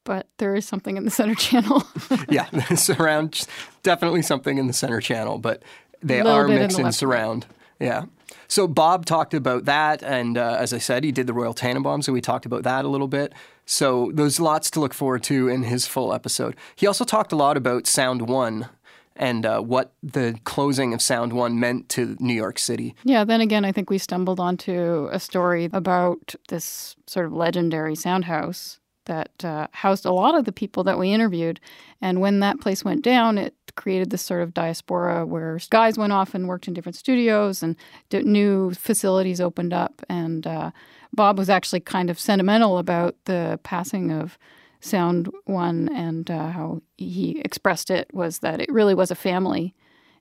but 0.03 0.29
there 0.39 0.57
is 0.57 0.67
something 0.67 0.97
in 0.97 1.05
the 1.05 1.11
center 1.11 1.35
channel. 1.37 1.85
yeah, 2.29 2.49
surround, 2.75 3.47
definitely 3.85 4.23
something 4.23 4.59
in 4.59 4.67
the 4.67 4.73
center 4.73 5.01
channel, 5.01 5.39
but 5.39 5.63
they 6.03 6.21
are 6.21 6.47
bit 6.47 6.51
in 6.51 6.57
the 6.57 6.63
mixed 6.63 6.79
in 6.79 6.85
left 6.85 6.87
and 6.87 6.95
surround. 6.97 7.47
Yeah. 7.81 8.05
So 8.49 8.67
Bob 8.67 9.07
talked 9.07 9.35
about 9.35 9.65
that, 9.65 10.03
and 10.03 10.39
uh, 10.39 10.57
as 10.59 10.73
I 10.73 10.79
said, 10.79 11.05
he 11.05 11.13
did 11.13 11.27
the 11.27 11.33
Royal 11.33 11.55
Tenenbaum, 11.55 12.03
so 12.03 12.13
we 12.13 12.21
talked 12.21 12.47
about 12.47 12.63
that 12.65 12.85
a 12.85 12.89
little 12.89 13.09
bit. 13.09 13.33
So 13.67 14.11
there's 14.15 14.39
lots 14.39 14.71
to 14.73 14.81
look 14.81 14.95
forward 14.95 15.23
to 15.25 15.49
in 15.49 15.65
his 15.65 15.87
full 15.87 16.13
episode. 16.13 16.57
He 16.77 16.87
also 16.87 17.05
talked 17.05 17.33
a 17.33 17.37
lot 17.37 17.57
about 17.57 17.87
Sound 17.87 18.29
One 18.29 18.69
and 19.17 19.47
uh, 19.47 19.61
what 19.61 19.93
the 20.03 20.39
closing 20.45 20.93
of 20.93 21.01
Sound 21.01 21.33
One 21.33 21.59
meant 21.59 21.89
to 21.91 22.17
New 22.19 22.35
York 22.35 22.59
City. 22.59 22.95
Yeah, 23.05 23.25
then 23.25 23.41
again, 23.41 23.65
I 23.65 23.73
think 23.73 23.89
we 23.89 23.99
stumbled 23.99 24.41
onto 24.41 25.09
a 25.13 25.21
story 25.21 25.69
about 25.73 26.35
this 26.49 26.97
sort 27.07 27.27
of 27.27 27.33
legendary 27.33 27.95
sound 27.95 28.25
house 28.25 28.81
that 29.07 29.45
uh, 29.45 29.67
housed 29.73 30.05
a 30.05 30.13
lot 30.13 30.35
of 30.35 30.45
the 30.45 30.53
people 30.53 30.85
that 30.85 30.99
we 30.99 31.13
interviewed. 31.13 31.61
And 32.01 32.21
when 32.21 32.41
that 32.41 32.61
place 32.61 32.85
went 32.85 33.03
down, 33.03 33.39
it 33.39 33.55
created 33.77 34.11
this 34.11 34.23
sort 34.23 34.43
of 34.43 34.55
diaspora 34.55 35.27
where 35.27 35.59
guys 35.71 35.99
went 35.99 36.13
off 36.13 36.35
and 36.35 36.49
worked 36.49 36.69
in 36.69 36.75
different 36.75 36.97
studios 36.97 37.63
and 37.63 37.77
d- 38.09 38.23
new 38.23 38.73
facilities 38.73 39.41
opened 39.41 39.73
up. 39.73 40.03
And 40.09 40.47
uh, 40.47 40.71
Bob 41.13 41.39
was 41.39 41.51
actually 41.51 41.81
kind 41.81 42.11
of 42.11 42.19
sentimental 42.19 42.79
about 42.79 43.17
the 43.25 43.59
passing 43.63 44.13
of 44.13 44.39
Sound 44.81 45.31
One 45.45 45.89
and 45.95 46.31
uh, 46.31 46.49
how 46.49 46.83
he 46.97 47.41
expressed 47.41 47.91
it 47.91 48.09
was 48.13 48.41
that 48.41 48.61
it 48.61 48.71
really 48.71 48.95
was 48.95 49.11
a 49.11 49.17
family. 49.17 49.75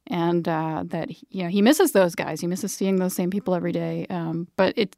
And 0.08 0.48
uh, 0.50 0.84
that 0.88 1.10
you 1.32 1.43
know 1.43 1.50
he 1.50 1.62
misses 1.62 1.93
those 1.93 2.13
guys. 2.13 2.41
He 2.41 2.48
misses 2.48 2.74
seeing 2.74 2.98
those 2.98 3.15
same 3.15 3.30
people 3.30 3.56
every 3.56 3.72
day. 3.72 4.06
Um, 4.10 4.50
but 4.58 4.74
it 4.78 4.98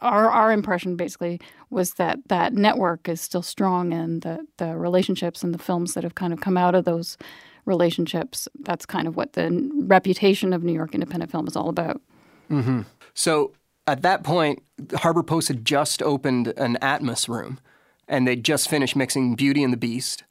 our 0.00 0.30
our 0.30 0.52
impression 0.52 0.96
basically 0.96 1.40
was 1.70 1.94
that 1.94 2.18
that 2.28 2.52
network 2.52 3.08
is 3.08 3.20
still 3.20 3.42
strong 3.42 3.92
and 3.92 4.22
the 4.22 4.46
the 4.56 4.76
relationships 4.76 5.42
and 5.42 5.54
the 5.54 5.58
films 5.58 5.94
that 5.94 6.04
have 6.04 6.14
kind 6.14 6.32
of 6.32 6.40
come 6.40 6.56
out 6.56 6.74
of 6.74 6.84
those 6.84 7.16
relationships 7.64 8.48
that's 8.60 8.86
kind 8.86 9.06
of 9.06 9.16
what 9.16 9.34
the 9.34 9.70
reputation 9.82 10.52
of 10.52 10.64
New 10.64 10.72
York 10.72 10.94
independent 10.94 11.30
film 11.30 11.46
is 11.46 11.54
all 11.54 11.68
about. 11.68 12.00
Mm-hmm. 12.50 12.82
So 13.14 13.52
at 13.86 14.02
that 14.02 14.24
point, 14.24 14.62
Harbor 14.96 15.22
Post 15.22 15.48
had 15.48 15.64
just 15.64 16.02
opened 16.02 16.48
an 16.56 16.78
Atmos 16.80 17.28
room, 17.28 17.60
and 18.08 18.26
they'd 18.26 18.44
just 18.44 18.68
finished 18.68 18.96
mixing 18.96 19.34
Beauty 19.34 19.62
and 19.62 19.72
the 19.72 19.78
Beast. 19.78 20.24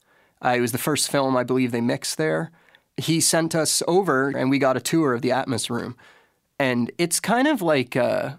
Uh, 0.44 0.54
it 0.56 0.60
was 0.60 0.72
the 0.72 0.78
first 0.78 1.10
film 1.10 1.36
I 1.36 1.44
believe 1.44 1.70
they 1.70 1.80
mixed 1.80 2.18
there. 2.18 2.50
He 2.96 3.20
sent 3.20 3.54
us 3.54 3.82
over, 3.86 4.28
and 4.30 4.50
we 4.50 4.58
got 4.58 4.76
a 4.76 4.80
tour 4.80 5.14
of 5.14 5.22
the 5.22 5.30
Atmos 5.30 5.70
room, 5.70 5.96
and 6.58 6.90
it's 6.98 7.20
kind 7.20 7.48
of 7.48 7.62
like. 7.62 7.96
Uh, 7.96 8.32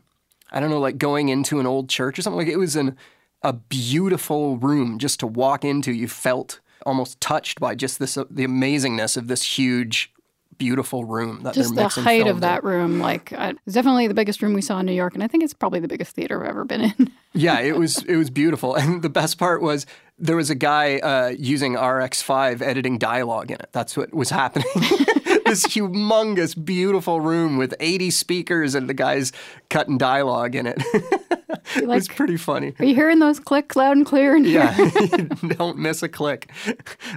I 0.52 0.60
don't 0.60 0.70
know, 0.70 0.80
like 0.80 0.98
going 0.98 1.30
into 1.30 1.60
an 1.60 1.68
old 1.68 1.90
church 1.90 2.18
or 2.20 2.22
something. 2.22 2.38
Like 2.38 2.48
it 2.48 2.58
was 2.58 2.76
an, 2.76 2.98
a 3.42 3.54
beautiful 3.54 4.58
room 4.58 5.00
just 5.00 5.20
to 5.22 5.28
walk 5.28 5.64
into. 5.64 5.92
You 5.92 6.08
felt 6.08 6.60
almost 6.86 7.20
touched 7.22 7.60
by 7.60 7.76
just 7.76 8.00
this, 8.00 8.18
uh, 8.18 8.26
the 8.30 8.46
amazingness 8.46 9.18
of 9.18 9.28
this 9.28 9.44
huge, 9.44 10.12
beautiful 10.60 11.06
room 11.06 11.42
that 11.44 11.56
just 11.56 11.74
the 11.74 11.88
height 11.88 12.28
of 12.28 12.42
that 12.42 12.64
in. 12.64 12.70
room. 12.70 13.00
Like 13.00 13.32
it's 13.32 13.74
definitely 13.74 14.08
the 14.08 14.14
biggest 14.14 14.42
room 14.44 14.54
we 14.54 14.62
saw 14.62 14.80
in 14.80 14.86
New 14.86 14.94
York, 14.94 15.16
and 15.16 15.24
I 15.24 15.28
think 15.28 15.44
it's 15.44 15.54
probably 15.54 15.80
the 15.80 15.88
biggest 15.88 16.16
theater 16.16 16.44
I've 16.44 16.50
ever 16.50 16.66
been 16.66 16.82
in. 16.82 17.12
yeah, 17.34 17.60
it 17.60 17.78
was 17.78 18.04
it 18.04 18.18
was 18.18 18.30
beautiful, 18.30 18.76
and 18.76 19.02
the 19.02 19.10
best 19.10 19.40
part 19.40 19.62
was 19.62 19.88
there 20.20 20.36
was 20.36 20.50
a 20.50 20.56
guy 20.56 20.98
uh, 21.00 21.30
using 21.30 21.74
RX5 21.74 22.62
editing 22.62 23.00
dialogue 23.00 23.50
in 23.50 23.60
it. 23.60 23.70
That's 23.72 23.98
what 23.98 24.14
was 24.14 24.30
happening. 24.30 24.68
this 25.50 25.66
humongous, 25.66 26.54
beautiful 26.64 27.20
room 27.22 27.58
with 27.58 27.74
80 27.80 28.12
speakers 28.12 28.76
and 28.76 28.88
the 28.88 28.94
guys 28.94 29.32
cutting 29.70 29.98
dialogue 29.98 30.56
in 30.56 30.68
it. 30.68 30.82
it 31.76 31.88
was 31.88 32.08
pretty 32.08 32.38
funny. 32.38 32.74
Are 32.80 32.86
you 32.86 32.96
hearing 32.96 33.20
those 33.20 33.40
clicks 33.40 33.76
loud 33.76 33.98
and 33.98 34.06
clear? 34.06 34.36
Yeah, 34.38 34.76
don't 35.48 35.78
miss 35.78 36.02
a 36.04 36.10
click. 36.10 36.52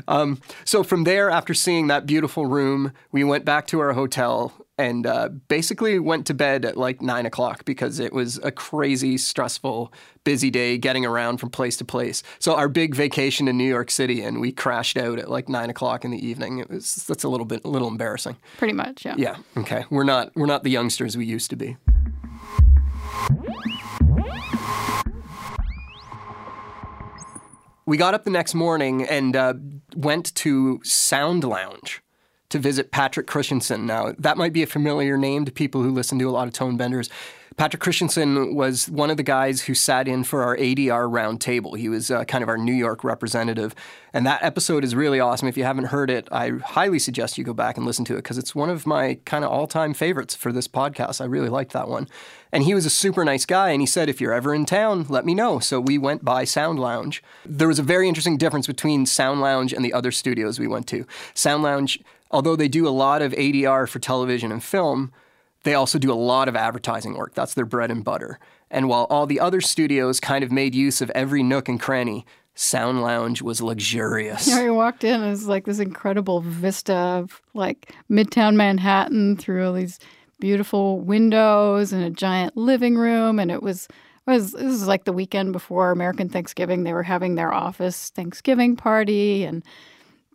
Um, 0.09 0.41
so 0.65 0.83
from 0.83 1.05
there, 1.05 1.31
after 1.31 1.55
seeing 1.55 1.87
that 1.89 2.07
beautiful 2.07 2.47
room, 2.47 2.93
we 3.11 3.25
went 3.25 3.45
back 3.45 3.67
to 3.69 3.81
our 3.81 3.93
hotel 3.93 4.53
and 4.79 5.07
uh, 5.07 5.29
basically 5.49 5.99
went 5.99 6.27
to 6.27 6.35
bed 6.35 6.65
at 6.65 6.77
like 6.77 7.03
nine 7.03 7.27
o'clock 7.27 7.65
because 7.65 7.99
it 7.99 8.13
was 8.13 8.39
a 8.43 8.51
crazy, 8.51 9.19
stressful, 9.19 9.93
busy 10.25 10.51
day 10.51 10.79
getting 10.79 11.05
around 11.05 11.39
from 11.39 11.51
place 11.51 11.77
to 11.77 11.85
place. 11.85 12.23
So 12.39 12.55
our 12.55 12.69
big 12.69 12.95
vacation 12.95 13.49
in 13.49 13.57
New 13.57 13.69
York 13.69 13.91
City, 13.91 14.23
and 14.23 14.41
we 14.41 14.51
crashed 14.51 14.97
out 14.97 15.19
at 15.19 15.31
like 15.31 15.49
nine 15.49 15.71
o'clock 15.71 16.05
in 16.05 16.11
the 16.11 16.27
evening. 16.27 16.59
It 16.59 16.71
was 16.71 16.95
that's 17.07 17.25
a 17.25 17.29
little 17.29 17.47
bit 17.47 17.65
a 17.65 17.69
little 17.69 17.89
embarrassing. 17.89 18.37
Pretty 18.59 18.75
much, 18.75 19.05
yeah. 19.05 19.15
Yeah. 19.17 19.37
Okay. 19.57 19.85
We're 19.91 20.05
not 20.05 20.33
we're 20.35 20.47
not 20.47 20.65
the 20.65 20.71
youngsters 20.71 21.17
we 21.17 21.27
used 21.27 21.51
to 21.51 21.57
be. 21.57 21.77
We 27.85 27.97
got 27.97 28.15
up 28.15 28.25
the 28.25 28.31
next 28.31 28.55
morning 28.55 29.05
and 29.05 29.35
uh, 29.35 29.55
went 29.97 30.35
to 30.37 30.81
Sound 30.85 31.45
Lounge 31.45 32.03
to 32.53 32.59
visit 32.59 32.91
Patrick 32.91 33.27
Christensen. 33.27 33.87
Now, 33.87 34.15
that 34.19 34.37
might 34.37 34.53
be 34.53 34.63
a 34.63 34.67
familiar 34.67 35.17
name 35.17 35.47
to 35.47 35.53
people 35.53 35.83
who 35.83 35.91
listen 35.91 36.19
to 36.19 36.29
a 36.29 36.31
lot 36.31 36.47
of 36.47 36.55
Tonebenders. 36.55 37.09
Patrick 37.57 37.83
Christensen 37.83 38.55
was 38.55 38.89
one 38.89 39.11
of 39.11 39.17
the 39.17 39.23
guys 39.23 39.63
who 39.63 39.75
sat 39.75 40.09
in 40.09 40.25
for 40.25 40.43
our 40.43 40.57
ADR 40.57 41.09
roundtable. 41.11 41.77
He 41.77 41.89
was 41.89 42.11
uh, 42.11 42.25
kind 42.25 42.43
of 42.43 42.49
our 42.49 42.57
New 42.57 42.73
York 42.73 43.05
representative. 43.05 43.75
And 44.13 44.27
that 44.27 44.43
episode 44.43 44.85
is 44.85 44.95
really 44.95 45.21
awesome. 45.21 45.49
If 45.49 45.57
you 45.57 45.65
haven't 45.65 45.87
heard 45.87 46.11
it, 46.11 46.29
I 46.31 46.51
highly 46.65 46.99
suggest 46.99 47.37
you 47.37 47.45
go 47.45 47.55
back 47.55 47.77
and 47.77 47.85
listen 47.85 48.05
to 48.07 48.15
it 48.15 48.19
because 48.19 48.39
it's 48.39 48.55
one 48.55 48.71
of 48.71 48.87
my 48.87 49.19
kind 49.25 49.45
of 49.45 49.51
all 49.51 49.67
time 49.67 49.95
favorites 49.95 50.35
for 50.35 50.53
this 50.53 50.69
podcast. 50.69 51.21
I 51.21 51.25
really 51.25 51.49
liked 51.49 51.73
that 51.73 51.89
one. 51.89 52.09
And 52.53 52.65
he 52.65 52.75
was 52.75 52.87
a 52.87 52.91
super 52.91 53.25
nice 53.25 53.47
guy. 53.47 53.71
And 53.71 53.81
he 53.81 53.87
said, 53.87 54.09
if 54.09 54.21
you're 54.21 54.33
ever 54.33 54.55
in 54.55 54.67
town, 54.67 55.07
let 55.09 55.25
me 55.25 55.35
know. 55.35 55.59
So 55.59 55.81
we 55.81 55.99
went 55.99 56.25
by 56.25 56.45
Sound 56.45 56.79
Lounge. 56.79 57.23
There 57.45 57.69
was 57.69 57.79
a 57.79 57.83
very 57.83 58.09
interesting 58.09 58.37
difference 58.37 58.67
between 58.67 59.07
Sound 59.07 59.41
Lounge 59.41 59.73
and 59.73 59.85
the 59.85 59.93
other 59.93 60.13
studios 60.13 60.59
we 60.59 60.67
went 60.67 60.87
to. 60.89 61.07
Sound 61.35 61.63
Lounge, 61.63 61.99
although 62.33 62.57
they 62.57 62.69
do 62.69 62.89
a 62.89 62.91
lot 62.91 63.23
of 63.23 63.33
ADR 63.33 63.89
for 63.89 63.99
television 63.99 64.51
and 64.51 64.63
film, 64.63 65.13
they 65.65 65.75
also 65.75 65.99
do 65.99 66.13
a 66.13 66.15
lot 66.15 66.49
of 66.49 66.57
advertising 66.57 67.15
work. 67.15 67.35
That's 67.35 67.55
their 67.55 67.67
bread 67.67 67.91
and 67.91 68.03
butter. 68.05 68.39
And 68.71 68.89
while 68.89 69.07
all 69.11 69.27
the 69.27 69.39
other 69.39 69.61
studios 69.61 70.19
kind 70.19 70.43
of 70.43 70.51
made 70.51 70.75
use 70.75 71.01
of 71.01 71.11
every 71.11 71.43
nook 71.43 71.69
and 71.69 71.81
cranny, 71.81 72.25
Sound 72.55 73.03
Lounge 73.03 73.43
was 73.43 73.63
luxurious. 73.63 74.47
You 74.49 74.67
know, 74.67 74.75
walked 74.75 75.05
in, 75.05 75.23
it 75.23 75.31
was 75.31 75.47
like 75.47 75.65
this 75.65 75.79
incredible 75.79 76.41
vista 76.41 76.95
of 76.95 77.41
like 77.55 77.95
Midtown 78.11 78.57
Manhattan 78.57 79.37
through 79.37 79.67
all 79.67 79.73
these 79.73 79.99
beautiful 80.41 81.01
windows 81.01 81.93
and 81.93 82.03
a 82.03 82.11
giant 82.11 82.57
living 82.57 82.97
room. 82.97 83.39
And 83.39 83.51
it 83.51 83.63
was, 83.63 83.87
it 84.27 84.31
was 84.31 84.53
this 84.53 84.65
was 84.65 84.89
like 84.89 85.05
the 85.05 85.13
weekend 85.13 85.53
before 85.53 85.91
American 85.91 86.29
Thanksgiving. 86.29 86.83
They 86.83 86.93
were 86.93 87.03
having 87.03 87.35
their 87.35 87.53
office 87.53 88.11
Thanksgiving 88.11 88.77
party 88.77 89.45
and 89.45 89.63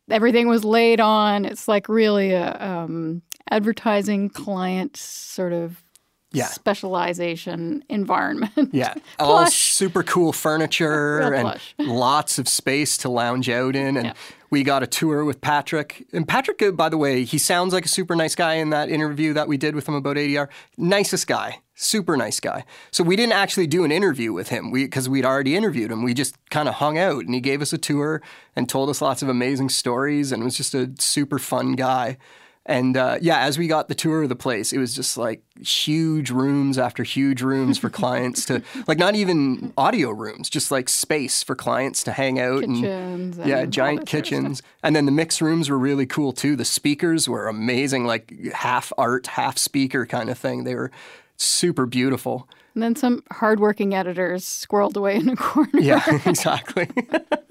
everything 0.10 0.48
was 0.48 0.64
laid 0.64 1.00
on. 1.00 1.46
It's 1.46 1.68
like 1.68 1.90
really 1.90 2.32
a 2.32 2.56
um, 2.60 3.22
advertising 3.50 4.30
client 4.30 4.98
sort 4.98 5.54
of 5.54 5.84
yeah. 6.32 6.46
specialization 6.48 7.84
environment. 7.90 8.74
Yeah. 8.74 8.94
All 9.20 9.48
super 9.48 10.04
cool 10.04 10.34
furniture 10.34 11.20
and 11.34 11.60
lots 11.80 12.40
of 12.40 12.48
space 12.48 12.98
to 12.98 13.10
lounge 13.10 13.50
out 13.50 13.76
in. 13.76 13.98
And 13.98 14.08
yeah. 14.08 14.14
we 14.50 14.64
got 14.64 14.84
a 14.84 14.88
tour 14.88 15.24
with 15.24 15.42
Patrick. 15.42 16.06
And 16.14 16.28
Patrick, 16.28 16.62
uh, 16.62 16.72
by 16.72 16.90
the 16.90 16.98
way, 16.98 17.24
he 17.24 17.38
sounds 17.38 17.74
like 17.74 17.86
a 17.86 17.90
super 17.90 18.16
nice 18.16 18.36
guy 18.36 18.56
in 18.56 18.70
that 18.72 18.90
interview 18.90 19.34
that 19.34 19.48
we 19.48 19.58
did 19.58 19.76
with 19.76 19.88
him 19.88 19.96
about 19.96 20.18
ADR. 20.18 20.50
Nicest 20.78 21.28
guy. 21.28 21.60
Super 21.80 22.18
nice 22.18 22.40
guy. 22.40 22.66
So 22.90 23.04
we 23.04 23.16
didn't 23.16 23.34
actually 23.34 23.68
do 23.68 23.84
an 23.84 23.92
interview 23.92 24.34
with 24.34 24.50
him 24.50 24.72
because 24.72 25.08
we, 25.08 25.20
we'd 25.20 25.26
already 25.26 25.56
interviewed 25.56 25.92
him. 25.92 26.02
We 26.02 26.16
just 26.16 26.36
kind 26.50 26.68
of 26.68 26.76
hung 26.76 26.98
out 26.98 27.26
and 27.26 27.36
he 27.36 27.40
gave 27.40 27.62
us 27.62 27.72
a 27.72 27.78
tour 27.78 28.20
and 28.56 28.68
told 28.68 28.90
us 28.90 29.00
lots 29.00 29.22
of 29.22 29.30
amazing 29.30 29.70
stories 29.70 30.32
and 30.32 30.44
was 30.44 30.58
just 30.58 30.74
a 30.74 30.90
super 30.98 31.38
fun 31.38 31.74
guy. 31.74 32.18
And 32.66 32.98
uh, 32.98 33.20
yeah, 33.22 33.42
as 33.42 33.60
we 33.60 33.68
got 33.68 33.90
the 33.90 33.96
tour 33.96 34.24
of 34.24 34.30
the 34.30 34.36
place, 34.36 34.74
it 34.74 34.80
was 34.80 34.96
just 34.96 35.20
like 35.20 35.44
huge 35.62 36.32
rooms 36.32 36.80
after 36.80 37.04
huge 37.04 37.44
rooms 37.44 37.78
for 37.78 37.92
clients 37.92 38.44
to 38.46 38.64
like 38.88 38.98
not 38.98 39.14
even 39.14 39.72
audio 39.78 40.10
rooms, 40.10 40.50
just 40.50 40.72
like 40.72 40.90
space 40.90 41.44
for 41.44 41.56
clients 41.56 42.04
to 42.06 42.12
hang 42.12 42.40
out 42.40 42.62
kitchens 42.62 43.38
and, 43.38 43.48
yeah, 43.48 43.66
giant 43.66 44.08
kitchens. 44.08 44.64
And 44.82 44.96
then 44.96 45.06
the 45.06 45.12
mix 45.12 45.44
rooms 45.44 45.70
were 45.70 45.78
really 45.78 46.08
cool 46.08 46.34
too. 46.34 46.56
The 46.56 46.66
speakers 46.66 47.30
were 47.30 47.48
amazing, 47.48 48.08
like 48.08 48.34
half 48.52 48.92
art, 48.98 49.28
half 49.28 49.60
speaker 49.60 50.08
kind 50.08 50.32
of 50.32 50.40
thing. 50.40 50.64
They 50.64 50.74
were 50.74 50.92
super 51.38 51.86
beautiful. 51.86 52.48
And 52.74 52.84
then 52.84 52.96
some 52.96 53.24
hardworking 53.32 53.96
editors 53.96 54.46
squirreled 54.46 54.96
away 54.96 55.16
in 55.16 55.30
a 55.30 55.36
corner. 55.36 55.80
Yeah, 55.80 56.04
exactly. 56.26 56.88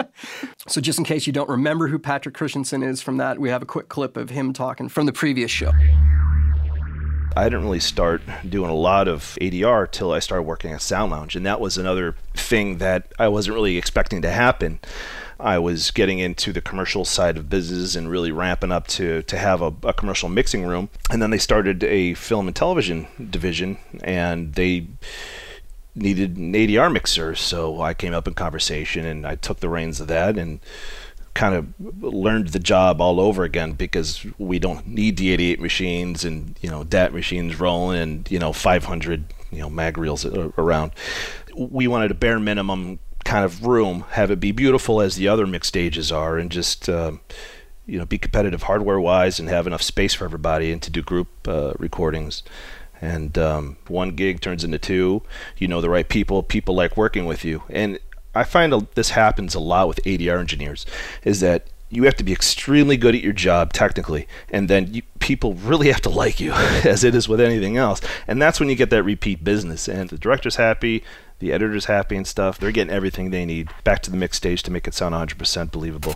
so, 0.68 0.81
just 0.81 0.99
in 0.99 1.05
case 1.05 1.27
you 1.27 1.33
don't 1.33 1.49
remember 1.49 1.88
who 1.88 1.99
Patrick 1.99 2.35
Christensen 2.35 2.83
is 2.83 3.03
from 3.03 3.16
that, 3.16 3.38
we 3.38 3.49
have 3.49 3.62
a 3.62 3.66
quick 3.66 3.88
clip 3.88 4.16
of 4.16 4.31
him 4.31 4.53
talking 4.53 4.88
from 4.88 5.07
the 5.07 5.12
previous 5.12 5.51
show. 5.51 5.72
I 7.37 7.45
didn't 7.45 7.64
really 7.64 7.80
start 7.80 8.22
doing 8.49 8.70
a 8.70 8.74
lot 8.74 9.09
of 9.09 9.37
ADR 9.41 9.91
till 9.91 10.12
I 10.12 10.20
started 10.20 10.45
working 10.45 10.72
at 10.72 10.80
Sound 10.80 11.11
Lounge, 11.11 11.37
and 11.37 11.45
that 11.45 11.61
was 11.61 11.76
another 11.76 12.14
thing 12.34 12.78
that 12.78 13.12
I 13.18 13.28
wasn't 13.28 13.57
really 13.57 13.76
expecting 13.76 14.22
to 14.22 14.30
happen. 14.30 14.78
I 15.39 15.59
was 15.59 15.91
getting 15.91 16.18
into 16.18 16.53
the 16.53 16.61
commercial 16.61 17.05
side 17.05 17.37
of 17.37 17.51
business 17.51 17.95
and 17.95 18.11
really 18.11 18.32
ramping 18.32 18.72
up 18.72 18.87
to 18.89 19.22
to 19.22 19.37
have 19.37 19.61
a, 19.61 19.72
a 19.82 19.93
commercial 19.93 20.28
mixing 20.28 20.64
room. 20.64 20.89
And 21.11 21.20
then 21.20 21.30
they 21.30 21.39
started 21.39 21.84
a 21.84 22.14
film 22.14 22.47
and 22.47 22.57
television 22.57 23.07
division, 23.30 23.78
and 24.03 24.55
they 24.55 24.87
needed 25.95 26.37
an 26.37 26.53
ADR 26.53 26.93
mixer. 26.93 27.34
So 27.34 27.82
I 27.82 27.93
came 27.95 28.14
up 28.14 28.26
in 28.26 28.34
conversation, 28.34 29.05
and 29.05 29.26
I 29.26 29.34
took 29.34 29.61
the 29.61 29.68
reins 29.68 30.01
of 30.01 30.09
that 30.09 30.39
and 30.39 30.61
kind 31.34 31.55
of 31.55 31.66
learned 32.03 32.49
the 32.49 32.59
job 32.59 32.99
all 32.99 33.20
over 33.20 33.45
again 33.45 33.72
because 33.72 34.24
we 34.39 34.59
don't 34.59 34.87
need 34.87 35.18
the 35.18 35.30
88 35.32 35.61
machines 35.61 36.24
and 36.24 36.59
you 36.62 36.70
know 36.70 36.82
DAT 36.82 37.12
machines 37.12 37.61
rolling 37.61 38.01
and 38.01 38.30
you 38.30 38.39
know 38.39 38.55
500 38.55 39.24
you 39.51 39.59
know 39.59 39.68
mag 39.68 39.99
reels 39.99 40.24
around. 40.24 40.93
We 41.55 41.89
wanted 41.89 42.11
a 42.11 42.14
bare 42.14 42.41
minimum 42.41 43.01
kind 43.27 43.45
of 43.45 43.66
room, 43.66 44.05
have 44.11 44.31
it 44.31 44.41
be 44.41 44.53
beautiful 44.53 45.01
as 45.01 45.16
the 45.16 45.29
other 45.29 45.47
mixed 45.47 45.68
stages 45.68 46.11
are, 46.12 46.39
and 46.39 46.51
just 46.51 46.89
uh, 46.89 47.12
you 47.85 47.99
know 47.99 48.07
be 48.07 48.18
competitive 48.18 48.62
hardware 48.62 49.01
wise 49.01 49.39
and 49.39 49.49
have 49.49 49.66
enough 49.66 49.83
space 49.83 50.14
for 50.14 50.24
everybody 50.24 50.72
and 50.72 50.81
to 50.83 50.91
do 50.91 51.03
group 51.03 51.29
uh, 51.47 51.72
recordings. 51.79 52.43
And 53.01 53.37
um, 53.37 53.77
one 53.89 54.11
gig 54.12 54.41
turns 54.41 54.64
into 54.64 54.79
two. 54.79 55.22
You 55.59 55.68
know 55.68 55.81
the 55.81 55.91
right 55.91 56.09
people 56.09 56.43
people 56.43 56.74
like 56.74 56.97
working 56.97 57.27
with 57.27 57.45
you. 57.45 57.62
And 57.68 57.99
i 58.35 58.45
find 58.45 58.87
this 58.95 59.11
happens 59.11 59.55
a 59.55 59.61
lot 59.61 59.89
with 59.89 59.99
adr 60.05 60.39
engineers 60.39 60.85
is 61.24 61.41
that 61.41 61.68
you 61.89 62.03
have 62.03 62.16
to 62.16 62.24
be 62.24 62.33
extremely 62.33 62.99
good 62.99 63.14
at 63.14 63.22
your 63.22 63.33
job 63.33 63.72
technically 63.72 64.29
and 64.51 64.68
then 64.68 64.93
you, 64.93 65.01
people 65.27 65.55
really 65.55 65.89
have 65.89 66.01
to 66.03 66.11
like 66.11 66.39
you 66.39 66.53
as 66.85 67.03
it 67.03 67.14
is 67.14 67.29
with 67.29 67.41
anything 67.41 67.77
else. 67.77 68.01
And 68.29 68.41
that's 68.41 68.61
when 68.61 68.68
you 68.68 68.77
get 68.77 68.91
that 68.91 69.03
repeat 69.03 69.43
business. 69.43 69.89
And 69.89 70.09
the 70.09 70.18
director's 70.18 70.57
happy 70.57 71.03
the 71.39 71.53
editor's 71.53 71.87
happy 71.87 72.16
and 72.16 72.26
stuff 72.26 72.59
they're 72.59 72.72
getting 72.72 72.93
everything 72.93 73.30
they 73.30 73.45
need 73.45 73.68
back 73.84 74.03
to 74.03 74.11
the 74.11 74.16
mix 74.16 74.37
stage 74.37 74.62
to 74.62 74.70
make 74.70 74.87
it 74.87 74.95
sound 74.95 75.14
100% 75.14 75.70
believable 75.70 76.14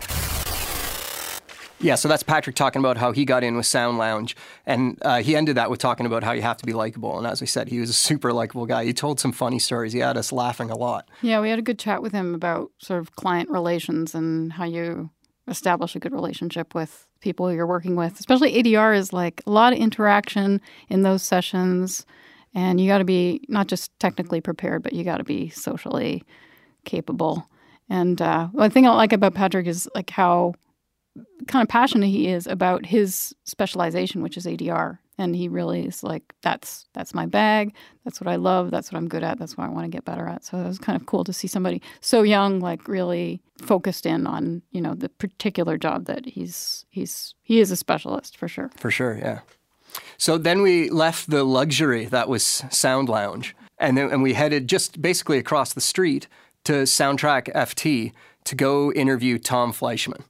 Yeah, 1.83 1.95
so 1.95 2.07
that's 2.07 2.21
Patrick 2.21 2.55
talking 2.55 2.79
about 2.79 2.97
how 2.97 3.11
he 3.11 3.25
got 3.25 3.43
in 3.43 3.57
with 3.57 3.65
Sound 3.65 3.97
Lounge, 3.97 4.35
and 4.67 4.99
uh, 5.01 5.23
he 5.23 5.35
ended 5.35 5.57
that 5.57 5.71
with 5.71 5.79
talking 5.79 6.05
about 6.05 6.21
how 6.23 6.31
you 6.31 6.43
have 6.43 6.57
to 6.57 6.65
be 6.65 6.73
likable. 6.73 7.17
And 7.17 7.25
as 7.25 7.41
I 7.41 7.45
said, 7.45 7.69
he 7.69 7.79
was 7.79 7.89
a 7.89 7.93
super 7.93 8.31
likable 8.31 8.67
guy. 8.67 8.85
He 8.85 8.93
told 8.93 9.19
some 9.19 9.31
funny 9.31 9.57
stories. 9.57 9.91
He 9.91 9.97
had 9.97 10.15
us 10.15 10.31
laughing 10.31 10.69
a 10.69 10.77
lot. 10.77 11.09
Yeah, 11.23 11.41
we 11.41 11.49
had 11.49 11.57
a 11.57 11.63
good 11.63 11.79
chat 11.79 12.03
with 12.03 12.11
him 12.11 12.35
about 12.35 12.69
sort 12.77 12.99
of 12.99 13.15
client 13.15 13.49
relations 13.49 14.13
and 14.13 14.53
how 14.53 14.65
you 14.65 15.09
establish 15.47 15.95
a 15.95 15.99
good 15.99 16.13
relationship 16.13 16.75
with 16.75 17.07
people 17.19 17.51
you're 17.51 17.65
working 17.65 17.95
with. 17.95 18.19
Especially 18.19 18.61
ADR 18.61 18.95
is 18.95 19.11
like 19.11 19.41
a 19.47 19.49
lot 19.49 19.73
of 19.73 19.79
interaction 19.79 20.61
in 20.87 21.01
those 21.01 21.23
sessions, 21.23 22.05
and 22.53 22.79
you 22.81 22.87
got 22.87 22.99
to 22.99 23.05
be 23.05 23.45
not 23.47 23.67
just 23.67 23.97
technically 23.99 24.41
prepared, 24.41 24.83
but 24.83 24.93
you 24.93 25.03
got 25.03 25.17
to 25.17 25.23
be 25.23 25.49
socially 25.49 26.23
capable. 26.85 27.47
And 27.89 28.21
uh, 28.21 28.47
one 28.47 28.71
thing 28.71 28.87
I 28.87 28.91
like 28.91 29.13
about 29.13 29.33
Patrick 29.33 29.67
is 29.67 29.89
like 29.95 30.09
how 30.09 30.53
kind 31.47 31.63
of 31.63 31.69
passionate 31.69 32.07
he 32.07 32.27
is 32.27 32.47
about 32.47 32.85
his 32.85 33.35
specialization, 33.43 34.21
which 34.21 34.37
is 34.37 34.45
ADR. 34.45 34.99
And 35.17 35.35
he 35.35 35.47
really 35.49 35.85
is 35.85 36.03
like, 36.03 36.23
that's 36.41 36.87
that's 36.93 37.13
my 37.13 37.25
bag. 37.25 37.75
That's 38.05 38.19
what 38.19 38.27
I 38.27 38.37
love. 38.37 38.71
That's 38.71 38.91
what 38.91 38.97
I'm 38.97 39.07
good 39.07 39.23
at. 39.23 39.37
That's 39.37 39.55
what 39.55 39.65
I 39.65 39.69
want 39.69 39.85
to 39.85 39.89
get 39.89 40.05
better 40.05 40.27
at. 40.27 40.43
So 40.43 40.57
it 40.57 40.67
was 40.67 40.79
kind 40.79 40.99
of 40.99 41.05
cool 41.05 41.23
to 41.25 41.33
see 41.33 41.47
somebody 41.47 41.81
so 41.99 42.23
young, 42.23 42.59
like 42.59 42.87
really 42.87 43.41
focused 43.61 44.05
in 44.05 44.25
on 44.25 44.63
you 44.71 44.81
know 44.81 44.95
the 44.95 45.09
particular 45.09 45.77
job 45.77 46.05
that 46.05 46.25
he's 46.25 46.85
he's 46.89 47.35
he 47.43 47.59
is 47.59 47.69
a 47.69 47.75
specialist 47.75 48.35
for 48.35 48.47
sure. 48.47 48.71
For 48.77 48.89
sure, 48.89 49.15
yeah. 49.15 49.41
So 50.17 50.37
then 50.37 50.61
we 50.61 50.89
left 50.89 51.29
the 51.29 51.43
luxury 51.43 52.05
that 52.05 52.29
was 52.29 52.63
Sound 52.69 53.09
Lounge, 53.09 53.55
and 53.77 53.97
then 53.97 54.11
and 54.11 54.21
we 54.21 54.33
headed 54.33 54.67
just 54.67 55.01
basically 55.01 55.37
across 55.37 55.73
the 55.73 55.81
street 55.81 56.27
to 56.63 56.83
Soundtrack 56.83 57.51
FT 57.53 58.13
to 58.43 58.55
go 58.55 58.91
interview 58.91 59.37
Tom 59.37 59.73
Fleischman. 59.73 60.23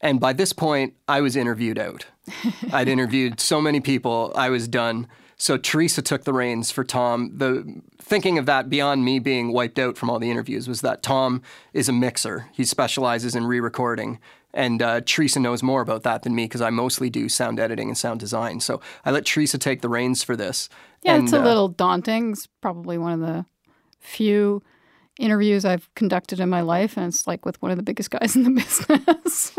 And 0.00 0.20
by 0.20 0.32
this 0.32 0.52
point, 0.52 0.94
I 1.08 1.20
was 1.20 1.36
interviewed 1.36 1.78
out. 1.78 2.06
I'd 2.72 2.88
interviewed 2.88 3.40
so 3.40 3.60
many 3.60 3.80
people, 3.80 4.32
I 4.36 4.48
was 4.50 4.68
done. 4.68 5.08
So 5.36 5.56
Teresa 5.56 6.02
took 6.02 6.24
the 6.24 6.32
reins 6.32 6.70
for 6.70 6.82
Tom. 6.82 7.30
The 7.36 7.80
thinking 8.00 8.38
of 8.38 8.46
that 8.46 8.68
beyond 8.68 9.04
me 9.04 9.18
being 9.18 9.52
wiped 9.52 9.78
out 9.78 9.96
from 9.96 10.10
all 10.10 10.18
the 10.18 10.30
interviews 10.30 10.66
was 10.66 10.80
that 10.80 11.02
Tom 11.02 11.42
is 11.72 11.88
a 11.88 11.92
mixer. 11.92 12.48
He 12.52 12.64
specializes 12.64 13.36
in 13.36 13.46
re-recording, 13.46 14.18
and 14.54 14.80
uh, 14.82 15.00
Teresa 15.04 15.40
knows 15.40 15.62
more 15.62 15.80
about 15.80 16.02
that 16.04 16.22
than 16.22 16.34
me 16.34 16.44
because 16.44 16.60
I 16.60 16.70
mostly 16.70 17.10
do 17.10 17.28
sound 17.28 17.60
editing 17.60 17.88
and 17.88 17.98
sound 17.98 18.20
design. 18.20 18.60
So 18.60 18.80
I 19.04 19.10
let 19.10 19.26
Teresa 19.26 19.58
take 19.58 19.82
the 19.82 19.88
reins 19.88 20.22
for 20.22 20.36
this. 20.36 20.68
Yeah, 21.02 21.14
and, 21.14 21.24
it's 21.24 21.32
a 21.32 21.40
uh, 21.40 21.44
little 21.44 21.68
daunting. 21.68 22.32
It's 22.32 22.46
probably 22.46 22.98
one 22.98 23.12
of 23.12 23.20
the 23.20 23.46
few 24.00 24.62
interviews 25.18 25.64
I've 25.64 25.92
conducted 25.94 26.40
in 26.40 26.48
my 26.48 26.60
life, 26.60 26.96
and 26.96 27.06
it's 27.06 27.26
like 27.26 27.44
with 27.44 27.60
one 27.60 27.70
of 27.70 27.76
the 27.76 27.82
biggest 27.82 28.10
guys 28.10 28.36
in 28.36 28.44
the 28.44 28.50
business. 28.62 29.50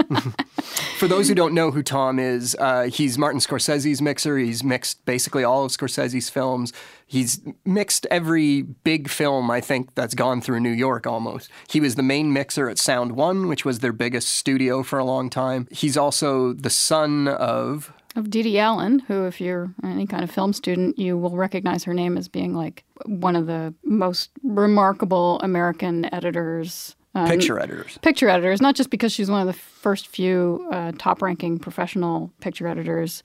For 0.97 1.07
those 1.07 1.27
who 1.27 1.35
don't 1.35 1.53
know 1.53 1.71
who 1.71 1.83
Tom 1.83 2.17
is, 2.17 2.55
uh, 2.59 2.83
he's 2.83 3.17
Martin 3.17 3.39
Scorsese's 3.39 4.01
mixer. 4.01 4.37
He's 4.37 4.63
mixed 4.63 5.05
basically 5.05 5.43
all 5.43 5.65
of 5.65 5.71
Scorsese's 5.71 6.29
films. 6.29 6.73
He's 7.05 7.41
mixed 7.65 8.05
every 8.09 8.61
big 8.61 9.09
film, 9.09 9.49
I 9.51 9.61
think, 9.61 9.95
that's 9.95 10.13
gone 10.13 10.41
through 10.41 10.59
New 10.61 10.71
York 10.71 11.05
almost. 11.05 11.49
He 11.69 11.79
was 11.79 11.95
the 11.95 12.03
main 12.03 12.31
mixer 12.31 12.69
at 12.69 12.77
Sound 12.77 13.13
One, 13.13 13.47
which 13.47 13.65
was 13.65 13.79
their 13.79 13.93
biggest 13.93 14.29
studio 14.29 14.83
for 14.83 14.99
a 14.99 15.03
long 15.03 15.29
time. 15.29 15.67
He's 15.71 15.97
also 15.97 16.53
the 16.53 16.69
son 16.69 17.27
of. 17.27 17.91
Of 18.15 18.29
Dede 18.31 18.57
Allen, 18.57 18.99
who, 18.99 19.25
if 19.25 19.39
you're 19.39 19.73
any 19.83 20.07
kind 20.07 20.23
of 20.23 20.31
film 20.31 20.51
student, 20.51 20.97
you 20.97 21.15
will 21.17 21.35
recognize 21.35 21.83
her 21.83 21.93
name 21.93 22.17
as 22.17 22.27
being 22.27 22.55
like 22.55 22.83
one 23.05 23.35
of 23.35 23.45
the 23.45 23.73
most 23.83 24.31
remarkable 24.43 25.39
American 25.41 26.11
editors. 26.13 26.95
uh, 27.13 27.27
Picture 27.27 27.59
editors. 27.59 27.99
Picture 28.01 28.27
editors, 28.29 28.61
not 28.61 28.75
just 28.75 28.89
because 28.89 29.11
she's 29.11 29.29
one 29.29 29.41
of 29.41 29.47
the 29.47 29.53
first 29.53 30.07
few 30.07 30.67
uh, 30.71 30.91
top 30.97 31.21
ranking 31.21 31.59
professional 31.59 32.33
picture 32.41 32.67
editors 32.67 33.21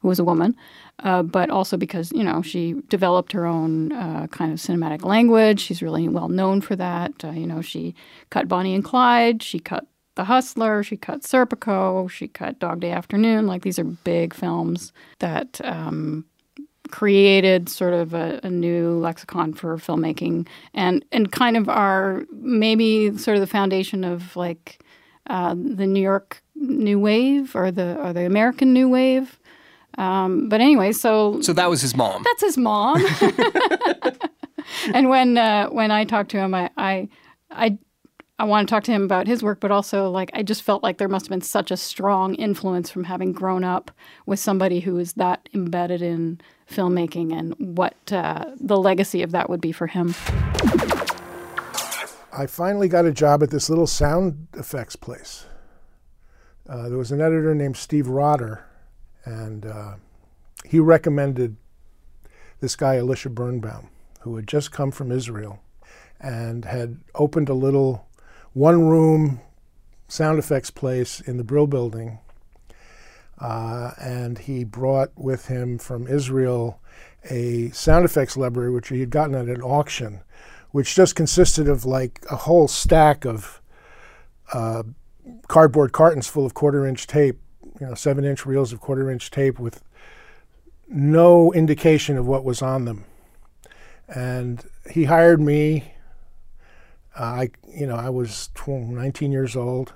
who 0.00 0.08
was 0.08 0.18
a 0.18 0.24
woman, 0.24 0.54
uh, 1.02 1.22
but 1.22 1.48
also 1.48 1.78
because, 1.78 2.12
you 2.12 2.22
know, 2.22 2.42
she 2.42 2.74
developed 2.88 3.32
her 3.32 3.46
own 3.46 3.90
uh, 3.92 4.26
kind 4.26 4.52
of 4.52 4.58
cinematic 4.58 5.02
language. 5.02 5.60
She's 5.60 5.80
really 5.80 6.08
well 6.08 6.28
known 6.28 6.60
for 6.60 6.76
that. 6.76 7.12
Uh, 7.24 7.30
you 7.30 7.46
know, 7.46 7.62
she 7.62 7.94
cut 8.28 8.48
Bonnie 8.48 8.74
and 8.74 8.84
Clyde, 8.84 9.42
she 9.42 9.58
cut 9.58 9.86
The 10.16 10.24
Hustler, 10.24 10.82
she 10.82 10.96
cut 10.96 11.22
Serpico, 11.22 12.10
she 12.10 12.26
cut 12.28 12.58
Dog 12.58 12.80
Day 12.80 12.90
Afternoon. 12.90 13.46
Like, 13.46 13.62
these 13.62 13.78
are 13.78 13.84
big 13.84 14.34
films 14.34 14.92
that 15.20 15.60
um, 15.64 16.24
created 16.90 17.68
sort 17.68 17.92
of 17.92 18.14
a, 18.14 18.40
a 18.42 18.50
new 18.50 18.98
lexicon 18.98 19.52
for 19.54 19.76
filmmaking 19.76 20.46
and 20.72 21.04
and 21.12 21.32
kind 21.32 21.56
of 21.56 21.68
are 21.68 22.24
maybe 22.32 23.16
sort 23.18 23.36
of 23.36 23.40
the 23.40 23.46
foundation 23.46 24.04
of 24.04 24.36
like 24.36 24.80
uh, 25.28 25.54
the 25.54 25.86
New 25.86 26.00
York 26.02 26.42
New 26.54 26.98
Wave 26.98 27.54
or 27.54 27.70
the 27.70 27.96
or 28.02 28.12
the 28.12 28.24
American 28.26 28.72
New 28.72 28.88
Wave. 28.88 29.38
Um, 29.98 30.48
but 30.48 30.60
anyway, 30.60 30.92
so 30.92 31.40
So 31.42 31.52
that 31.54 31.68
was 31.70 31.80
his 31.82 31.94
mom. 31.96 32.22
that's 32.22 32.42
his 32.42 32.56
mom. 32.58 33.04
and 34.94 35.08
when 35.08 35.36
uh, 35.38 35.68
when 35.68 35.90
I 35.90 36.04
talked 36.04 36.30
to 36.32 36.38
him, 36.38 36.54
I 36.54 36.70
I 36.76 37.08
I, 37.50 37.78
I 38.38 38.44
want 38.44 38.68
to 38.68 38.70
talk 38.70 38.84
to 38.84 38.92
him 38.92 39.02
about 39.02 39.26
his 39.26 39.42
work, 39.42 39.60
but 39.60 39.70
also 39.70 40.10
like 40.10 40.30
I 40.34 40.42
just 40.42 40.62
felt 40.62 40.82
like 40.82 40.98
there 40.98 41.08
must 41.08 41.24
have 41.26 41.30
been 41.30 41.40
such 41.40 41.70
a 41.70 41.76
strong 41.76 42.34
influence 42.34 42.90
from 42.90 43.04
having 43.04 43.32
grown 43.32 43.64
up 43.64 43.90
with 44.26 44.38
somebody 44.38 44.80
who 44.80 44.98
is 44.98 45.14
that 45.14 45.48
embedded 45.54 46.02
in 46.02 46.42
filmmaking 46.70 47.32
and 47.32 47.54
what 47.78 47.94
uh, 48.12 48.44
the 48.60 48.76
legacy 48.76 49.22
of 49.22 49.30
that 49.30 49.48
would 49.48 49.62
be 49.62 49.72
for 49.72 49.86
him. 49.86 50.14
I 52.30 52.46
finally 52.46 52.88
got 52.88 53.06
a 53.06 53.12
job 53.12 53.42
at 53.42 53.48
this 53.48 53.70
little 53.70 53.86
sound 53.86 54.48
effects 54.52 54.96
place. 54.96 55.46
Uh, 56.68 56.90
there 56.90 56.98
was 56.98 57.12
an 57.12 57.22
editor 57.22 57.54
named 57.54 57.78
Steve 57.78 58.06
Rotter, 58.06 58.66
and 59.24 59.64
uh, 59.64 59.94
he 60.62 60.78
recommended 60.78 61.56
this 62.60 62.76
guy, 62.76 62.98
Elisha 62.98 63.30
Birnbaum, 63.30 63.88
who 64.20 64.36
had 64.36 64.46
just 64.46 64.72
come 64.72 64.90
from 64.90 65.10
Israel 65.10 65.60
and 66.20 66.66
had 66.66 66.98
opened 67.14 67.48
a 67.48 67.54
little 67.54 68.06
one 68.56 68.86
room 68.88 69.38
sound 70.08 70.38
effects 70.38 70.70
place 70.70 71.20
in 71.20 71.36
the 71.36 71.44
Brill 71.44 71.66
building. 71.66 72.18
Uh, 73.38 73.90
and 74.00 74.38
he 74.38 74.64
brought 74.64 75.10
with 75.14 75.48
him 75.48 75.76
from 75.76 76.06
Israel 76.06 76.80
a 77.28 77.68
sound 77.72 78.06
effects 78.06 78.34
library, 78.34 78.70
which 78.70 78.88
he 78.88 79.00
had 79.00 79.10
gotten 79.10 79.34
at 79.34 79.54
an 79.54 79.60
auction, 79.60 80.20
which 80.70 80.94
just 80.94 81.14
consisted 81.14 81.68
of 81.68 81.84
like 81.84 82.24
a 82.30 82.36
whole 82.36 82.66
stack 82.66 83.26
of 83.26 83.60
uh, 84.54 84.82
cardboard 85.48 85.92
cartons 85.92 86.26
full 86.26 86.46
of 86.46 86.54
quarter 86.54 86.86
inch 86.86 87.06
tape, 87.06 87.38
you 87.78 87.86
know, 87.86 87.94
seven 87.94 88.24
inch 88.24 88.46
reels 88.46 88.72
of 88.72 88.80
quarter 88.80 89.10
inch 89.10 89.30
tape 89.30 89.58
with 89.58 89.82
no 90.88 91.52
indication 91.52 92.16
of 92.16 92.26
what 92.26 92.42
was 92.42 92.62
on 92.62 92.86
them. 92.86 93.04
And 94.08 94.64
he 94.90 95.04
hired 95.04 95.42
me. 95.42 95.92
Uh, 97.18 97.22
I, 97.22 97.50
you 97.68 97.86
know, 97.86 97.96
I 97.96 98.10
was 98.10 98.50
12, 98.54 98.88
19 98.88 99.32
years 99.32 99.56
old, 99.56 99.94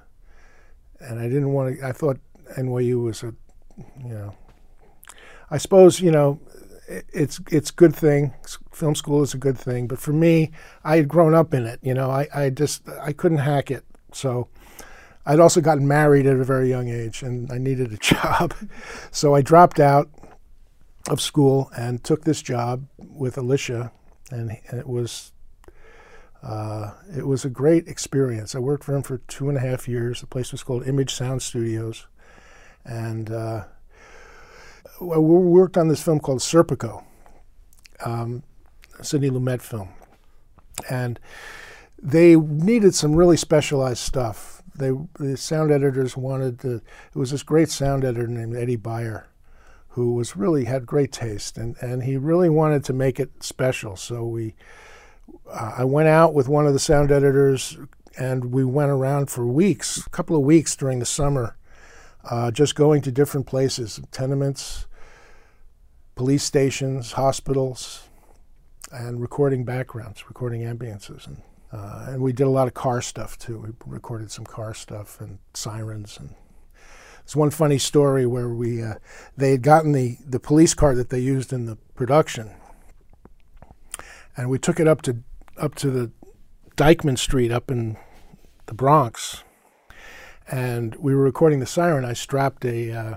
and 1.01 1.19
I 1.19 1.25
didn't 1.25 1.53
want 1.53 1.79
to. 1.79 1.87
I 1.87 1.93
thought 1.93 2.19
NYU 2.59 3.03
was 3.03 3.23
a, 3.23 3.35
you 3.77 4.15
know, 4.15 4.35
I 5.51 5.59
suppose 5.59 6.01
you 6.01 6.11
know, 6.11 6.41
it, 6.89 7.05
it's 7.13 7.41
it's 7.51 7.71
good 7.71 7.95
thing. 7.95 8.35
Film 8.73 8.95
school 8.95 9.23
is 9.23 9.35
a 9.35 9.39
good 9.39 9.59
thing, 9.59 9.87
but 9.87 9.99
for 9.99 10.13
me, 10.13 10.51
I 10.85 10.97
had 10.97 11.09
grown 11.09 11.35
up 11.35 11.53
in 11.53 11.67
it. 11.67 11.81
You 11.83 11.95
know, 11.95 12.11
I, 12.11 12.29
I 12.35 12.51
just 12.51 12.89
I 12.89 13.13
couldn't 13.13 13.39
hack 13.39 13.71
it. 13.71 13.85
So 14.13 14.49
I'd 15.27 15.41
also 15.41 15.61
gotten 15.61 15.87
married 15.87 16.27
at 16.27 16.37
a 16.37 16.45
very 16.45 16.69
young 16.69 16.89
age, 16.89 17.23
and 17.23 17.53
I 17.53 17.59
needed 17.59 17.93
a 17.93 17.97
job. 17.99 18.55
so 19.11 19.35
I 19.35 19.43
dropped 19.43 19.79
out 19.79 20.09
of 21.09 21.21
school 21.21 21.71
and 21.77 22.03
took 22.03 22.25
this 22.25 22.43
job 22.43 22.87
with 22.99 23.37
Elisha, 23.37 23.93
and, 24.31 24.57
and 24.69 24.81
it 24.81 24.89
was 24.89 25.33
uh, 26.43 26.93
it 27.17 27.27
was 27.27 27.45
a 27.45 27.51
great 27.51 27.87
experience. 27.87 28.55
I 28.55 28.59
worked 28.61 28.85
for 28.85 28.95
him 28.95 29.03
for 29.03 29.19
two 29.29 29.49
and 29.49 29.59
a 29.59 29.61
half 29.61 29.87
years. 29.89 30.21
The 30.21 30.27
place 30.27 30.53
was 30.53 30.63
called 30.63 30.87
Image 30.87 31.15
Sound 31.15 31.43
Studios, 31.43 32.07
and 32.85 33.31
uh, 33.31 33.65
we 35.01 35.19
worked 35.19 35.77
on 35.77 35.89
this 35.89 36.03
film 36.03 36.21
called 36.21 36.41
Serpico, 36.41 37.05
um, 38.05 38.43
Sidney 39.03 39.31
Lumet 39.31 39.61
film, 39.61 39.91
and 40.89 41.21
they 42.03 42.37
needed 42.37 42.95
some 42.95 43.15
really 43.15 43.37
specialized 43.37 43.99
stuff. 43.99 44.63
they 44.75 44.93
the 45.19 45.37
sound 45.37 45.71
editors 45.71 46.17
wanted 46.17 46.61
to. 46.61 46.77
It 46.77 47.19
was 47.19 47.31
this 47.31 47.43
great 47.43 47.69
sound 47.69 48.05
editor 48.05 48.27
named 48.27 48.57
Eddie 48.57 48.77
Beyer, 48.77 49.29
who 49.89 50.15
was 50.15 50.37
really 50.37 50.65
had 50.65 50.87
great 50.87 51.13
taste, 51.13 51.59
and 51.59 51.77
and 51.81 52.05
he 52.05 52.17
really 52.17 52.49
wanted 52.49 52.85
to 52.85 52.93
make 52.93 53.21
it 53.21 53.43
special. 53.43 53.97
So 53.97 54.25
we, 54.25 54.55
I 55.53 55.85
went 55.85 56.09
out 56.09 56.35
with 56.35 56.49
one 56.49 56.67
of 56.67 56.73
the 56.73 56.79
sound 56.79 57.11
editors, 57.11 57.77
and 58.19 58.53
we 58.53 58.65
went 58.65 58.91
around 58.91 59.31
for 59.31 59.47
weeks, 59.47 60.05
a 60.07 60.11
couple 60.11 60.37
of 60.37 60.43
weeks 60.43 60.77
during 60.77 60.99
the 60.99 61.07
summer, 61.07 61.57
uh, 62.25 62.51
just 62.51 62.75
going 62.75 63.03
to 63.03 63.13
different 63.13 63.47
places, 63.47 64.01
tenements, 64.11 64.87
police 66.15 66.45
stations, 66.45 67.13
hospitals, 67.13 68.09
and 68.93 69.21
recording 69.21 69.65
backgrounds, 69.65 70.29
recording 70.29 70.63
ambiances, 70.63 71.27
and 71.27 71.43
uh, 71.73 72.07
and 72.09 72.21
we 72.21 72.33
did 72.33 72.45
a 72.45 72.51
lot 72.51 72.67
of 72.67 72.75
car 72.75 73.01
stuff 73.01 73.39
too. 73.39 73.59
We 73.59 73.69
recorded 73.87 74.31
some 74.33 74.45
car 74.45 74.75
stuff 74.75 75.21
and 75.21 75.39
sirens 75.55 76.19
and. 76.19 76.35
There's 77.21 77.37
one 77.37 77.51
funny 77.51 77.79
story 77.79 78.27
where 78.27 78.49
we 78.49 78.83
uh, 78.83 78.95
they 79.37 79.53
had 79.53 79.63
gotten 79.63 79.93
the, 79.93 80.17
the 80.27 80.41
police 80.41 80.75
car 80.75 80.97
that 80.97 81.11
they 81.11 81.21
used 81.21 81.53
in 81.53 81.67
the 81.67 81.77
production, 81.95 82.51
and 84.37 84.51
we 84.51 84.59
took 84.59 84.81
it 84.81 84.89
up 84.89 85.01
to 85.03 85.19
up 85.61 85.75
to 85.77 85.91
the 85.91 86.11
Dyckman 86.77 87.19
Street 87.19 87.53
up 87.53 87.71
in 87.71 87.97
the 88.67 88.75
Bronx, 88.75 89.45
and 90.51 90.97
we 90.97 91.15
were 91.15 91.23
recording 91.23 91.61
the 91.61 91.67
siren. 91.67 92.05
I 92.05 92.15
strapped 92.15 92.65
a 92.65 92.93
uh, 92.93 93.15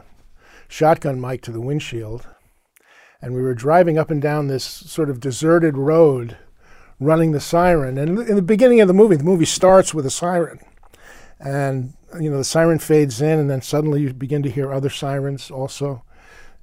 shotgun 0.68 1.20
mic 1.20 1.42
to 1.44 1.52
the 1.52 1.62
windshield, 1.62 2.28
and 3.22 3.34
we 3.34 3.42
were 3.42 3.54
driving 3.54 3.98
up 3.98 4.12
and 4.12 4.22
down 4.22 4.48
this 4.48 4.64
sort 4.64 5.10
of 5.10 5.20
deserted 5.20 5.78
road 5.78 6.38
running 7.00 7.32
the 7.32 7.40
siren. 7.40 7.98
And 7.98 8.20
in 8.20 8.36
the 8.36 8.42
beginning 8.42 8.82
of 8.82 8.88
the 8.88 8.94
movie, 8.94 9.16
the 9.16 9.24
movie 9.24 9.46
starts 9.46 9.94
with 9.94 10.06
a 10.06 10.12
siren. 10.12 10.60
And, 11.40 11.94
you 12.20 12.30
know, 12.30 12.38
the 12.38 12.44
siren 12.44 12.80
fades 12.80 13.22
in, 13.22 13.40
and 13.40 13.50
then 13.50 13.62
suddenly 13.62 14.02
you 14.02 14.14
begin 14.14 14.44
to 14.44 14.52
hear 14.52 14.72
other 14.72 14.90
sirens 14.90 15.50
also. 15.50 16.04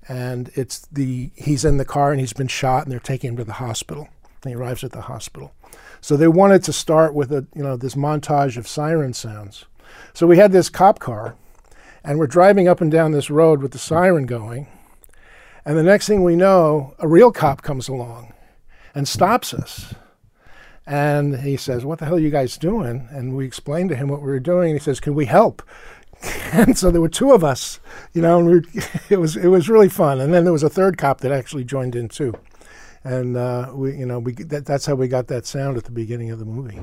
And 0.08 0.50
it's 0.54 0.80
the, 0.92 1.30
he's 1.34 1.64
in 1.64 1.76
the 1.76 1.84
car 1.84 2.10
and 2.10 2.20
he's 2.20 2.32
been 2.32 2.48
shot, 2.48 2.84
and 2.84 2.92
they're 2.92 3.00
taking 3.00 3.30
him 3.30 3.36
to 3.36 3.44
the 3.44 3.54
hospital. 3.54 4.08
And 4.42 4.52
he 4.52 4.56
arrives 4.56 4.82
at 4.84 4.92
the 4.92 5.02
hospital. 5.02 5.52
So 6.00 6.16
they 6.16 6.28
wanted 6.28 6.62
to 6.64 6.72
start 6.72 7.14
with 7.14 7.32
a, 7.32 7.46
you 7.54 7.62
know, 7.62 7.76
this 7.76 7.94
montage 7.94 8.56
of 8.56 8.66
siren 8.66 9.12
sounds. 9.12 9.66
So 10.12 10.26
we 10.26 10.38
had 10.38 10.52
this 10.52 10.68
cop 10.68 10.98
car, 10.98 11.36
and 12.02 12.18
we're 12.18 12.26
driving 12.26 12.68
up 12.68 12.80
and 12.80 12.90
down 12.90 13.12
this 13.12 13.30
road 13.30 13.62
with 13.62 13.72
the 13.72 13.78
siren 13.78 14.26
going. 14.26 14.66
And 15.64 15.76
the 15.76 15.82
next 15.82 16.06
thing 16.06 16.22
we 16.22 16.36
know, 16.36 16.94
a 16.98 17.06
real 17.06 17.32
cop 17.32 17.62
comes 17.62 17.88
along 17.88 18.32
and 18.94 19.06
stops 19.06 19.52
us. 19.52 19.94
And 20.86 21.40
he 21.40 21.56
says, 21.56 21.84
What 21.84 21.98
the 21.98 22.06
hell 22.06 22.16
are 22.16 22.20
you 22.20 22.30
guys 22.30 22.56
doing? 22.56 23.06
And 23.10 23.36
we 23.36 23.46
explained 23.46 23.90
to 23.90 23.96
him 23.96 24.08
what 24.08 24.22
we 24.22 24.28
were 24.28 24.40
doing. 24.40 24.70
And 24.70 24.80
he 24.80 24.82
says, 24.82 25.00
Can 25.00 25.14
we 25.14 25.26
help? 25.26 25.62
and 26.52 26.76
so 26.76 26.90
there 26.90 27.00
were 27.00 27.08
two 27.08 27.32
of 27.32 27.44
us, 27.44 27.80
you 28.12 28.20
know, 28.20 28.38
and 28.38 28.46
we 28.46 28.82
it 29.08 29.18
was 29.18 29.36
it 29.36 29.48
was 29.48 29.68
really 29.68 29.88
fun. 29.88 30.20
And 30.20 30.32
then 30.32 30.44
there 30.44 30.52
was 30.52 30.62
a 30.62 30.70
third 30.70 30.98
cop 30.98 31.20
that 31.20 31.32
actually 31.32 31.64
joined 31.64 31.94
in 31.94 32.08
too, 32.08 32.34
and 33.04 33.36
uh, 33.36 33.72
we, 33.74 33.96
you 33.96 34.06
know, 34.06 34.18
we 34.18 34.32
that, 34.32 34.66
that's 34.66 34.86
how 34.86 34.94
we 34.94 35.08
got 35.08 35.28
that 35.28 35.46
sound 35.46 35.76
at 35.76 35.84
the 35.84 35.90
beginning 35.90 36.30
of 36.30 36.38
the 36.38 36.44
movie. 36.44 36.78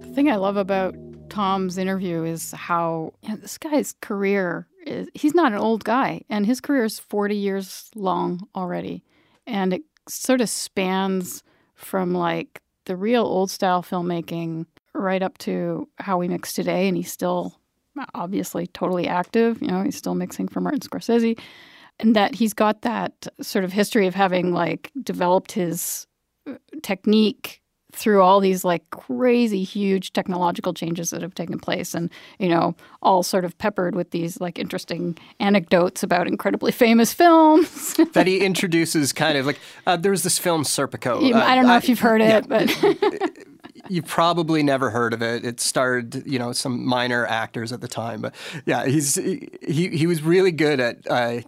The 0.00 0.14
thing 0.14 0.30
I 0.30 0.36
love 0.36 0.56
about 0.56 0.94
Tom's 1.28 1.78
interview 1.78 2.24
is 2.24 2.52
how 2.52 3.14
you 3.22 3.30
know, 3.30 3.36
this 3.36 3.58
guy's 3.58 3.94
career 4.00 4.66
is. 4.86 5.08
He's 5.14 5.34
not 5.34 5.52
an 5.52 5.58
old 5.58 5.84
guy, 5.84 6.22
and 6.28 6.46
his 6.46 6.60
career 6.60 6.84
is 6.84 6.98
forty 6.98 7.36
years 7.36 7.90
long 7.94 8.46
already, 8.54 9.04
and 9.46 9.74
it 9.74 9.82
sort 10.08 10.40
of 10.40 10.48
spans 10.48 11.42
from 11.74 12.12
like 12.12 12.62
the 12.84 12.96
real 12.96 13.24
old 13.24 13.50
style 13.50 13.82
filmmaking 13.82 14.66
right 14.94 15.22
up 15.22 15.38
to 15.38 15.88
how 15.98 16.18
we 16.18 16.28
mix 16.28 16.52
today. 16.52 16.88
And 16.88 16.96
he's 16.96 17.12
still 17.12 17.60
obviously 18.14 18.66
totally 18.66 19.06
active. 19.06 19.60
You 19.60 19.68
know, 19.68 19.82
he's 19.82 19.96
still 19.96 20.14
mixing 20.14 20.48
for 20.48 20.60
Martin 20.60 20.80
Scorsese. 20.80 21.38
And 22.00 22.16
that 22.16 22.34
he's 22.34 22.54
got 22.54 22.82
that 22.82 23.26
sort 23.40 23.64
of 23.64 23.72
history 23.72 24.06
of 24.06 24.14
having 24.14 24.52
like 24.52 24.90
developed 25.02 25.52
his 25.52 26.06
uh, 26.48 26.54
technique 26.82 27.60
through 27.92 28.22
all 28.22 28.38
these 28.38 28.64
like 28.64 28.88
crazy 28.90 29.64
huge 29.64 30.12
technological 30.12 30.72
changes 30.72 31.10
that 31.10 31.22
have 31.22 31.34
taken 31.34 31.58
place 31.58 31.92
and 31.92 32.08
you 32.38 32.48
know 32.48 32.72
all 33.02 33.22
sort 33.22 33.44
of 33.44 33.58
peppered 33.58 33.96
with 33.96 34.12
these 34.12 34.40
like 34.40 34.60
interesting 34.60 35.18
anecdotes 35.40 36.04
about 36.04 36.28
incredibly 36.28 36.70
famous 36.70 37.12
films 37.20 37.94
that 38.12 38.28
he 38.28 38.44
introduces 38.44 39.12
kind 39.12 39.36
of 39.36 39.44
like 39.44 39.58
uh, 39.88 39.96
there 39.96 40.12
was 40.12 40.22
this 40.22 40.38
film 40.38 40.62
serpico 40.62 41.34
uh, 41.34 41.38
i 41.38 41.56
don't 41.56 41.66
know 41.66 41.72
I, 41.72 41.78
if 41.78 41.88
you've 41.88 41.98
heard 41.98 42.20
it 42.20 42.46
yeah. 42.48 42.64
but 42.64 43.38
you 43.88 44.02
probably 44.02 44.62
never 44.62 44.90
heard 44.90 45.12
of 45.12 45.22
it. 45.22 45.44
It 45.44 45.60
starred, 45.60 46.26
you 46.26 46.38
know, 46.38 46.52
some 46.52 46.84
minor 46.84 47.26
actors 47.26 47.72
at 47.72 47.80
the 47.80 47.88
time, 47.88 48.20
but 48.20 48.34
yeah, 48.66 48.86
he's 48.86 49.14
he 49.14 49.88
he 49.88 50.06
was 50.06 50.22
really 50.22 50.52
good 50.52 50.80
at 50.80 50.98
uh, 51.10 51.40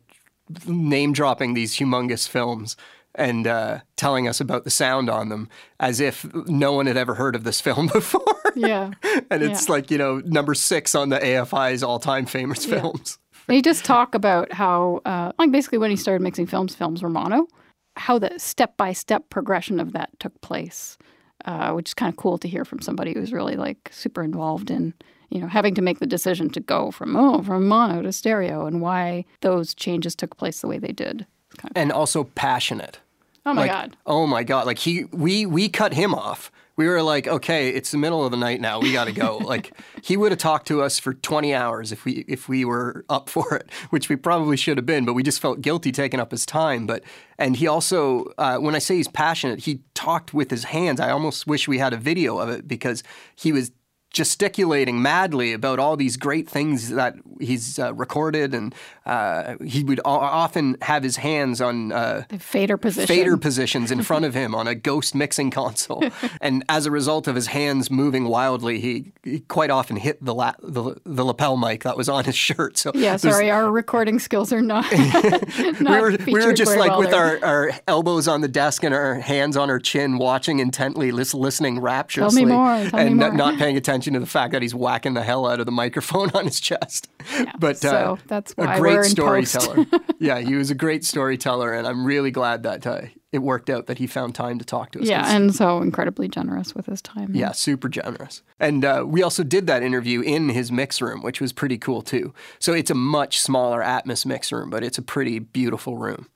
name 0.66 1.12
dropping 1.12 1.54
these 1.54 1.76
humongous 1.76 2.28
films 2.28 2.76
and 3.14 3.46
uh, 3.46 3.80
telling 3.96 4.26
us 4.26 4.40
about 4.40 4.64
the 4.64 4.70
sound 4.70 5.10
on 5.10 5.28
them 5.28 5.48
as 5.80 6.00
if 6.00 6.26
no 6.46 6.72
one 6.72 6.86
had 6.86 6.96
ever 6.96 7.14
heard 7.14 7.34
of 7.34 7.44
this 7.44 7.60
film 7.66 7.88
before. 7.88 8.22
Yeah. 8.54 8.92
and 9.30 9.42
it's 9.42 9.68
yeah. 9.68 9.72
like, 9.72 9.90
you 9.90 9.98
know, 9.98 10.18
number 10.24 10.54
six 10.54 10.94
on 10.94 11.08
the 11.08 11.18
AFI's 11.18 11.82
all 11.82 11.98
time 11.98 12.26
famous 12.26 12.66
yeah. 12.66 12.80
films. 12.80 13.18
They 13.48 13.60
just 13.60 13.84
talk 13.84 14.14
about 14.14 14.52
how, 14.52 15.00
uh, 15.04 15.32
like, 15.38 15.50
basically 15.50 15.78
when 15.78 15.90
he 15.90 15.96
started 15.96 16.22
mixing 16.22 16.46
films, 16.46 16.74
films 16.74 17.02
were 17.02 17.08
mono, 17.08 17.48
how 17.96 18.18
the 18.18 18.38
step 18.38 18.76
by 18.76 18.92
step 18.92 19.30
progression 19.30 19.80
of 19.80 19.92
that 19.92 20.10
took 20.20 20.40
place, 20.42 20.96
uh, 21.44 21.72
which 21.72 21.90
is 21.90 21.94
kind 21.94 22.10
of 22.10 22.16
cool 22.16 22.38
to 22.38 22.48
hear 22.48 22.64
from 22.64 22.80
somebody 22.80 23.12
who's 23.12 23.32
really, 23.32 23.56
like, 23.56 23.90
super 23.92 24.22
involved 24.22 24.70
in. 24.70 24.94
You 25.32 25.40
know, 25.40 25.46
having 25.46 25.74
to 25.76 25.82
make 25.82 25.98
the 25.98 26.06
decision 26.06 26.50
to 26.50 26.60
go 26.60 26.90
from 26.90 27.16
oh 27.16 27.42
from 27.42 27.66
mono 27.66 28.02
to 28.02 28.12
stereo 28.12 28.66
and 28.66 28.82
why 28.82 29.24
those 29.40 29.74
changes 29.74 30.14
took 30.14 30.36
place 30.36 30.60
the 30.60 30.68
way 30.68 30.78
they 30.78 30.92
did. 30.92 31.26
Kind 31.56 31.70
of 31.70 31.76
and 31.80 31.90
cool. 31.90 32.00
also 32.00 32.24
passionate. 32.24 33.00
Oh 33.46 33.54
my 33.54 33.62
like, 33.62 33.70
god. 33.70 33.96
Oh 34.04 34.26
my 34.26 34.44
god. 34.44 34.66
Like 34.66 34.78
he 34.78 35.04
we 35.04 35.46
we 35.46 35.70
cut 35.70 35.94
him 35.94 36.14
off. 36.14 36.52
We 36.76 36.88
were 36.88 37.02
like, 37.02 37.26
okay, 37.26 37.68
it's 37.68 37.90
the 37.90 37.98
middle 37.98 38.24
of 38.24 38.30
the 38.30 38.36
night 38.36 38.60
now. 38.60 38.80
We 38.80 38.92
got 38.92 39.04
to 39.04 39.12
go. 39.12 39.36
like 39.44 39.72
he 40.02 40.16
would 40.16 40.32
have 40.32 40.38
talked 40.38 40.66
to 40.68 40.82
us 40.82 40.98
for 40.98 41.14
20 41.14 41.54
hours 41.54 41.92
if 41.92 42.04
we 42.04 42.24
if 42.28 42.48
we 42.48 42.64
were 42.64 43.04
up 43.08 43.28
for 43.30 43.56
it, 43.56 43.70
which 43.90 44.08
we 44.08 44.16
probably 44.16 44.56
should 44.56 44.76
have 44.76 44.86
been, 44.86 45.04
but 45.06 45.14
we 45.14 45.22
just 45.22 45.40
felt 45.40 45.62
guilty 45.62 45.92
taking 45.92 46.20
up 46.20 46.30
his 46.30 46.44
time. 46.44 46.86
But 46.86 47.02
and 47.38 47.56
he 47.56 47.66
also, 47.66 48.26
uh, 48.36 48.58
when 48.58 48.74
I 48.74 48.78
say 48.78 48.96
he's 48.96 49.08
passionate, 49.08 49.60
he 49.60 49.80
talked 49.94 50.34
with 50.34 50.50
his 50.50 50.64
hands. 50.64 51.00
I 51.00 51.10
almost 51.10 51.46
wish 51.46 51.66
we 51.66 51.78
had 51.78 51.94
a 51.94 51.96
video 51.96 52.38
of 52.38 52.50
it 52.50 52.68
because 52.68 53.02
he 53.34 53.50
was 53.50 53.72
gesticulating 54.12 55.00
madly 55.00 55.52
about 55.52 55.78
all 55.78 55.96
these 55.96 56.16
great 56.16 56.48
things 56.48 56.90
that 56.90 57.14
he's 57.40 57.78
uh, 57.78 57.94
recorded, 57.94 58.54
and 58.54 58.74
uh, 59.04 59.56
he 59.64 59.82
would 59.82 60.00
often 60.04 60.76
have 60.82 61.02
his 61.02 61.16
hands 61.16 61.60
on 61.60 61.92
uh, 61.92 62.24
fader 62.38 62.76
position. 62.76 63.06
fader 63.06 63.36
positions 63.48 63.90
in 63.90 64.02
front 64.02 64.24
of 64.24 64.34
him 64.34 64.54
on 64.54 64.66
a 64.66 64.74
ghost 64.74 65.14
mixing 65.14 65.50
console, 65.50 66.04
and 66.40 66.64
as 66.68 66.86
a 66.86 66.90
result 66.90 67.26
of 67.26 67.34
his 67.34 67.48
hands 67.48 67.90
moving 67.90 68.24
wildly, 68.28 68.80
he, 68.80 69.12
he 69.22 69.40
quite 69.40 69.70
often 69.70 69.96
hit 69.96 70.24
the, 70.24 70.34
la- 70.34 70.54
the, 70.62 70.96
the 71.04 71.24
lapel 71.24 71.56
mic 71.56 71.82
that 71.82 71.96
was 71.96 72.08
on 72.08 72.24
his 72.24 72.36
shirt. 72.36 72.78
So 72.78 72.92
yeah, 72.94 73.16
sorry, 73.16 73.50
our 73.50 73.70
recording 73.70 74.18
skills 74.18 74.52
are 74.52 74.62
not. 74.62 74.90
not 75.80 75.80
we 75.80 76.00
were 76.00 76.16
we 76.26 76.46
were 76.46 76.52
just 76.52 76.76
like 76.76 76.90
well 76.90 77.00
with 77.00 77.12
our, 77.12 77.44
our 77.44 77.70
elbows 77.88 78.28
on 78.28 78.40
the 78.40 78.48
desk 78.48 78.84
and 78.84 78.94
our 78.94 79.14
hands 79.14 79.56
on 79.56 79.70
our 79.70 79.78
chin, 79.78 80.18
watching 80.18 80.60
intently, 80.60 81.10
listening 81.12 81.80
rapturously, 81.80 82.42
Tell 82.42 82.48
me 82.48 82.54
more. 82.54 83.00
And 83.00 83.16
more. 83.16 83.32
not 83.32 83.58
paying 83.58 83.76
attention 83.76 84.14
to 84.14 84.20
the 84.20 84.26
fact 84.26 84.52
that 84.52 84.62
he's 84.62 84.74
whacking 84.74 85.14
the 85.14 85.22
hell 85.22 85.46
out 85.46 85.60
of 85.60 85.66
the 85.66 85.72
microphone 85.72 86.30
on 86.34 86.44
his 86.44 86.60
chest. 86.60 87.08
Yeah, 87.32 87.52
but 87.58 87.78
so 87.78 87.90
uh, 87.90 88.16
that's 88.26 88.54
a 88.58 88.78
great 88.94 89.10
storyteller. 89.10 89.86
yeah, 90.18 90.38
he 90.38 90.54
was 90.54 90.70
a 90.70 90.74
great 90.74 91.04
storyteller, 91.04 91.72
and 91.72 91.86
I'm 91.86 92.04
really 92.04 92.30
glad 92.30 92.62
that 92.64 92.86
uh, 92.86 93.02
it 93.32 93.38
worked 93.38 93.70
out 93.70 93.86
that 93.86 93.98
he 93.98 94.06
found 94.06 94.34
time 94.34 94.58
to 94.58 94.64
talk 94.64 94.92
to 94.92 95.00
us. 95.00 95.06
Yeah, 95.06 95.34
and 95.34 95.54
so 95.54 95.80
incredibly 95.80 96.28
generous 96.28 96.74
with 96.74 96.86
his 96.86 97.00
time. 97.00 97.34
Yeah, 97.34 97.52
super 97.52 97.88
generous. 97.88 98.42
And 98.60 98.84
uh, 98.84 99.04
we 99.06 99.22
also 99.22 99.42
did 99.42 99.66
that 99.66 99.82
interview 99.82 100.20
in 100.20 100.50
his 100.50 100.70
mix 100.70 101.00
room, 101.00 101.22
which 101.22 101.40
was 101.40 101.52
pretty 101.52 101.78
cool 101.78 102.02
too. 102.02 102.34
So 102.58 102.72
it's 102.72 102.90
a 102.90 102.94
much 102.94 103.40
smaller 103.40 103.80
Atmos 103.80 104.26
mix 104.26 104.52
room, 104.52 104.70
but 104.70 104.84
it's 104.84 104.98
a 104.98 105.02
pretty 105.02 105.38
beautiful 105.38 105.96
room. 105.96 106.28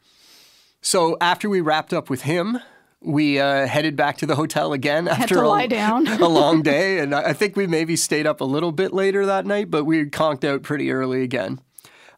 So 0.81 1.17
after 1.21 1.49
we 1.49 1.61
wrapped 1.61 1.93
up 1.93 2.09
with 2.09 2.23
him, 2.23 2.61
we 3.01 3.39
uh, 3.39 3.67
headed 3.67 3.97
back 3.97 4.17
to 4.19 4.27
the 4.27 4.37
hotel 4.37 4.73
again 4.73 5.07
after 5.09 5.43
a, 5.43 5.49
a, 6.21 6.29
long 6.29 6.63
day. 6.63 6.99
And 6.99 7.15
I 7.15 7.33
think 7.33 7.57
we 7.57 7.67
maybe 7.67 7.95
stayed 7.97 8.27
up 8.27 8.41
a 8.41 8.45
little 8.45 8.73
bit 8.73 8.93
later 8.93 9.27
that 9.27 9.47
night, 9.47 9.71
but 9.71 9.85
we 9.85 10.07
conked 10.07 10.45
out 10.45 10.63
pretty 10.63 10.91
early 10.91 11.23
again. 11.23 11.61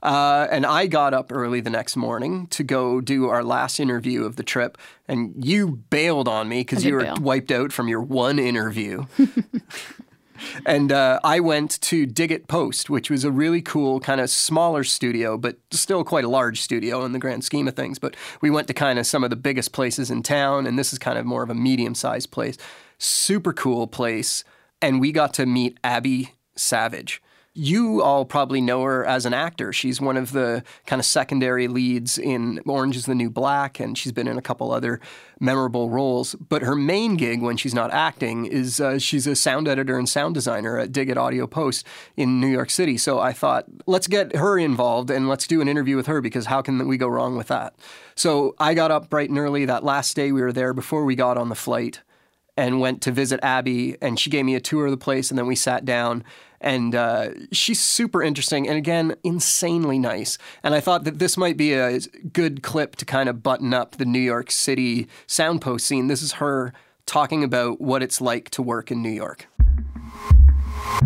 Uh, 0.02 0.46
and 0.50 0.64
I 0.64 0.86
got 0.86 1.14
up 1.14 1.32
early 1.32 1.60
the 1.60 1.70
next 1.70 1.96
morning 1.96 2.46
to 2.48 2.62
go 2.62 3.00
do 3.00 3.28
our 3.28 3.42
last 3.42 3.80
interview 3.80 4.24
of 4.24 4.36
the 4.36 4.42
trip. 4.42 4.78
And 5.06 5.34
you 5.44 5.82
bailed 5.90 6.28
on 6.28 6.48
me 6.48 6.60
because 6.60 6.84
you 6.84 6.94
were 6.94 7.02
bail. 7.02 7.16
wiped 7.20 7.50
out 7.50 7.72
from 7.72 7.88
your 7.88 8.00
one 8.00 8.38
interview. 8.38 9.06
and 10.66 10.92
uh, 10.92 11.18
I 11.24 11.40
went 11.40 11.80
to 11.82 12.06
Dig 12.06 12.30
It 12.30 12.46
Post, 12.46 12.88
which 12.88 13.10
was 13.10 13.24
a 13.24 13.30
really 13.30 13.60
cool, 13.60 13.98
kind 13.98 14.20
of 14.20 14.30
smaller 14.30 14.84
studio, 14.84 15.36
but 15.36 15.56
still 15.72 16.04
quite 16.04 16.24
a 16.24 16.28
large 16.28 16.60
studio 16.60 17.04
in 17.04 17.12
the 17.12 17.18
grand 17.18 17.42
scheme 17.42 17.66
of 17.66 17.74
things. 17.74 17.98
But 17.98 18.14
we 18.40 18.50
went 18.50 18.68
to 18.68 18.74
kind 18.74 18.98
of 18.98 19.06
some 19.06 19.24
of 19.24 19.30
the 19.30 19.36
biggest 19.36 19.72
places 19.72 20.10
in 20.10 20.22
town, 20.22 20.66
and 20.66 20.78
this 20.78 20.92
is 20.92 20.98
kind 20.98 21.18
of 21.18 21.26
more 21.26 21.42
of 21.42 21.50
a 21.50 21.54
medium 21.54 21.94
sized 21.94 22.30
place. 22.30 22.56
Super 22.98 23.52
cool 23.52 23.86
place. 23.86 24.44
and 24.80 25.00
we 25.00 25.10
got 25.10 25.34
to 25.34 25.44
meet 25.44 25.76
Abby 25.82 26.34
Savage. 26.54 27.20
You 27.58 28.04
all 28.04 28.24
probably 28.24 28.60
know 28.60 28.84
her 28.84 29.04
as 29.04 29.26
an 29.26 29.34
actor. 29.34 29.72
She's 29.72 30.00
one 30.00 30.16
of 30.16 30.30
the 30.30 30.62
kind 30.86 31.00
of 31.00 31.06
secondary 31.06 31.66
leads 31.66 32.16
in 32.16 32.60
Orange 32.64 32.96
is 32.96 33.06
the 33.06 33.16
New 33.16 33.30
Black, 33.30 33.80
and 33.80 33.98
she's 33.98 34.12
been 34.12 34.28
in 34.28 34.38
a 34.38 34.42
couple 34.42 34.70
other 34.70 35.00
memorable 35.40 35.90
roles. 35.90 36.36
But 36.36 36.62
her 36.62 36.76
main 36.76 37.16
gig 37.16 37.42
when 37.42 37.56
she's 37.56 37.74
not 37.74 37.92
acting 37.92 38.46
is 38.46 38.80
uh, 38.80 39.00
she's 39.00 39.26
a 39.26 39.34
sound 39.34 39.66
editor 39.66 39.98
and 39.98 40.08
sound 40.08 40.34
designer 40.34 40.78
at 40.78 40.92
Dig 40.92 41.10
It 41.10 41.18
Audio 41.18 41.48
Post 41.48 41.84
in 42.16 42.40
New 42.40 42.46
York 42.46 42.70
City. 42.70 42.96
So 42.96 43.18
I 43.18 43.32
thought, 43.32 43.64
let's 43.86 44.06
get 44.06 44.36
her 44.36 44.56
involved 44.56 45.10
and 45.10 45.28
let's 45.28 45.48
do 45.48 45.60
an 45.60 45.66
interview 45.66 45.96
with 45.96 46.06
her 46.06 46.20
because 46.20 46.46
how 46.46 46.62
can 46.62 46.86
we 46.86 46.96
go 46.96 47.08
wrong 47.08 47.36
with 47.36 47.48
that? 47.48 47.74
So 48.14 48.54
I 48.60 48.74
got 48.74 48.92
up 48.92 49.10
bright 49.10 49.30
and 49.30 49.38
early 49.38 49.64
that 49.64 49.82
last 49.82 50.14
day 50.14 50.30
we 50.30 50.42
were 50.42 50.52
there 50.52 50.72
before 50.72 51.04
we 51.04 51.16
got 51.16 51.36
on 51.36 51.48
the 51.48 51.56
flight 51.56 52.02
and 52.58 52.80
went 52.80 53.00
to 53.02 53.12
visit 53.12 53.38
Abby, 53.40 53.96
and 54.02 54.18
she 54.18 54.30
gave 54.30 54.44
me 54.44 54.56
a 54.56 54.60
tour 54.60 54.86
of 54.86 54.90
the 54.90 54.96
place, 54.96 55.30
and 55.30 55.38
then 55.38 55.46
we 55.46 55.54
sat 55.54 55.84
down. 55.84 56.24
And 56.60 56.92
uh, 56.92 57.28
she's 57.52 57.80
super 57.80 58.20
interesting, 58.20 58.68
and 58.68 58.76
again, 58.76 59.14
insanely 59.22 59.96
nice. 59.96 60.38
And 60.64 60.74
I 60.74 60.80
thought 60.80 61.04
that 61.04 61.20
this 61.20 61.36
might 61.36 61.56
be 61.56 61.72
a 61.72 62.00
good 62.32 62.64
clip 62.64 62.96
to 62.96 63.04
kind 63.04 63.28
of 63.28 63.44
button 63.44 63.72
up 63.72 63.92
the 63.92 64.04
New 64.04 64.18
York 64.18 64.50
City 64.50 65.06
soundpost 65.28 65.82
scene. 65.82 66.08
This 66.08 66.20
is 66.20 66.32
her 66.32 66.72
talking 67.06 67.44
about 67.44 67.80
what 67.80 68.02
it's 68.02 68.20
like 68.20 68.50
to 68.50 68.60
work 68.60 68.90
in 68.90 69.04
New 69.04 69.08
York. 69.08 69.46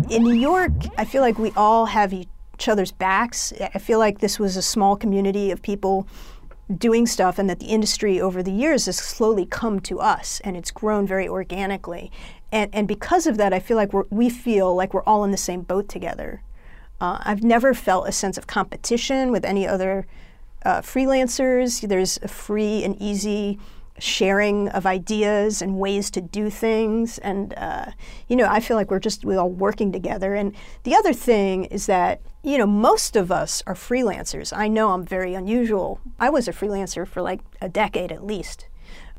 In 0.09 0.23
New 0.23 0.33
York, 0.33 0.71
I 0.97 1.05
feel 1.05 1.21
like 1.21 1.37
we 1.37 1.51
all 1.55 1.85
have 1.85 2.13
each 2.13 2.67
other's 2.67 2.91
backs. 2.91 3.53
I 3.61 3.77
feel 3.77 3.99
like 3.99 4.21
this 4.21 4.39
was 4.39 4.57
a 4.57 4.63
small 4.63 4.95
community 4.95 5.51
of 5.51 5.61
people 5.61 6.07
doing 6.79 7.05
stuff 7.05 7.39
and 7.39 7.49
that 7.49 7.59
the 7.59 7.67
industry 7.67 8.19
over 8.19 8.43
the 8.43 8.51
years 8.51 8.85
has 8.85 8.97
slowly 8.97 9.45
come 9.45 9.79
to 9.81 9.99
us 9.99 10.41
and 10.43 10.55
it's 10.57 10.71
grown 10.71 11.07
very 11.07 11.27
organically. 11.27 12.11
And, 12.51 12.69
and 12.73 12.87
because 12.87 13.25
of 13.25 13.37
that, 13.37 13.53
I 13.53 13.59
feel 13.59 13.77
like 13.77 13.91
we 14.11 14.29
feel 14.29 14.75
like 14.75 14.93
we're 14.93 15.03
all 15.03 15.23
in 15.23 15.31
the 15.31 15.37
same 15.37 15.61
boat 15.61 15.89
together. 15.89 16.41
Uh, 17.01 17.17
I've 17.21 17.43
never 17.43 17.73
felt 17.73 18.07
a 18.07 18.11
sense 18.11 18.37
of 18.37 18.47
competition 18.47 19.31
with 19.31 19.43
any 19.43 19.67
other 19.67 20.05
uh, 20.63 20.81
freelancers. 20.81 21.87
There's 21.87 22.19
a 22.21 22.27
free 22.27 22.83
and 22.83 22.95
easy 23.01 23.59
sharing 23.99 24.69
of 24.69 24.85
ideas 24.85 25.61
and 25.61 25.77
ways 25.77 26.09
to 26.11 26.21
do 26.21 26.49
things. 26.49 27.17
And, 27.19 27.53
uh, 27.55 27.91
you 28.27 28.35
know, 28.35 28.47
I 28.49 28.59
feel 28.59 28.77
like 28.77 28.89
we're 28.89 28.99
just 28.99 29.23
we're 29.23 29.39
all 29.39 29.49
working 29.49 29.91
together. 29.91 30.33
And 30.33 30.55
the 30.83 30.95
other 30.95 31.13
thing 31.13 31.65
is 31.65 31.85
that, 31.85 32.21
you 32.43 32.57
know, 32.57 32.65
most 32.65 33.15
of 33.15 33.31
us 33.31 33.63
are 33.67 33.75
freelancers. 33.75 34.55
I 34.55 34.67
know 34.67 34.91
I'm 34.91 35.05
very 35.05 35.33
unusual. 35.33 35.99
I 36.19 36.29
was 36.29 36.47
a 36.47 36.53
freelancer 36.53 37.07
for 37.07 37.21
like 37.21 37.41
a 37.61 37.69
decade 37.69 38.11
at 38.11 38.25
least. 38.25 38.67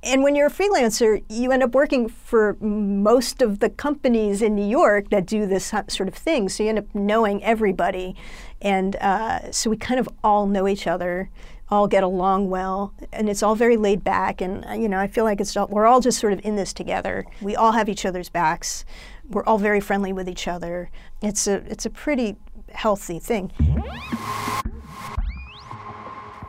And 0.05 0.23
when 0.23 0.35
you're 0.35 0.49
a 0.49 0.51
freelancer, 0.51 1.25
you 1.31 1.51
end 1.51 1.63
up 1.63 1.75
working 1.75 2.09
for 2.11 2.59
most 2.61 3.41
of 3.41 3.61
the 3.61 3.71
companies 3.71 4.43
in 4.43 4.55
New 4.55 4.67
York 4.67 5.09
that 5.09 5.25
do 5.25 5.47
this 5.47 5.73
sort 5.89 6.09
of 6.09 6.15
thing. 6.15 6.51
So 6.51 6.63
you 6.63 6.69
end 6.69 6.79
up 6.79 6.95
knowing 6.95 7.43
everybody. 7.43 8.15
And 8.61 8.97
uh, 8.97 9.51
so 9.51 9.71
we 9.71 9.79
kind 9.79 9.99
of 9.99 10.07
all 10.23 10.47
know 10.47 10.69
each 10.69 10.87
other 10.87 11.31
all 11.71 11.89
get 11.89 12.03
along 12.03 12.51
well, 12.51 12.95
and 13.13 13.29
it's 13.29 13.43
all 13.43 13.55
very 13.55 13.77
laid 13.77 14.05
back. 14.05 14.41
And 14.41 14.65
uh, 14.67 14.73
you 14.73 14.89
know, 14.89 14.99
I 14.99 15.07
feel 15.07 15.25
like 15.25 15.41
it's 15.41 15.57
all, 15.57 15.67
we're 15.69 15.87
all 15.87 16.01
just 16.01 16.19
sort 16.19 16.33
of 16.33 16.41
in 16.45 16.57
this 16.57 16.73
together. 16.73 17.25
We 17.41 17.57
all 17.57 17.73
have 17.73 17.89
each 17.89 18.05
other's 18.05 18.29
backs. 18.29 18.85
We're 19.31 19.45
all 19.45 19.59
very 19.59 19.81
friendly 19.81 20.13
with 20.13 20.29
each 20.29 20.47
other. 20.47 20.91
It's 21.23 21.47
a 21.47 21.57
it's 21.67 21.87
a 21.87 21.91
pretty 21.91 22.37
healthy 22.73 23.19
thing. 23.19 23.53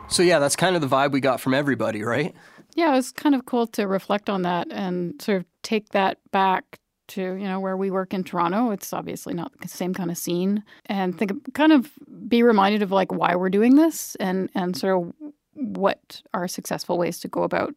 So 0.08 0.22
yeah, 0.22 0.38
that's 0.38 0.56
kind 0.56 0.76
of 0.76 0.82
the 0.82 0.88
vibe 0.88 1.12
we 1.12 1.20
got 1.20 1.40
from 1.40 1.54
everybody, 1.54 2.02
right? 2.02 2.34
Yeah, 2.74 2.92
it 2.92 2.96
was 2.96 3.10
kind 3.10 3.34
of 3.34 3.46
cool 3.46 3.66
to 3.68 3.86
reflect 3.86 4.28
on 4.28 4.42
that 4.42 4.68
and 4.70 5.20
sort 5.20 5.38
of 5.38 5.46
take 5.62 5.90
that 5.90 6.18
back 6.30 6.78
to 7.08 7.20
you 7.20 7.44
know 7.44 7.60
where 7.60 7.76
we 7.76 7.90
work 7.90 8.14
in 8.14 8.24
Toronto. 8.24 8.70
It's 8.70 8.92
obviously 8.92 9.34
not 9.34 9.52
the 9.60 9.68
same 9.68 9.94
kind 9.94 10.10
of 10.10 10.18
scene, 10.18 10.64
and 10.86 11.16
think 11.16 11.54
kind 11.54 11.72
of 11.72 11.90
be 12.28 12.42
reminded 12.42 12.82
of 12.82 12.92
like 12.92 13.12
why 13.12 13.34
we're 13.36 13.50
doing 13.50 13.76
this 13.76 14.16
and 14.16 14.50
and 14.54 14.76
sort 14.76 14.96
of 14.96 15.12
what 15.54 16.22
are 16.34 16.46
successful 16.48 16.98
ways 16.98 17.18
to 17.20 17.28
go 17.28 17.42
about 17.42 17.74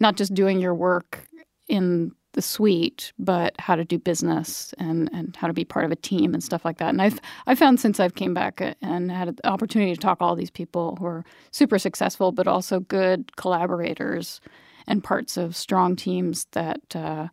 not 0.00 0.16
just 0.16 0.34
doing 0.34 0.60
your 0.60 0.74
work 0.74 1.26
in 1.68 2.12
the 2.34 2.42
suite, 2.42 3.12
but 3.18 3.54
how 3.58 3.76
to 3.76 3.84
do 3.84 3.98
business 3.98 4.74
and, 4.78 5.08
and 5.12 5.34
how 5.36 5.46
to 5.46 5.52
be 5.52 5.64
part 5.64 5.84
of 5.84 5.92
a 5.92 5.96
team 5.96 6.34
and 6.34 6.42
stuff 6.42 6.64
like 6.64 6.78
that. 6.78 6.88
And 6.88 7.00
I've 7.00 7.20
I 7.46 7.54
found 7.54 7.80
since 7.80 8.00
I've 8.00 8.16
came 8.16 8.34
back 8.34 8.60
and 8.82 9.10
had 9.10 9.36
the 9.36 9.46
opportunity 9.48 9.94
to 9.94 10.00
talk 10.00 10.18
to 10.18 10.24
all 10.24 10.36
these 10.36 10.50
people 10.50 10.96
who 10.98 11.06
are 11.06 11.24
super 11.52 11.78
successful, 11.78 12.32
but 12.32 12.46
also 12.46 12.80
good 12.80 13.36
collaborators 13.36 14.40
and 14.86 15.02
parts 15.02 15.36
of 15.36 15.56
strong 15.56 15.96
teams 15.96 16.46
that 16.52 16.96
uh, 16.96 17.28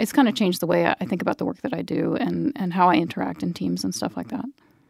it's 0.00 0.12
kind 0.12 0.28
of 0.28 0.34
changed 0.34 0.60
the 0.60 0.66
way 0.66 0.86
I 0.86 1.04
think 1.04 1.22
about 1.22 1.38
the 1.38 1.44
work 1.44 1.60
that 1.60 1.74
I 1.74 1.82
do 1.82 2.16
and, 2.16 2.52
and 2.56 2.72
how 2.72 2.88
I 2.88 2.94
interact 2.94 3.42
in 3.42 3.52
teams 3.52 3.84
and 3.84 3.94
stuff 3.94 4.16
like 4.16 4.28
that. 4.28 4.46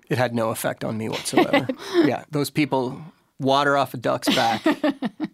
It 0.08 0.18
had 0.18 0.34
no 0.34 0.50
effect 0.50 0.84
on 0.84 0.96
me 0.96 1.08
whatsoever. 1.08 1.66
yeah, 2.04 2.24
those 2.30 2.50
people 2.50 3.00
water 3.38 3.76
off 3.76 3.94
a 3.94 3.96
duck's 3.96 4.28
back. 4.34 4.64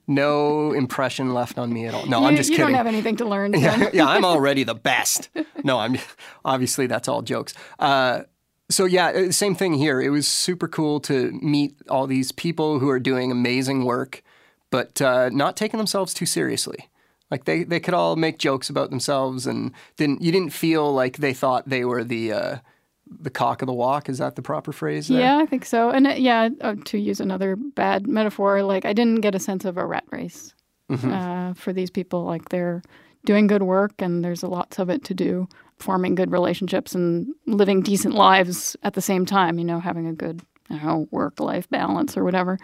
no 0.07 0.73
impression 0.73 1.35
left 1.35 1.59
on 1.59 1.73
me 1.73 1.87
at 1.87 1.95
all. 1.95 2.07
No, 2.07 2.21
you, 2.21 2.27
I'm 2.27 2.37
just 2.37 2.51
you 2.51 2.57
kidding. 2.57 2.69
You 2.69 2.75
don't 2.75 2.79
have 2.79 2.87
anything 2.87 3.17
to 3.17 3.25
learn. 3.27 3.53
yeah, 3.59 3.91
yeah, 3.93 4.07
I'm 4.07 4.25
already 4.25 4.65
the 4.65 4.75
best. 4.75 5.29
No, 5.63 5.79
I'm 5.79 5.99
obviously 6.45 6.87
that's 6.87 7.09
all 7.09 7.23
jokes. 7.23 7.53
Uh, 7.79 8.23
so 8.69 8.85
yeah, 8.85 9.09
uh, 9.09 9.33
same 9.33 9.55
thing 9.55 9.75
here. 9.75 10.01
It 10.01 10.11
was 10.11 10.27
super 10.27 10.69
cool 10.69 11.01
to 11.01 11.33
meet 11.43 11.77
all 11.89 12.07
these 12.07 12.33
people 12.33 12.79
who 12.79 12.89
are 12.89 13.01
doing 13.01 13.31
amazing 13.31 13.85
work, 13.85 14.23
but 14.71 15.01
uh, 15.03 15.29
not 15.31 15.57
taking 15.57 15.79
themselves 15.79 16.15
too 16.15 16.27
seriously. 16.27 16.89
Like 17.31 17.45
they, 17.45 17.65
they 17.65 17.81
could 17.81 17.95
all 17.95 18.15
make 18.15 18.39
jokes 18.39 18.71
about 18.71 18.91
themselves, 18.91 19.47
and 19.47 19.73
didn't 19.97 20.23
you 20.23 20.31
didn't 20.31 20.53
feel 20.53 20.93
like 20.93 21.17
they 21.17 21.35
thought 21.35 21.69
they 21.69 21.85
were 21.85 22.05
the 22.05 22.33
uh, 22.33 22.57
the 23.09 23.31
cock 23.31 23.63
of 23.63 23.67
the 23.67 23.73
walk. 23.73 24.09
Is 24.09 24.19
that 24.19 24.37
the 24.37 24.43
proper 24.43 24.73
phrase? 24.73 25.09
There? 25.09 25.19
Yeah, 25.19 25.39
I 25.39 25.47
think 25.47 25.65
so. 25.65 25.91
And 25.91 26.07
uh, 26.07 26.11
yeah, 26.11 26.51
uh, 26.61 26.77
to 26.85 26.99
use 26.99 27.21
another 27.21 27.57
bad 27.57 28.07
metaphor, 28.07 28.63
like 28.63 28.85
I 28.85 28.93
didn't 28.93 29.23
get 29.23 29.35
a 29.35 29.41
sense 29.41 29.65
of 29.65 29.77
a 29.77 29.85
rat 29.85 30.05
race 30.11 30.55
mm-hmm. 30.91 31.13
uh, 31.13 31.55
for 31.55 31.73
these 31.73 31.91
people. 31.91 32.25
Like 32.25 32.49
they're 32.51 32.83
doing 33.25 33.49
good 33.49 33.63
work, 33.63 33.95
and 33.99 34.25
there's 34.25 34.43
lots 34.43 34.79
of 34.79 34.89
it 34.89 35.05
to 35.05 35.15
do. 35.15 35.49
Forming 35.79 36.15
good 36.15 36.33
relationships 36.33 36.95
and 36.95 37.35
living 37.47 37.83
decent 37.83 38.15
lives 38.15 38.77
at 38.83 38.95
the 38.95 39.03
same 39.03 39.27
time. 39.27 39.59
You 39.59 39.65
know, 39.65 39.81
having 39.81 40.07
a 40.07 40.13
good 40.13 40.43
you 40.71 40.81
know, 40.81 41.09
work 41.11 41.41
life 41.41 41.69
balance 41.71 42.17
or 42.17 42.25
whatever. 42.25 42.59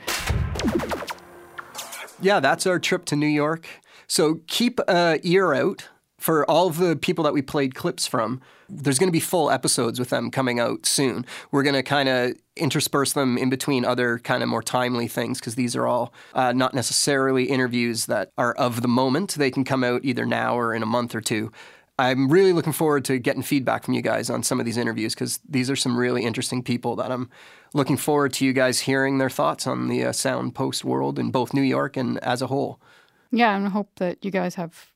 Yeah, 2.20 2.38
that's 2.38 2.66
our 2.66 2.78
trip 2.78 3.04
to 3.06 3.16
New 3.16 3.26
York. 3.26 3.66
So 4.06 4.40
keep 4.46 4.80
an 4.88 5.20
ear 5.22 5.54
out 5.54 5.88
for 6.22 6.48
all 6.48 6.70
the 6.70 6.94
people 6.94 7.24
that 7.24 7.34
we 7.34 7.42
played 7.42 7.74
clips 7.74 8.06
from. 8.06 8.40
There's 8.68 8.98
going 8.98 9.08
to 9.08 9.12
be 9.12 9.20
full 9.20 9.50
episodes 9.50 9.98
with 9.98 10.10
them 10.10 10.30
coming 10.30 10.60
out 10.60 10.86
soon. 10.86 11.26
We're 11.50 11.64
going 11.64 11.74
to 11.74 11.82
kind 11.82 12.08
of 12.08 12.34
intersperse 12.54 13.12
them 13.12 13.36
in 13.36 13.50
between 13.50 13.84
other 13.84 14.20
kind 14.20 14.42
of 14.42 14.48
more 14.48 14.62
timely 14.62 15.08
things 15.08 15.40
because 15.40 15.56
these 15.56 15.74
are 15.74 15.86
all 15.86 16.14
uh, 16.34 16.52
not 16.52 16.74
necessarily 16.74 17.46
interviews 17.46 18.06
that 18.06 18.30
are 18.38 18.52
of 18.52 18.82
the 18.82 18.88
moment. 18.88 19.34
They 19.34 19.50
can 19.50 19.64
come 19.64 19.82
out 19.82 20.04
either 20.04 20.24
now 20.24 20.56
or 20.56 20.72
in 20.72 20.82
a 20.82 20.86
month 20.86 21.14
or 21.14 21.20
two. 21.20 21.50
I'm 21.98 22.28
really 22.28 22.52
looking 22.52 22.72
forward 22.72 23.04
to 23.06 23.18
getting 23.18 23.42
feedback 23.42 23.84
from 23.84 23.94
you 23.94 24.02
guys 24.02 24.30
on 24.30 24.42
some 24.42 24.60
of 24.60 24.64
these 24.66 24.76
interviews 24.76 25.14
because 25.14 25.40
these 25.48 25.70
are 25.70 25.76
some 25.76 25.96
really 25.96 26.24
interesting 26.24 26.62
people 26.62 26.96
that 26.96 27.10
I'm 27.10 27.30
looking 27.74 27.96
forward 27.96 28.32
to 28.34 28.44
you 28.46 28.52
guys 28.52 28.80
hearing 28.80 29.18
their 29.18 29.30
thoughts 29.30 29.66
on 29.66 29.88
the 29.88 30.04
uh, 30.04 30.12
sound 30.12 30.54
post 30.54 30.84
world 30.84 31.18
in 31.18 31.30
both 31.30 31.52
New 31.52 31.62
York 31.62 31.96
and 31.96 32.18
as 32.18 32.42
a 32.42 32.46
whole. 32.46 32.80
Yeah, 33.32 33.56
and 33.56 33.66
I 33.66 33.70
hope 33.70 33.88
that 33.96 34.24
you 34.24 34.30
guys 34.30 34.54
have 34.56 34.92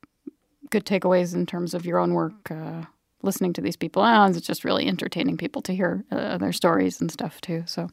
good 0.69 0.85
takeaways 0.85 1.33
in 1.33 1.45
terms 1.45 1.73
of 1.73 1.85
your 1.85 1.97
own 1.97 2.13
work. 2.13 2.49
Uh, 2.51 2.83
listening 3.23 3.51
to 3.51 3.61
these 3.61 3.75
people, 3.75 4.05
and 4.05 4.35
it's 4.35 4.45
just 4.45 4.63
really 4.63 4.87
entertaining 4.87 5.37
people 5.37 5.61
to 5.63 5.73
hear 5.73 6.05
uh, 6.11 6.37
their 6.37 6.53
stories 6.53 7.01
and 7.01 7.11
stuff 7.11 7.41
too. 7.41 7.63
So, 7.65 7.89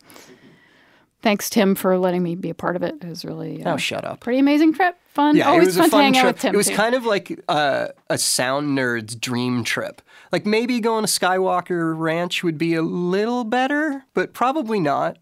thanks 1.23 1.49
Tim 1.49 1.75
for 1.75 1.97
letting 1.99 2.23
me 2.23 2.35
be 2.35 2.51
a 2.51 2.55
part 2.55 2.77
of 2.77 2.83
it. 2.83 2.97
It 3.03 3.09
was 3.09 3.25
really 3.25 3.65
uh, 3.65 3.75
oh 3.75 3.77
shut 3.79 4.05
up, 4.05 4.21
pretty 4.21 4.39
amazing 4.39 4.75
trip, 4.75 4.97
fun. 5.09 5.37
Yeah, 5.37 5.49
Always 5.49 5.69
it 5.69 5.69
was 5.69 5.77
fun 5.77 5.87
a 5.87 5.91
fun 5.91 5.99
to 5.99 6.05
hang 6.05 6.13
trip. 6.13 6.25
out 6.25 6.35
with 6.35 6.43
Tim. 6.43 6.55
it 6.55 6.57
was 6.59 6.69
too. 6.69 6.77
kind 6.77 6.95
of 6.95 7.07
like 7.07 7.41
uh, 7.49 7.89
a 8.11 8.19
sound 8.19 8.77
nerd's 8.77 9.15
dream 9.15 9.65
trip. 9.65 10.03
Like 10.31 10.45
maybe 10.45 10.79
going 10.79 11.05
to 11.07 11.11
Skywalker 11.11 11.99
Ranch 11.99 12.43
would 12.45 12.59
be 12.59 12.75
a 12.75 12.83
little 12.83 13.45
better, 13.45 14.05
but 14.13 14.35
probably 14.35 14.79
not 14.79 15.17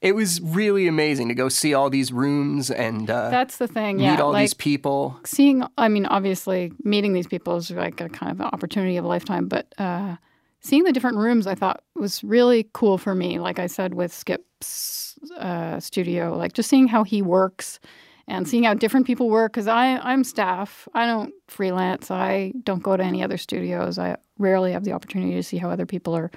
it 0.00 0.14
was 0.14 0.40
really 0.40 0.86
amazing 0.86 1.28
to 1.28 1.34
go 1.34 1.48
see 1.48 1.74
all 1.74 1.90
these 1.90 2.12
rooms 2.12 2.70
and 2.70 3.10
uh, 3.10 3.30
that's 3.30 3.56
the 3.56 3.66
thing. 3.66 3.96
Meet 3.96 4.04
Yeah, 4.04 4.20
all 4.20 4.32
like, 4.32 4.44
these 4.44 4.54
people. 4.54 5.18
Seeing, 5.24 5.64
I 5.76 5.88
mean, 5.88 6.06
obviously, 6.06 6.72
meeting 6.84 7.14
these 7.14 7.26
people 7.26 7.56
is 7.56 7.70
like 7.70 8.00
a 8.00 8.08
kind 8.08 8.30
of 8.30 8.40
an 8.40 8.46
opportunity 8.52 8.96
of 8.96 9.04
a 9.04 9.08
lifetime. 9.08 9.48
But 9.48 9.74
uh, 9.78 10.16
seeing 10.60 10.84
the 10.84 10.92
different 10.92 11.16
rooms, 11.16 11.46
I 11.46 11.56
thought 11.56 11.82
was 11.96 12.22
really 12.22 12.68
cool 12.74 12.96
for 12.96 13.14
me. 13.14 13.40
Like 13.40 13.58
I 13.58 13.66
said 13.66 13.94
with 13.94 14.12
Skip's 14.12 15.18
uh, 15.36 15.80
studio, 15.80 16.36
like 16.36 16.52
just 16.52 16.68
seeing 16.68 16.86
how 16.86 17.02
he 17.02 17.20
works 17.20 17.80
and 18.28 18.46
seeing 18.46 18.64
how 18.64 18.74
different 18.74 19.06
people 19.06 19.28
work. 19.28 19.52
Because 19.52 19.66
I, 19.66 19.96
I'm 19.96 20.22
staff. 20.22 20.88
I 20.94 21.06
don't 21.06 21.34
freelance. 21.48 22.08
I 22.08 22.52
don't 22.62 22.84
go 22.84 22.96
to 22.96 23.02
any 23.02 23.24
other 23.24 23.36
studios. 23.36 23.98
I 23.98 24.16
rarely 24.38 24.70
have 24.72 24.84
the 24.84 24.92
opportunity 24.92 25.34
to 25.34 25.42
see 25.42 25.56
how 25.56 25.70
other 25.70 25.86
people 25.86 26.14
are 26.14 26.30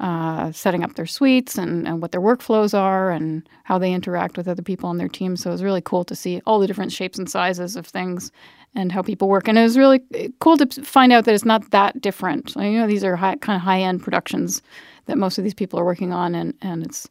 uh, 0.00 0.50
setting 0.52 0.82
up 0.82 0.94
their 0.94 1.06
suites 1.06 1.58
and, 1.58 1.86
and 1.86 2.02
what 2.02 2.12
their 2.12 2.20
workflows 2.20 2.76
are 2.76 3.10
and 3.10 3.48
how 3.64 3.78
they 3.78 3.92
interact 3.92 4.36
with 4.36 4.48
other 4.48 4.62
people 4.62 4.88
on 4.88 4.98
their 4.98 5.08
team. 5.08 5.36
So 5.36 5.50
it 5.50 5.52
was 5.52 5.62
really 5.62 5.80
cool 5.80 6.04
to 6.04 6.16
see 6.16 6.40
all 6.46 6.58
the 6.58 6.66
different 6.66 6.92
shapes 6.92 7.18
and 7.18 7.30
sizes 7.30 7.76
of 7.76 7.86
things 7.86 8.32
and 8.74 8.90
how 8.90 9.02
people 9.02 9.28
work. 9.28 9.48
And 9.48 9.58
it 9.58 9.62
was 9.62 9.78
really 9.78 10.00
uh, 10.14 10.28
cool 10.40 10.56
to 10.56 10.66
find 10.82 11.12
out 11.12 11.24
that 11.24 11.34
it's 11.34 11.44
not 11.44 11.70
that 11.70 12.00
different. 12.00 12.54
you 12.56 12.78
know, 12.78 12.86
these 12.86 13.04
are 13.04 13.16
high, 13.16 13.36
kind 13.36 13.56
of 13.56 13.62
high 13.62 13.80
end 13.80 14.02
productions 14.02 14.62
that 15.06 15.18
most 15.18 15.38
of 15.38 15.44
these 15.44 15.54
people 15.54 15.78
are 15.78 15.84
working 15.84 16.12
on, 16.12 16.34
and, 16.34 16.54
and 16.62 16.84
it's 16.84 17.08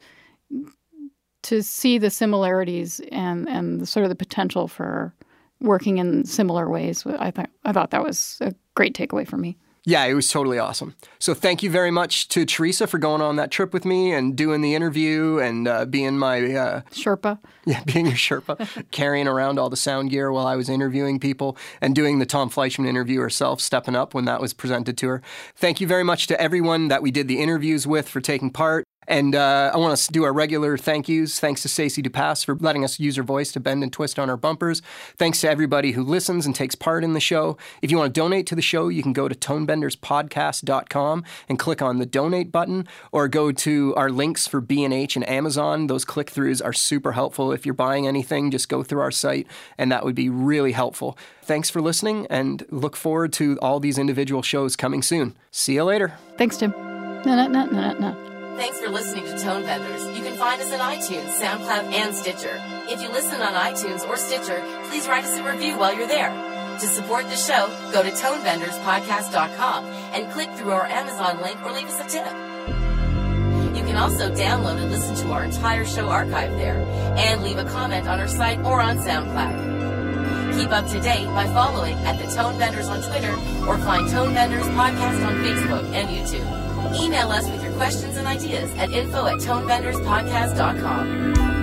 to 1.44 1.62
see 1.62 1.98
the 1.98 2.10
similarities 2.10 3.02
and, 3.12 3.50
and 3.50 3.82
the, 3.82 3.86
sort 3.86 4.04
of 4.04 4.10
the 4.10 4.16
potential 4.16 4.68
for 4.68 5.14
working 5.60 5.98
in 5.98 6.24
similar 6.26 6.70
ways. 6.70 7.06
I, 7.06 7.32
th- 7.32 7.48
I 7.66 7.72
thought 7.72 7.92
that 7.92 8.04
was 8.04 8.38
a 8.42 8.54
great 8.76 8.96
takeaway 8.96 9.28
for 9.28 9.38
me. 9.38 9.58
Yeah, 9.84 10.06
it 10.06 10.14
was 10.14 10.30
totally 10.30 10.60
awesome. 10.60 10.96
So 11.18 11.34
thank 11.34 11.64
you 11.64 11.72
very 11.72 11.90
much 11.90 12.28
to 12.30 12.46
Teresa 12.46 12.86
for 12.86 13.00
going 13.00 13.22
on 13.22 13.38
that 13.38 13.50
trip 13.50 13.74
with 13.74 13.84
me 13.84 14.14
and 14.14 14.36
doing 14.36 14.62
the 14.62 14.76
interview 14.76 15.40
and 15.40 15.68
uh, 15.68 15.86
being 15.86 16.20
my 16.20 16.38
uh, 16.54 16.82
Sherpa. 16.92 17.40
Yeah, 17.66 17.84
being 17.86 18.06
your 18.06 18.16
Sherpa, 18.16 18.90
carrying 18.92 19.28
around 19.28 19.58
all 19.58 19.72
the 19.72 19.78
sound 19.78 20.12
gear 20.12 20.32
while 20.32 20.46
I 20.46 20.56
was 20.56 20.70
interviewing 20.70 21.20
people 21.20 21.58
and 21.82 21.96
doing 21.96 22.20
the 22.20 22.28
Tom 22.28 22.52
Fleischman 22.52 22.88
interview 22.88 23.22
herself, 23.22 23.60
stepping 23.60 23.96
up 23.96 24.14
when 24.14 24.26
that 24.26 24.40
was 24.40 24.54
presented 24.54 25.00
to 25.00 25.08
her. 25.08 25.22
Thank 25.56 25.82
you 25.82 25.88
very 25.88 26.04
much 26.04 26.28
to 26.28 26.40
everyone 26.40 26.90
that 26.90 27.02
we 27.02 27.10
did 27.10 27.28
the 27.28 27.40
interviews 27.40 27.88
with 27.88 28.08
for 28.08 28.22
taking 28.22 28.52
part. 28.52 28.86
And 29.12 29.36
uh, 29.36 29.72
I 29.74 29.78
want 29.78 29.98
to 29.98 30.12
do 30.14 30.24
our 30.24 30.32
regular 30.32 30.78
thank 30.78 31.10
yous. 31.10 31.38
Thanks 31.38 31.64
to 31.64 31.68
Stacey 31.68 32.02
Dupass 32.02 32.46
for 32.46 32.56
letting 32.56 32.86
us 32.86 32.98
use 32.98 33.18
her 33.18 33.24
voice 33.24 33.52
to 33.52 33.60
bend 33.60 33.84
and 33.84 33.92
twist 33.92 34.18
on 34.18 34.30
our 34.30 34.38
bumpers. 34.38 34.82
Thanks 35.18 35.42
to 35.42 35.50
everybody 35.50 35.92
who 35.92 36.02
listens 36.02 36.46
and 36.46 36.56
takes 36.56 36.76
part 36.76 37.04
in 37.04 37.12
the 37.12 37.20
show. 37.20 37.58
If 37.82 37.92
you 37.92 37.98
want 37.98 38.16
to 38.16 38.18
donate 38.18 38.48
to 38.48 38.56
the 38.56 38.62
show, 38.62 38.88
you 38.88 39.04
can 39.04 39.12
go 39.12 39.28
to 39.28 39.36
tonebenderspodcast.com 39.36 41.26
and 41.50 41.60
click 41.60 41.82
on 41.82 41.98
the 41.98 42.06
donate 42.06 42.54
button 42.54 42.88
or 43.12 43.28
go 43.28 43.52
to 43.52 43.94
our 43.98 44.10
links 44.10 44.48
for 44.48 44.62
B&H 44.62 45.18
and 45.18 45.28
Amazon. 45.28 45.88
Those 45.88 46.06
click-throughs 46.06 46.64
are 46.64 46.72
super 46.72 47.12
helpful. 47.12 47.52
If 47.52 47.66
you're 47.66 47.74
buying 47.74 48.08
anything, 48.08 48.50
just 48.50 48.70
go 48.70 48.82
through 48.82 49.02
our 49.02 49.12
site 49.12 49.46
and 49.78 49.92
that 49.92 50.06
would 50.06 50.16
be 50.16 50.30
really 50.30 50.72
helpful. 50.72 51.18
Thanks 51.42 51.70
for 51.70 51.82
listening 51.82 52.28
and 52.30 52.66
look 52.70 52.96
forward 52.96 53.34
to 53.34 53.60
all 53.62 53.82
these 53.82 53.98
individual 53.98 54.42
shows 54.42 54.78
coming 54.78 55.02
soon. 55.02 55.36
See 55.52 55.74
you 55.74 55.84
later. 55.84 56.14
Thanks, 56.38 56.56
Tim. 56.56 56.72
No, 57.26 57.36
no, 57.36 57.48
no, 57.48 57.66
no, 57.66 57.94
no. 58.00 58.31
Thanks 58.62 58.80
for 58.80 58.90
listening 58.90 59.26
to 59.26 59.32
Tonebenders. 59.32 60.16
You 60.16 60.22
can 60.22 60.38
find 60.38 60.62
us 60.62 60.72
on 60.72 60.78
iTunes, 60.78 61.32
SoundCloud, 61.42 61.94
and 61.94 62.16
Stitcher. 62.16 62.62
If 62.88 63.02
you 63.02 63.10
listen 63.10 63.42
on 63.42 63.54
iTunes 63.56 64.08
or 64.08 64.18
Stitcher, 64.18 64.64
please 64.88 65.08
write 65.08 65.24
us 65.24 65.36
a 65.36 65.44
review 65.44 65.80
while 65.80 65.98
you're 65.98 66.08
there. 66.08 66.30
To 66.80 66.86
support 66.86 67.28
the 67.28 67.36
show, 67.36 67.70
go 67.92 68.04
to 68.04 68.12
tonebenderspodcast.com 68.12 69.86
and 70.14 70.32
click 70.32 70.52
through 70.52 70.74
our 70.74 70.86
Amazon 70.86 71.42
link 71.42 71.60
or 71.66 71.72
leave 71.72 71.88
us 71.88 72.00
a 72.02 72.08
tip. 72.08 72.28
You 73.76 73.84
can 73.84 73.96
also 73.96 74.32
download 74.32 74.80
and 74.80 74.92
listen 74.92 75.16
to 75.26 75.32
our 75.32 75.44
entire 75.44 75.84
show 75.84 76.10
archive 76.10 76.52
there 76.52 76.86
and 77.18 77.42
leave 77.42 77.58
a 77.58 77.66
comment 77.66 78.08
on 78.08 78.20
our 78.20 78.28
site 78.28 78.60
or 78.60 78.80
on 78.80 79.00
SoundCloud. 79.00 80.54
Keep 80.56 80.70
up 80.70 80.86
to 80.90 81.00
date 81.00 81.26
by 81.26 81.48
following 81.48 81.96
at 82.06 82.20
the 82.20 82.26
Tonebenders 82.26 82.88
on 82.92 83.02
Twitter 83.02 83.34
or 83.68 83.80
find 83.80 84.08
Tonebenders 84.08 84.70
Podcast 84.76 85.26
on 85.26 85.34
Facebook 85.38 85.92
and 85.96 86.10
YouTube. 86.10 86.71
Email 87.02 87.32
us 87.32 87.50
with 87.50 87.64
your 87.64 87.72
questions 87.74 88.18
and 88.18 88.28
ideas 88.28 88.70
at 88.76 88.92
info 88.92 89.26
at 89.28 89.38
tonebenderspodcast.com. 89.40 91.61